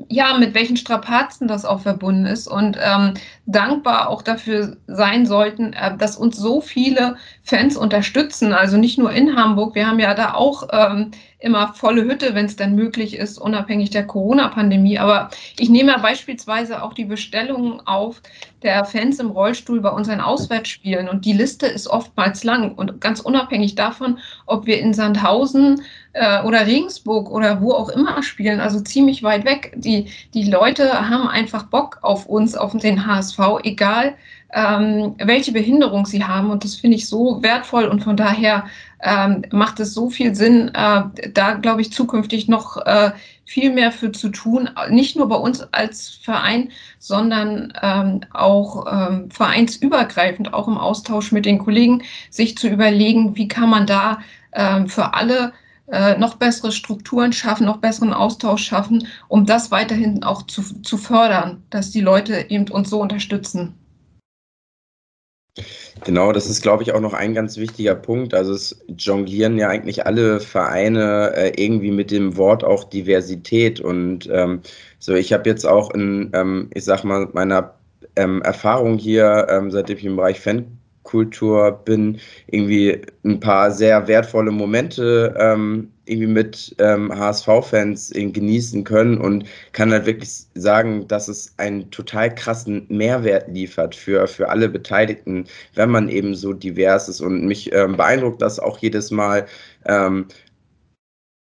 ja, 0.09 0.37
mit 0.37 0.53
welchen 0.53 0.77
Strapazen 0.77 1.47
das 1.47 1.65
auch 1.65 1.81
verbunden 1.81 2.27
ist. 2.27 2.47
Und 2.47 2.77
ähm, 2.79 3.15
dankbar 3.51 4.09
auch 4.09 4.21
dafür 4.21 4.77
sein 4.85 5.25
sollten, 5.25 5.73
äh, 5.73 5.97
dass 5.97 6.15
uns 6.15 6.37
so 6.37 6.61
viele 6.61 7.15
Fans 7.43 7.75
unterstützen. 7.77 8.53
Also 8.53 8.77
nicht 8.77 8.97
nur 8.99 9.11
in 9.11 9.35
Hamburg. 9.35 9.75
Wir 9.75 9.87
haben 9.87 9.99
ja 9.99 10.13
da 10.13 10.35
auch 10.35 10.67
ähm, 10.71 11.11
immer 11.39 11.73
volle 11.73 12.03
Hütte, 12.03 12.35
wenn 12.35 12.45
es 12.45 12.57
denn 12.57 12.75
möglich 12.75 13.15
ist, 13.15 13.39
unabhängig 13.39 13.89
der 13.89 14.05
Corona-Pandemie. 14.05 14.99
Aber 14.99 15.29
ich 15.57 15.69
nehme 15.69 15.91
ja 15.91 15.97
beispielsweise 15.97 16.83
auch 16.83 16.93
die 16.93 17.05
Bestellungen 17.05 17.81
auf 17.87 18.21
der 18.61 18.85
Fans 18.85 19.19
im 19.19 19.31
Rollstuhl 19.31 19.81
bei 19.81 19.89
unseren 19.89 20.21
Auswärtsspielen. 20.21 21.09
Und 21.09 21.25
die 21.25 21.33
Liste 21.33 21.65
ist 21.65 21.87
oftmals 21.87 22.43
lang. 22.43 22.75
Und 22.75 23.01
ganz 23.01 23.19
unabhängig 23.19 23.73
davon, 23.73 24.19
ob 24.45 24.67
wir 24.67 24.79
in 24.79 24.93
Sandhausen 24.93 25.81
äh, 26.19 26.43
oder 26.43 26.67
Regensburg 26.67 27.31
oder 27.31 27.61
wo 27.61 27.71
auch 27.71 27.89
immer 27.89 28.21
spielen, 28.23 28.59
also 28.59 28.81
ziemlich 28.81 29.23
weit 29.23 29.45
weg, 29.45 29.71
die, 29.75 30.07
die 30.33 30.43
Leute 30.43 31.09
haben 31.09 31.29
einfach 31.29 31.63
Bock 31.63 31.99
auf 32.01 32.25
uns, 32.25 32.55
auf 32.55 32.75
den 32.77 33.05
HSV, 33.05 33.39
egal 33.63 34.15
ähm, 34.53 35.15
welche 35.17 35.51
Behinderung 35.51 36.05
sie 36.05 36.23
haben. 36.23 36.49
Und 36.49 36.63
das 36.63 36.75
finde 36.75 36.97
ich 36.97 37.07
so 37.07 37.41
wertvoll. 37.41 37.85
Und 37.85 38.03
von 38.03 38.17
daher 38.17 38.65
ähm, 39.01 39.43
macht 39.51 39.79
es 39.79 39.93
so 39.93 40.09
viel 40.09 40.35
Sinn, 40.35 40.69
äh, 40.73 41.29
da 41.33 41.53
glaube 41.53 41.81
ich 41.81 41.93
zukünftig 41.93 42.49
noch 42.49 42.77
äh, 42.85 43.11
viel 43.45 43.71
mehr 43.71 43.91
für 43.91 44.11
zu 44.11 44.29
tun, 44.29 44.69
nicht 44.89 45.15
nur 45.15 45.29
bei 45.29 45.37
uns 45.37 45.61
als 45.71 46.19
Verein, 46.21 46.69
sondern 46.99 47.73
ähm, 47.81 48.21
auch 48.33 48.85
ähm, 48.91 49.31
vereinsübergreifend, 49.31 50.53
auch 50.53 50.67
im 50.67 50.77
Austausch 50.77 51.31
mit 51.31 51.45
den 51.45 51.59
Kollegen, 51.59 52.03
sich 52.29 52.57
zu 52.57 52.67
überlegen, 52.67 53.37
wie 53.37 53.47
kann 53.47 53.69
man 53.69 53.87
da 53.87 54.19
ähm, 54.51 54.87
für 54.89 55.13
alle 55.13 55.53
äh, 55.91 56.17
noch 56.17 56.35
bessere 56.35 56.71
Strukturen 56.71 57.33
schaffen, 57.33 57.65
noch 57.65 57.77
besseren 57.77 58.13
Austausch 58.13 58.63
schaffen, 58.63 59.07
um 59.27 59.45
das 59.45 59.71
weiterhin 59.71 60.23
auch 60.23 60.43
zu, 60.43 60.61
zu 60.81 60.97
fördern, 60.97 61.63
dass 61.69 61.91
die 61.91 62.01
Leute 62.01 62.49
eben 62.49 62.67
uns 62.69 62.89
so 62.89 63.01
unterstützen. 63.01 63.75
Genau, 66.05 66.31
das 66.31 66.49
ist, 66.49 66.61
glaube 66.61 66.83
ich, 66.83 66.93
auch 66.93 67.01
noch 67.01 67.13
ein 67.13 67.33
ganz 67.33 67.57
wichtiger 67.57 67.95
Punkt. 67.95 68.33
Also 68.33 68.53
es 68.53 68.79
jonglieren 68.87 69.57
ja 69.57 69.67
eigentlich 69.67 70.05
alle 70.05 70.39
Vereine 70.39 71.33
äh, 71.35 71.51
irgendwie 71.61 71.91
mit 71.91 72.11
dem 72.11 72.37
Wort 72.37 72.63
auch 72.63 72.85
Diversität. 72.85 73.81
Und 73.81 74.29
ähm, 74.31 74.61
so, 74.99 75.13
ich 75.15 75.33
habe 75.33 75.49
jetzt 75.49 75.65
auch 75.65 75.91
in, 75.91 76.29
ähm, 76.33 76.69
ich 76.73 76.85
sag 76.85 77.03
mal, 77.03 77.27
meiner 77.33 77.73
ähm, 78.15 78.41
Erfahrung 78.43 78.97
hier, 78.97 79.47
ähm, 79.49 79.71
seitdem 79.71 79.97
ich 79.97 80.05
im 80.05 80.15
Bereich 80.15 80.39
Fan 80.39 80.78
Kultur 81.09 81.71
bin, 81.85 82.19
irgendwie 82.47 83.01
ein 83.25 83.39
paar 83.39 83.71
sehr 83.71 84.07
wertvolle 84.07 84.51
Momente 84.51 85.33
ähm, 85.39 85.91
irgendwie 86.05 86.27
mit 86.27 86.75
ähm, 86.77 87.11
HSV-Fans 87.11 88.11
genießen 88.13 88.83
können 88.83 89.17
und 89.17 89.45
kann 89.71 89.91
halt 89.91 90.05
wirklich 90.05 90.29
sagen, 90.53 91.07
dass 91.07 91.27
es 91.27 91.53
einen 91.57 91.89
total 91.89 92.33
krassen 92.33 92.85
Mehrwert 92.89 93.47
liefert 93.47 93.95
für, 93.95 94.27
für 94.27 94.49
alle 94.49 94.69
Beteiligten, 94.69 95.45
wenn 95.73 95.89
man 95.89 96.09
eben 96.09 96.35
so 96.35 96.53
divers 96.53 97.09
ist. 97.09 97.21
Und 97.21 97.45
mich 97.45 97.73
ähm, 97.73 97.97
beeindruckt 97.97 98.41
das 98.41 98.59
auch 98.59 98.77
jedes 98.77 99.09
Mal, 99.09 99.47
ähm, 99.85 100.27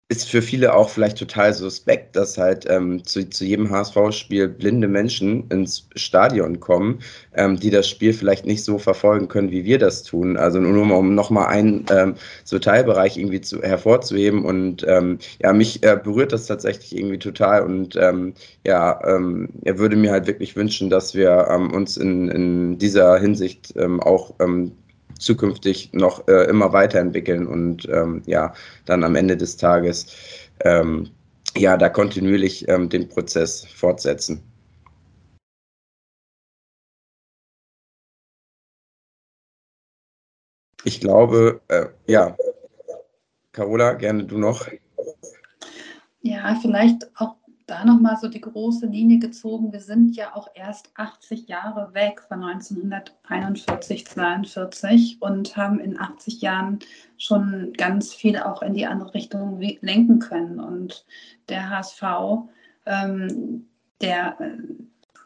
ist 0.10 0.30
für 0.30 0.42
viele 0.42 0.76
auch 0.76 0.90
vielleicht 0.90 1.18
total 1.18 1.54
suspekt, 1.54 2.16
dass 2.16 2.38
halt 2.38 2.66
ähm, 2.70 3.04
zu, 3.06 3.28
zu 3.30 3.46
jedem 3.46 3.72
HSV-Spiel 3.72 4.50
blinde 4.50 4.88
Menschen 4.88 5.50
ins 5.50 5.88
Stadion 5.96 6.60
kommen, 6.60 7.00
ähm, 7.34 7.60
die 7.60 7.70
das 7.72 7.90
Spiel 7.90 8.14
vielleicht 8.14 8.46
nicht 8.46 8.64
so 8.64 8.78
verfolgen 8.78 9.28
können, 9.28 9.50
wie 9.50 9.64
wir 9.64 9.80
das 9.80 10.04
tun. 10.04 10.38
Also 10.38 10.60
nur 10.60 10.98
um 10.98 11.16
nochmal 11.16 11.48
einen 11.48 11.86
ähm, 11.90 12.16
so 12.44 12.60
Teilbereich 12.60 13.18
irgendwie 13.18 13.42
zu, 13.42 13.62
hervorzuheben. 13.62 14.44
Und 14.46 14.86
ähm, 14.88 15.20
ja, 15.42 15.54
mich 15.54 15.82
äh, 15.84 15.98
berührt 16.04 16.34
das 16.34 16.48
tatsächlich 16.48 16.96
irgendwie 16.96 17.20
total. 17.20 17.64
Und 17.64 17.96
ähm, 17.96 18.34
ja, 18.66 19.00
ähm, 19.08 19.50
er 19.64 19.80
würde 19.80 19.96
mir 19.96 20.12
halt 20.12 20.28
wirklich 20.28 20.56
wünschen, 20.56 20.90
dass 20.90 21.16
wir 21.16 21.48
uns 21.74 21.98
in, 21.98 22.30
in 22.30 22.78
dieser 22.78 23.18
Hinsicht 23.18 23.74
auch 23.78 24.36
zukünftig 25.24 25.92
noch 25.94 26.28
äh, 26.28 26.50
immer 26.50 26.74
weiterentwickeln 26.74 27.48
und 27.48 27.88
ähm, 27.90 28.22
ja, 28.26 28.54
dann 28.86 29.04
am 29.04 29.16
Ende 29.16 29.38
des 29.38 29.58
Tages 29.58 30.08
ähm, 30.62 31.10
ja, 31.56 31.78
da 31.78 31.90
kontinuierlich 31.90 32.68
ähm, 32.68 32.90
den 32.90 33.10
Prozess 33.10 33.66
fortsetzen. 33.66 34.44
Ich 40.86 41.00
glaube, 41.00 41.62
äh, 41.70 41.88
ja, 42.08 42.36
Carola, 43.54 43.94
gerne 43.94 44.26
du 44.26 44.38
noch. 44.38 44.68
Ja, 46.22 46.58
vielleicht 46.62 47.10
auch 47.16 47.36
da 47.74 47.86
nochmal 47.86 48.18
so 48.22 48.28
die 48.28 48.42
große 48.42 48.86
Linie 48.86 49.18
gezogen. 49.18 49.74
Wir 49.74 49.80
sind 49.80 50.16
ja 50.16 50.36
auch 50.36 50.48
erst 50.54 50.92
80 50.96 51.48
Jahre 51.48 51.94
weg 51.94 52.22
von 52.22 52.44
1941, 52.44 54.06
42 54.06 55.18
und 55.22 55.58
haben 55.58 55.80
in 55.80 56.00
80 56.00 56.42
Jahren 56.42 56.80
schon 57.18 57.74
ganz 57.76 58.14
viel 58.14 58.38
auch 58.38 58.62
in 58.62 58.76
die 58.76 58.86
andere 58.86 59.14
Richtung 59.16 59.60
lenken 59.60 60.20
können. 60.20 60.60
Und 60.60 61.04
der 61.50 61.70
HSV, 61.70 62.04
ähm, 62.86 63.66
der 64.02 64.40
äh, 64.40 64.58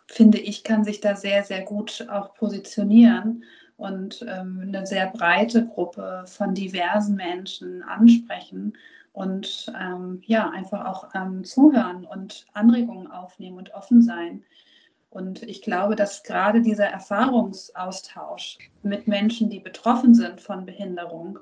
finde 0.07 0.38
ich, 0.38 0.64
kann 0.64 0.86
sich 0.86 1.02
da 1.02 1.18
sehr, 1.18 1.44
sehr 1.44 1.64
gut 1.64 2.07
auch 2.10 2.34
positionieren 2.34 3.44
und 3.76 4.26
ähm, 4.26 4.64
eine 4.68 4.88
sehr 4.88 5.07
breite 5.07 5.68
Gruppe 5.68 6.24
von 6.26 6.53
diversen 6.53 7.15
Menschen 7.15 7.84
ansprechen 7.84 8.74
und 9.18 9.73
ähm, 9.76 10.22
ja, 10.27 10.52
einfach 10.52 10.85
auch 10.85 11.10
ähm, 11.15 11.44
zuhören 11.44 12.06
und 12.06 12.45
Anregungen 12.53 13.10
aufnehmen 13.10 13.57
und 13.57 13.73
offen 13.73 14.03
sein. 14.03 14.44
Und 15.10 15.41
ich 15.41 15.64
glaube, 15.64 15.95
dass 15.95 16.22
gerade 16.22 16.61
dieser 16.61 16.85
Erfahrungsaustausch 16.85 18.60
mit 18.84 19.07
Menschen, 19.07 19.49
die 19.49 19.60
betroffen 19.60 20.14
sind 20.14 20.39
von 20.39 20.68
Behinderung 20.68 21.39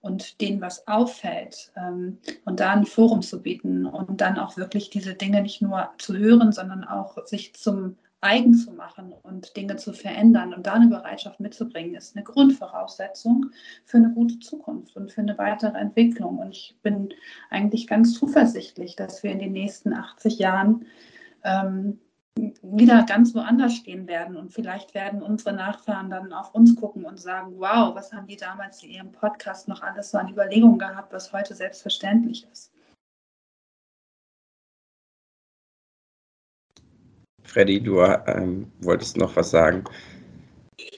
und 0.00 0.40
denen 0.40 0.62
was 0.62 0.88
auffällt 0.88 1.70
ähm, 1.76 2.16
und 2.46 2.58
da 2.58 2.70
ein 2.70 2.86
Forum 2.86 3.20
zu 3.20 3.42
bieten 3.42 3.84
und 3.84 4.22
dann 4.22 4.38
auch 4.38 4.56
wirklich 4.56 4.88
diese 4.88 5.12
Dinge 5.12 5.42
nicht 5.42 5.60
nur 5.60 5.90
zu 5.98 6.16
hören, 6.16 6.52
sondern 6.52 6.84
auch 6.84 7.26
sich 7.26 7.54
zum 7.54 7.98
eigen 8.20 8.54
zu 8.54 8.72
machen 8.72 9.14
und 9.22 9.56
Dinge 9.56 9.76
zu 9.76 9.92
verändern 9.92 10.52
und 10.52 10.66
da 10.66 10.74
eine 10.74 10.88
Bereitschaft 10.88 11.40
mitzubringen, 11.40 11.94
ist 11.94 12.16
eine 12.16 12.24
Grundvoraussetzung 12.24 13.46
für 13.84 13.96
eine 13.96 14.10
gute 14.10 14.38
Zukunft 14.40 14.96
und 14.96 15.10
für 15.10 15.22
eine 15.22 15.38
weitere 15.38 15.78
Entwicklung. 15.78 16.38
Und 16.38 16.50
ich 16.50 16.76
bin 16.82 17.14
eigentlich 17.48 17.86
ganz 17.86 18.14
zuversichtlich, 18.14 18.96
dass 18.96 19.22
wir 19.22 19.32
in 19.32 19.38
den 19.38 19.52
nächsten 19.52 19.94
80 19.94 20.38
Jahren 20.38 20.84
ähm, 21.44 21.98
wieder 22.62 23.04
ganz 23.04 23.34
woanders 23.34 23.74
stehen 23.74 24.06
werden. 24.06 24.36
Und 24.36 24.52
vielleicht 24.52 24.94
werden 24.94 25.22
unsere 25.22 25.54
Nachfahren 25.54 26.10
dann 26.10 26.32
auf 26.32 26.54
uns 26.54 26.76
gucken 26.76 27.04
und 27.04 27.18
sagen, 27.18 27.54
wow, 27.56 27.94
was 27.94 28.12
haben 28.12 28.26
die 28.26 28.36
damals 28.36 28.82
in 28.82 28.90
ihrem 28.90 29.12
Podcast 29.12 29.68
noch 29.68 29.82
alles 29.82 30.10
so 30.10 30.18
an 30.18 30.28
Überlegungen 30.28 30.78
gehabt, 30.78 31.12
was 31.12 31.32
heute 31.32 31.54
selbstverständlich 31.54 32.46
ist. 32.50 32.69
Freddy, 37.50 37.80
du 37.80 38.00
ähm, 38.00 38.70
wolltest 38.80 39.16
noch 39.16 39.34
was 39.34 39.50
sagen. 39.50 39.82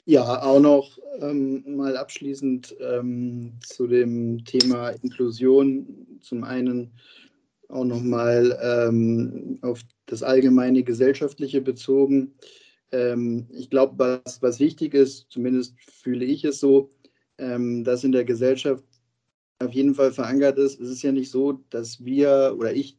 Ja, 0.05 0.43
auch 0.43 0.61
noch 0.61 0.99
ähm, 1.20 1.65
mal 1.77 1.97
abschließend 1.97 2.77
ähm, 2.79 3.55
zu 3.65 3.87
dem 3.87 4.45
Thema 4.45 4.91
Inklusion. 4.91 6.19
Zum 6.20 6.45
einen 6.45 6.93
auch 7.70 7.87
noch 7.87 8.03
mal 8.03 8.59
ähm, 8.62 9.59
auf 9.62 9.81
das 10.05 10.23
allgemeine 10.23 10.83
gesellschaftliche 10.83 11.62
bezogen. 11.62 12.35
Ähm, 12.91 13.47
ich 13.51 13.70
glaube, 13.70 14.20
was, 14.24 14.43
was 14.43 14.61
wichtig 14.61 14.93
ist, 14.93 15.31
zumindest 15.31 15.74
fühle 15.81 16.27
ich 16.27 16.45
es 16.45 16.61
so, 16.61 16.91
ähm, 17.39 17.83
dass 17.83 18.05
in 18.05 18.12
der 18.12 18.24
Gesellschaft 18.24 18.85
auf 19.59 19.73
jeden 19.73 19.95
Fall 19.95 20.12
verankert 20.12 20.59
ist. 20.59 20.79
Es 20.81 20.91
ist 20.91 21.03
ja 21.03 21.12
nicht 21.12 21.31
so, 21.31 21.65
dass 21.70 22.05
wir 22.05 22.55
oder 22.59 22.74
ich 22.74 22.99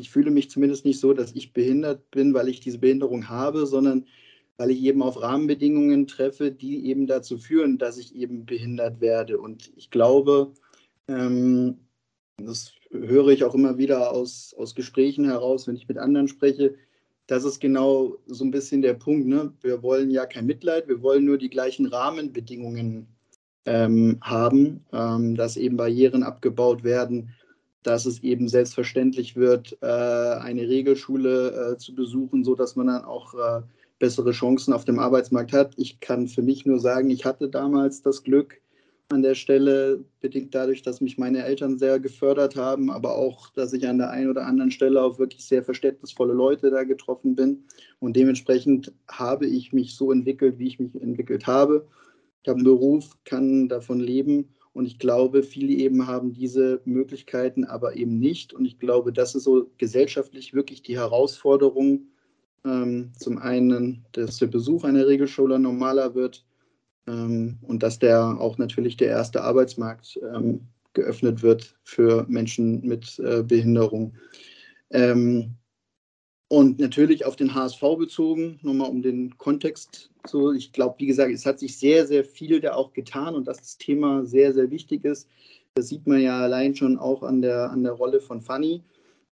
ich 0.00 0.10
fühle 0.10 0.30
mich 0.30 0.50
zumindest 0.50 0.84
nicht 0.84 0.98
so, 0.98 1.12
dass 1.12 1.32
ich 1.32 1.52
behindert 1.52 2.10
bin, 2.10 2.34
weil 2.34 2.48
ich 2.48 2.60
diese 2.60 2.78
Behinderung 2.78 3.28
habe, 3.28 3.66
sondern 3.66 4.06
weil 4.56 4.70
ich 4.70 4.82
eben 4.82 5.02
auf 5.02 5.20
Rahmenbedingungen 5.22 6.06
treffe, 6.06 6.50
die 6.50 6.86
eben 6.86 7.06
dazu 7.06 7.38
führen, 7.38 7.78
dass 7.78 7.96
ich 7.98 8.14
eben 8.14 8.44
behindert 8.44 9.00
werde. 9.00 9.38
Und 9.38 9.72
ich 9.76 9.90
glaube, 9.90 10.52
ähm, 11.08 11.78
das 12.36 12.72
höre 12.90 13.28
ich 13.28 13.44
auch 13.44 13.54
immer 13.54 13.78
wieder 13.78 14.12
aus, 14.12 14.54
aus 14.58 14.74
Gesprächen 14.74 15.24
heraus, 15.24 15.66
wenn 15.66 15.76
ich 15.76 15.88
mit 15.88 15.98
anderen 15.98 16.28
spreche, 16.28 16.74
das 17.26 17.44
ist 17.44 17.60
genau 17.60 18.18
so 18.26 18.44
ein 18.44 18.50
bisschen 18.50 18.82
der 18.82 18.94
Punkt. 18.94 19.28
Ne? 19.28 19.52
Wir 19.60 19.82
wollen 19.84 20.10
ja 20.10 20.26
kein 20.26 20.46
Mitleid, 20.46 20.88
wir 20.88 21.00
wollen 21.00 21.24
nur 21.24 21.38
die 21.38 21.48
gleichen 21.48 21.86
Rahmenbedingungen 21.86 23.06
ähm, 23.66 24.18
haben, 24.20 24.84
ähm, 24.92 25.36
dass 25.36 25.56
eben 25.56 25.76
Barrieren 25.76 26.24
abgebaut 26.24 26.82
werden, 26.82 27.32
dass 27.82 28.06
es 28.06 28.22
eben 28.22 28.48
selbstverständlich 28.48 29.36
wird, 29.36 29.78
äh, 29.80 29.86
eine 29.86 30.68
Regelschule 30.68 31.72
äh, 31.72 31.78
zu 31.78 31.94
besuchen, 31.94 32.44
sodass 32.44 32.76
man 32.76 32.88
dann 32.88 33.04
auch 33.04 33.34
äh, 33.34 33.62
bessere 33.98 34.32
Chancen 34.32 34.72
auf 34.72 34.84
dem 34.84 34.98
Arbeitsmarkt 34.98 35.52
hat. 35.52 35.72
Ich 35.76 36.00
kann 36.00 36.28
für 36.28 36.42
mich 36.42 36.66
nur 36.66 36.78
sagen, 36.78 37.10
ich 37.10 37.24
hatte 37.24 37.48
damals 37.48 38.02
das 38.02 38.22
Glück 38.22 38.60
an 39.12 39.22
der 39.22 39.34
Stelle, 39.34 40.04
bedingt 40.20 40.54
dadurch, 40.54 40.82
dass 40.82 41.00
mich 41.00 41.18
meine 41.18 41.42
Eltern 41.42 41.78
sehr 41.78 41.98
gefördert 41.98 42.54
haben, 42.54 42.90
aber 42.90 43.16
auch, 43.16 43.50
dass 43.50 43.72
ich 43.72 43.88
an 43.88 43.98
der 43.98 44.10
einen 44.10 44.30
oder 44.30 44.46
anderen 44.46 44.70
Stelle 44.70 45.02
auf 45.02 45.18
wirklich 45.18 45.44
sehr 45.44 45.64
verständnisvolle 45.64 46.32
Leute 46.32 46.70
da 46.70 46.84
getroffen 46.84 47.34
bin. 47.34 47.64
Und 47.98 48.14
dementsprechend 48.14 48.92
habe 49.08 49.46
ich 49.46 49.72
mich 49.72 49.96
so 49.96 50.12
entwickelt, 50.12 50.58
wie 50.58 50.68
ich 50.68 50.78
mich 50.78 50.94
entwickelt 50.94 51.46
habe. 51.46 51.88
Ich 52.42 52.48
habe 52.48 52.58
einen 52.58 52.64
Beruf, 52.64 53.16
kann 53.24 53.68
davon 53.68 53.98
leben 53.98 54.48
und 54.72 54.86
ich 54.86 54.98
glaube, 54.98 55.42
viele 55.42 55.72
eben 55.72 56.06
haben 56.06 56.32
diese 56.32 56.80
Möglichkeiten 56.84 57.64
aber 57.64 57.96
eben 57.96 58.18
nicht. 58.18 58.52
Und 58.52 58.64
ich 58.64 58.78
glaube, 58.78 59.12
das 59.12 59.34
ist 59.34 59.44
so 59.44 59.70
gesellschaftlich 59.78 60.54
wirklich 60.54 60.82
die 60.82 60.96
Herausforderung. 60.96 62.06
Ähm, 62.64 63.12
zum 63.18 63.38
einen, 63.38 64.04
dass 64.12 64.38
der 64.38 64.46
Besuch 64.46 64.84
einer 64.84 65.06
Regelschule 65.06 65.58
normaler 65.58 66.14
wird 66.14 66.44
ähm, 67.08 67.58
und 67.62 67.82
dass 67.82 67.98
der 67.98 68.36
auch 68.38 68.58
natürlich 68.58 68.96
der 68.96 69.08
erste 69.08 69.42
Arbeitsmarkt 69.42 70.20
ähm, 70.34 70.68
geöffnet 70.92 71.42
wird 71.42 71.76
für 71.82 72.26
Menschen 72.28 72.86
mit 72.86 73.18
äh, 73.18 73.42
Behinderung. 73.42 74.14
Ähm, 74.90 75.56
und 76.50 76.80
natürlich 76.80 77.24
auf 77.24 77.36
den 77.36 77.54
HSV 77.54 77.80
bezogen, 77.96 78.58
nochmal 78.62 78.90
um 78.90 79.02
den 79.02 79.38
Kontext 79.38 80.10
zu, 80.26 80.52
ich 80.52 80.72
glaube, 80.72 80.96
wie 80.98 81.06
gesagt, 81.06 81.30
es 81.32 81.46
hat 81.46 81.60
sich 81.60 81.78
sehr, 81.78 82.08
sehr 82.08 82.24
viel 82.24 82.60
da 82.60 82.74
auch 82.74 82.92
getan 82.92 83.36
und 83.36 83.46
dass 83.46 83.58
das 83.58 83.78
Thema 83.78 84.26
sehr, 84.26 84.52
sehr 84.52 84.68
wichtig 84.72 85.04
ist. 85.04 85.28
Das 85.74 85.86
sieht 85.86 86.08
man 86.08 86.20
ja 86.20 86.40
allein 86.40 86.74
schon 86.74 86.98
auch 86.98 87.22
an 87.22 87.40
der, 87.40 87.70
an 87.70 87.84
der 87.84 87.92
Rolle 87.92 88.20
von 88.20 88.40
Fanny. 88.40 88.82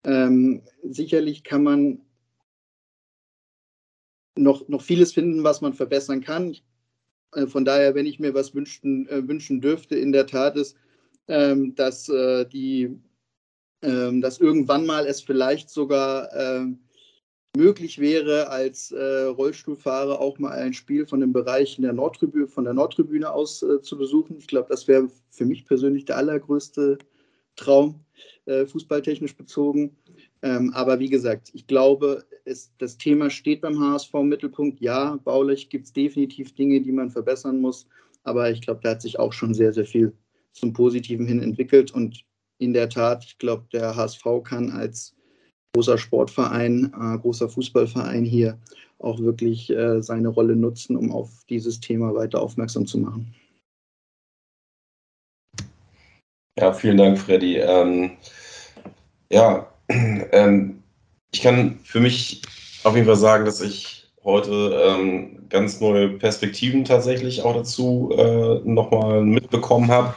Ähm, 0.05 0.63
sicherlich 0.85 1.43
kann 1.43 1.65
man 1.65 2.01
noch, 4.37 4.69
noch 4.69 4.83
vieles 4.83 5.13
finden, 5.13 5.43
was 5.43 5.61
man 5.61 5.75
verbessern 5.75 6.21
kann. 6.21 6.57
Äh, 7.35 7.49
von 7.49 7.65
daher, 7.65 7.97
wenn 7.97 8.07
ich 8.07 8.21
mir 8.21 8.33
was 8.33 8.55
wünschen, 8.55 9.09
äh, 9.09 9.27
wünschen 9.27 9.61
dürfte, 9.61 9.97
in 9.97 10.13
der 10.13 10.29
Tat 10.29 10.55
ist, 10.55 10.77
ähm, 11.27 11.75
dass 11.75 12.09
äh, 12.09 12.47
die, 12.47 12.97
ähm, 13.83 14.21
dass 14.21 14.39
irgendwann 14.39 14.87
mal 14.87 15.05
es 15.05 15.21
vielleicht 15.21 15.69
sogar 15.69 16.33
ähm, 16.33 16.79
möglich 17.57 17.99
wäre, 17.99 18.49
als 18.51 18.93
äh, 18.93 19.25
Rollstuhlfahrer 19.25 20.21
auch 20.21 20.39
mal 20.39 20.53
ein 20.53 20.75
Spiel 20.75 21.07
von 21.07 21.21
dem 21.21 21.33
Bereich 21.33 21.79
in 21.79 21.83
der 21.83 21.93
Nordtribüne, 21.93 22.47
von 22.47 22.65
der 22.65 22.75
Nordtribüne 22.75 23.31
aus 23.33 23.63
äh, 23.63 23.81
zu 23.81 23.97
besuchen. 23.97 24.37
Ich 24.39 24.47
glaube, 24.47 24.69
das 24.69 24.87
wäre 24.87 25.09
für 25.31 25.45
mich 25.45 25.67
persönlich 25.67 26.05
der 26.05 26.19
allergrößte 26.19 26.99
Traum, 27.57 28.05
äh, 28.47 28.67
fußballtechnisch 28.67 29.37
bezogen. 29.37 29.97
Ähm, 30.43 30.73
aber 30.75 31.01
wie 31.01 31.09
gesagt, 31.09 31.51
ich 31.53 31.67
glaube, 31.67 32.25
es, 32.45 32.73
das 32.79 32.97
Thema 32.97 33.31
steht 33.31 33.61
beim 33.61 33.79
HSV 33.79 34.15
im 34.15 34.29
Mittelpunkt. 34.29 34.81
Ja, 34.81 35.19
baulich 35.25 35.69
gibt 35.69 35.87
es 35.87 35.93
definitiv 35.93 36.55
Dinge, 36.55 36.81
die 36.81 36.93
man 36.93 37.11
verbessern 37.11 37.61
muss. 37.61 37.89
Aber 38.23 38.51
ich 38.51 38.61
glaube, 38.61 38.81
da 38.83 38.91
hat 38.91 39.03
sich 39.03 39.19
auch 39.19 39.33
schon 39.33 39.55
sehr, 39.55 39.73
sehr 39.73 39.87
viel 39.87 40.13
zum 40.53 40.73
Positiven 40.73 41.27
hin 41.27 41.41
entwickelt. 41.41 41.93
Und 41.93 42.25
in 42.59 42.73
der 42.73 42.89
Tat, 42.89 43.25
ich 43.25 43.39
glaube, 43.39 43.67
der 43.73 43.97
HSV 43.97 44.25
kann 44.45 44.71
als 44.71 45.15
großer 45.75 45.99
Sportverein, 45.99 46.93
äh, 46.99 47.19
großer 47.19 47.49
Fußballverein 47.49 48.25
hier 48.25 48.59
auch 48.99 49.21
wirklich 49.21 49.71
äh, 49.71 50.03
seine 50.03 50.29
Rolle 50.29 50.57
nutzen, 50.57 50.97
um 50.97 51.13
auf 51.13 51.31
dieses 51.49 51.81
Thema 51.81 52.15
weiter 52.15 52.43
aufmerksam 52.43 52.87
zu 52.87 52.99
machen. 52.99 53.35
Ja, 56.59 56.73
vielen 56.73 56.97
Dank, 56.97 57.19
Freddy. 57.19 57.59
Ähm, 57.59 58.11
ja, 59.31 59.69
ähm, 59.89 60.83
ich 61.33 61.43
kann 61.43 61.79
für 61.85 62.01
mich 62.01 62.43
auf 62.83 62.95
jeden 62.95 63.07
Fall 63.07 63.17
sagen, 63.17 63.45
dass 63.45 63.61
ich 63.61 64.11
heute 64.25 64.83
ähm, 64.85 65.49
ganz 65.49 65.81
neue 65.81 66.09
Perspektiven 66.11 66.85
tatsächlich 66.85 67.43
auch 67.43 67.55
dazu 67.55 68.11
äh, 68.17 68.61
nochmal 68.65 69.23
mitbekommen 69.23 69.91
habe. 69.91 70.15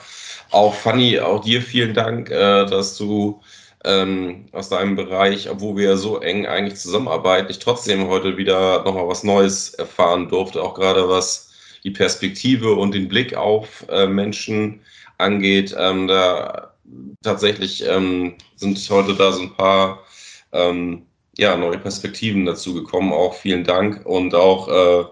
Auch 0.50 0.74
Fanny, 0.74 1.20
auch 1.20 1.42
dir 1.42 1.62
vielen 1.62 1.94
Dank, 1.94 2.30
äh, 2.30 2.66
dass 2.66 2.98
du 2.98 3.40
ähm, 3.86 4.46
aus 4.52 4.70
deinem 4.70 4.96
Bereich, 4.96 5.50
obwohl 5.50 5.78
wir 5.78 5.90
ja 5.92 5.96
so 5.98 6.20
eng 6.20 6.46
eigentlich 6.46 6.80
zusammenarbeiten, 6.80 7.50
ich 7.50 7.60
trotzdem 7.60 8.08
heute 8.08 8.38
wieder 8.38 8.84
nochmal 8.84 9.08
was 9.08 9.24
Neues 9.24 9.74
erfahren 9.74 10.30
durfte, 10.30 10.62
auch 10.62 10.76
gerade 10.76 11.10
was 11.10 11.52
die 11.84 11.92
Perspektive 11.92 12.74
und 12.74 12.94
den 12.94 13.08
Blick 13.08 13.36
auf 13.36 13.86
äh, 13.90 14.08
Menschen 14.08 14.82
angeht. 15.18 15.76
Ähm, 15.78 16.08
da 16.08 16.74
tatsächlich 17.24 17.84
ähm, 17.88 18.36
sind 18.56 18.78
heute 18.90 19.16
da 19.16 19.32
so 19.32 19.42
ein 19.44 19.54
paar 19.54 20.04
ähm, 20.52 21.06
ja, 21.38 21.56
neue 21.56 21.78
Perspektiven 21.78 22.46
dazu 22.46 22.74
gekommen. 22.74 23.14
Auch 23.14 23.36
vielen 23.36 23.64
Dank 23.64 24.06
und 24.06 24.36
auch, 24.36 24.68
äh, 24.68 25.06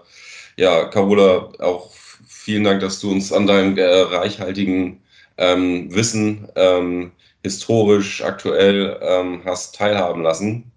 ja, 0.56 0.84
Carola, 0.84 1.50
auch 1.58 1.90
vielen 2.26 2.64
Dank, 2.64 2.80
dass 2.80 3.00
du 3.00 3.10
uns 3.10 3.32
an 3.32 3.46
deinem 3.46 3.76
äh, 3.78 3.84
reichhaltigen 3.84 5.00
ähm, 5.38 5.94
Wissen 5.94 6.48
ähm, 6.56 7.12
historisch, 7.42 8.22
aktuell 8.22 8.98
ähm, 9.02 9.42
hast 9.44 9.74
teilhaben 9.74 10.22
lassen. 10.22 10.70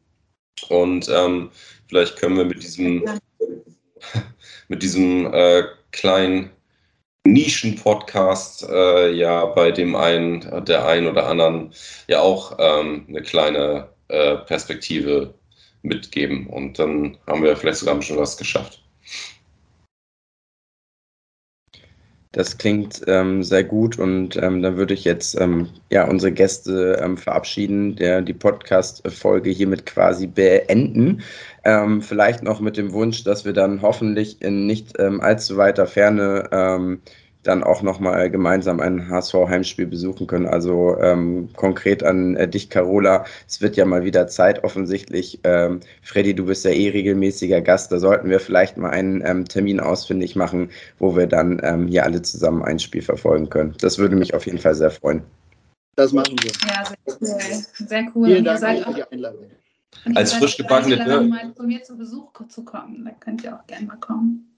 Und 0.69 1.09
ähm, 1.09 1.51
vielleicht 1.87 2.17
können 2.17 2.37
wir 2.37 2.45
mit 2.45 2.63
diesem, 2.63 3.03
mit 4.67 4.83
diesem 4.83 5.33
äh, 5.33 5.63
kleinen 5.91 6.51
Nischen-Podcast 7.25 8.67
äh, 8.69 9.11
ja 9.11 9.45
bei 9.45 9.71
dem 9.71 9.95
einen, 9.95 10.65
der 10.65 10.85
einen 10.85 11.07
oder 11.07 11.27
anderen 11.27 11.73
ja 12.07 12.19
auch 12.19 12.57
ähm, 12.59 13.05
eine 13.07 13.21
kleine 13.21 13.89
äh, 14.09 14.37
Perspektive 14.37 15.33
mitgeben. 15.83 16.47
Und 16.47 16.79
dann 16.79 17.17
haben 17.27 17.43
wir 17.43 17.55
vielleicht 17.55 17.79
sogar 17.79 18.01
schon 18.01 18.17
was 18.17 18.37
geschafft. 18.37 18.82
Das 22.33 22.57
klingt 22.57 23.03
ähm, 23.05 23.43
sehr 23.43 23.63
gut 23.63 23.99
und 23.99 24.35
ähm, 24.37 24.63
dann 24.63 24.75
würde 24.75 24.95
ich 24.95 25.03
jetzt 25.03 25.39
ähm, 25.39 25.69
ja 25.91 26.07
unsere 26.07 26.31
Gäste 26.31 26.99
ähm, 26.99 27.15
verabschieden, 27.15 27.95
der 27.95 28.23
die 28.23 28.33
Podcast-Folge 28.33 29.51
hiermit 29.51 29.85
quasi 29.85 30.25
beenden. 30.25 31.21
Ähm, 31.63 32.01
vielleicht 32.01 32.41
noch 32.41 32.59
mit 32.59 32.75
dem 32.75 32.91
Wunsch, 32.91 33.23
dass 33.23 33.45
wir 33.45 33.53
dann 33.53 33.83
hoffentlich 33.83 34.41
in 34.41 34.65
nicht 34.65 34.99
ähm, 34.99 35.21
allzu 35.21 35.57
weiter 35.57 35.85
Ferne 35.85 36.49
dann 37.43 37.63
auch 37.63 37.81
nochmal 37.81 38.29
gemeinsam 38.29 38.79
ein 38.79 39.09
HSV-Heimspiel 39.09 39.85
besuchen 39.85 40.27
können. 40.27 40.47
Also 40.47 40.97
ähm, 40.99 41.49
konkret 41.55 42.03
an 42.03 42.35
äh, 42.35 42.47
dich, 42.47 42.69
Carola. 42.69 43.25
Es 43.47 43.61
wird 43.61 43.75
ja 43.75 43.85
mal 43.85 44.03
wieder 44.05 44.27
Zeit 44.27 44.63
offensichtlich. 44.63 45.39
Ähm, 45.43 45.81
Freddy, 46.01 46.33
du 46.33 46.45
bist 46.45 46.65
ja 46.65 46.71
eh 46.71 46.89
regelmäßiger 46.89 47.61
Gast. 47.61 47.91
Da 47.91 47.99
sollten 47.99 48.29
wir 48.29 48.39
vielleicht 48.39 48.77
mal 48.77 48.89
einen 48.89 49.21
ähm, 49.25 49.45
Termin 49.45 49.79
ausfindig 49.79 50.35
machen, 50.35 50.69
wo 50.99 51.15
wir 51.15 51.27
dann 51.27 51.61
ähm, 51.63 51.87
hier 51.87 52.03
alle 52.03 52.21
zusammen 52.21 52.63
ein 52.63 52.79
Spiel 52.79 53.01
verfolgen 53.01 53.49
können. 53.49 53.75
Das 53.79 53.97
würde 53.97 54.15
mich 54.15 54.33
auf 54.33 54.45
jeden 54.45 54.59
Fall 54.59 54.75
sehr 54.75 54.91
freuen. 54.91 55.23
Das 55.95 56.11
machen 56.11 56.35
wir. 56.41 56.51
Ja, 56.67 56.85
sehr 56.85 56.97
cool. 57.07 57.87
Sehr 57.87 58.11
cool. 58.15 58.25
Vielen 58.25 58.45
Dank 58.45 58.83
für 58.83 58.93
die 58.93 59.03
Einladung. 59.11 59.45
Als 60.15 60.33
frisch 60.33 60.57
gebackene 60.57 60.97
Dörr. 61.03 61.21
mal 61.21 61.53
zu 61.55 61.63
mir 61.63 61.83
zu 61.83 61.97
Besuch 61.97 62.31
zu 62.47 62.65
kommen. 62.65 63.05
Da 63.05 63.11
könnt 63.11 63.43
ihr 63.43 63.55
auch 63.55 63.65
gerne 63.67 63.85
mal 63.85 63.97
kommen. 63.97 64.52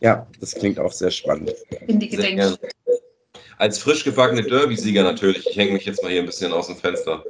Ja, 0.00 0.26
das 0.40 0.54
klingt 0.54 0.78
auch 0.78 0.92
sehr 0.92 1.10
spannend. 1.10 1.52
In 1.86 1.98
die 1.98 2.08
Gedenken. 2.08 2.56
Als 3.58 3.78
frisch 3.78 4.04
gebackene 4.04 4.42
Derby-Sieger 4.42 5.02
natürlich. 5.02 5.46
Ich 5.48 5.56
hänge 5.56 5.72
mich 5.72 5.84
jetzt 5.84 6.02
mal 6.02 6.10
hier 6.10 6.20
ein 6.20 6.26
bisschen 6.26 6.52
aus 6.52 6.66
dem 6.66 6.76
Fenster. 6.76 7.24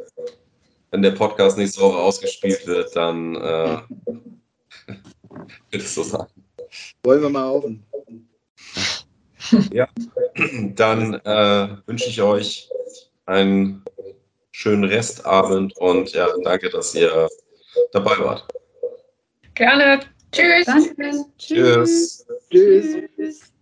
Wenn 0.91 1.03
der 1.03 1.11
Podcast 1.11 1.59
nächste 1.59 1.81
Woche 1.81 1.99
ausgespielt 1.99 2.67
wird, 2.67 2.95
dann 2.97 3.37
äh, 3.37 3.79
wird 5.71 5.83
es 5.83 5.95
so 5.95 6.03
sein. 6.03 6.27
Wollen 7.05 7.23
wir 7.23 7.31
mal 7.31 7.45
auf. 7.45 7.65
Ja, 9.73 9.89
dann 10.75 11.15
äh, 11.15 11.69
wünsche 11.87 12.09
ich 12.09 12.23
euch 12.23 12.71
einen 13.27 13.85
schönen 14.53 14.85
Restabend 14.85 15.77
und 15.79 16.13
ja, 16.13 16.29
danke, 16.43 16.71
dass 16.71 16.95
ihr 16.95 17.29
dabei 17.93 18.19
wart. 18.19 18.49
Gerne. 19.55 20.01
Tschüss. 20.35 20.67
Danke. 20.67 21.25
Tschüss. 21.39 22.27
Tschüss. 22.51 23.05
Tschüss. 23.17 23.54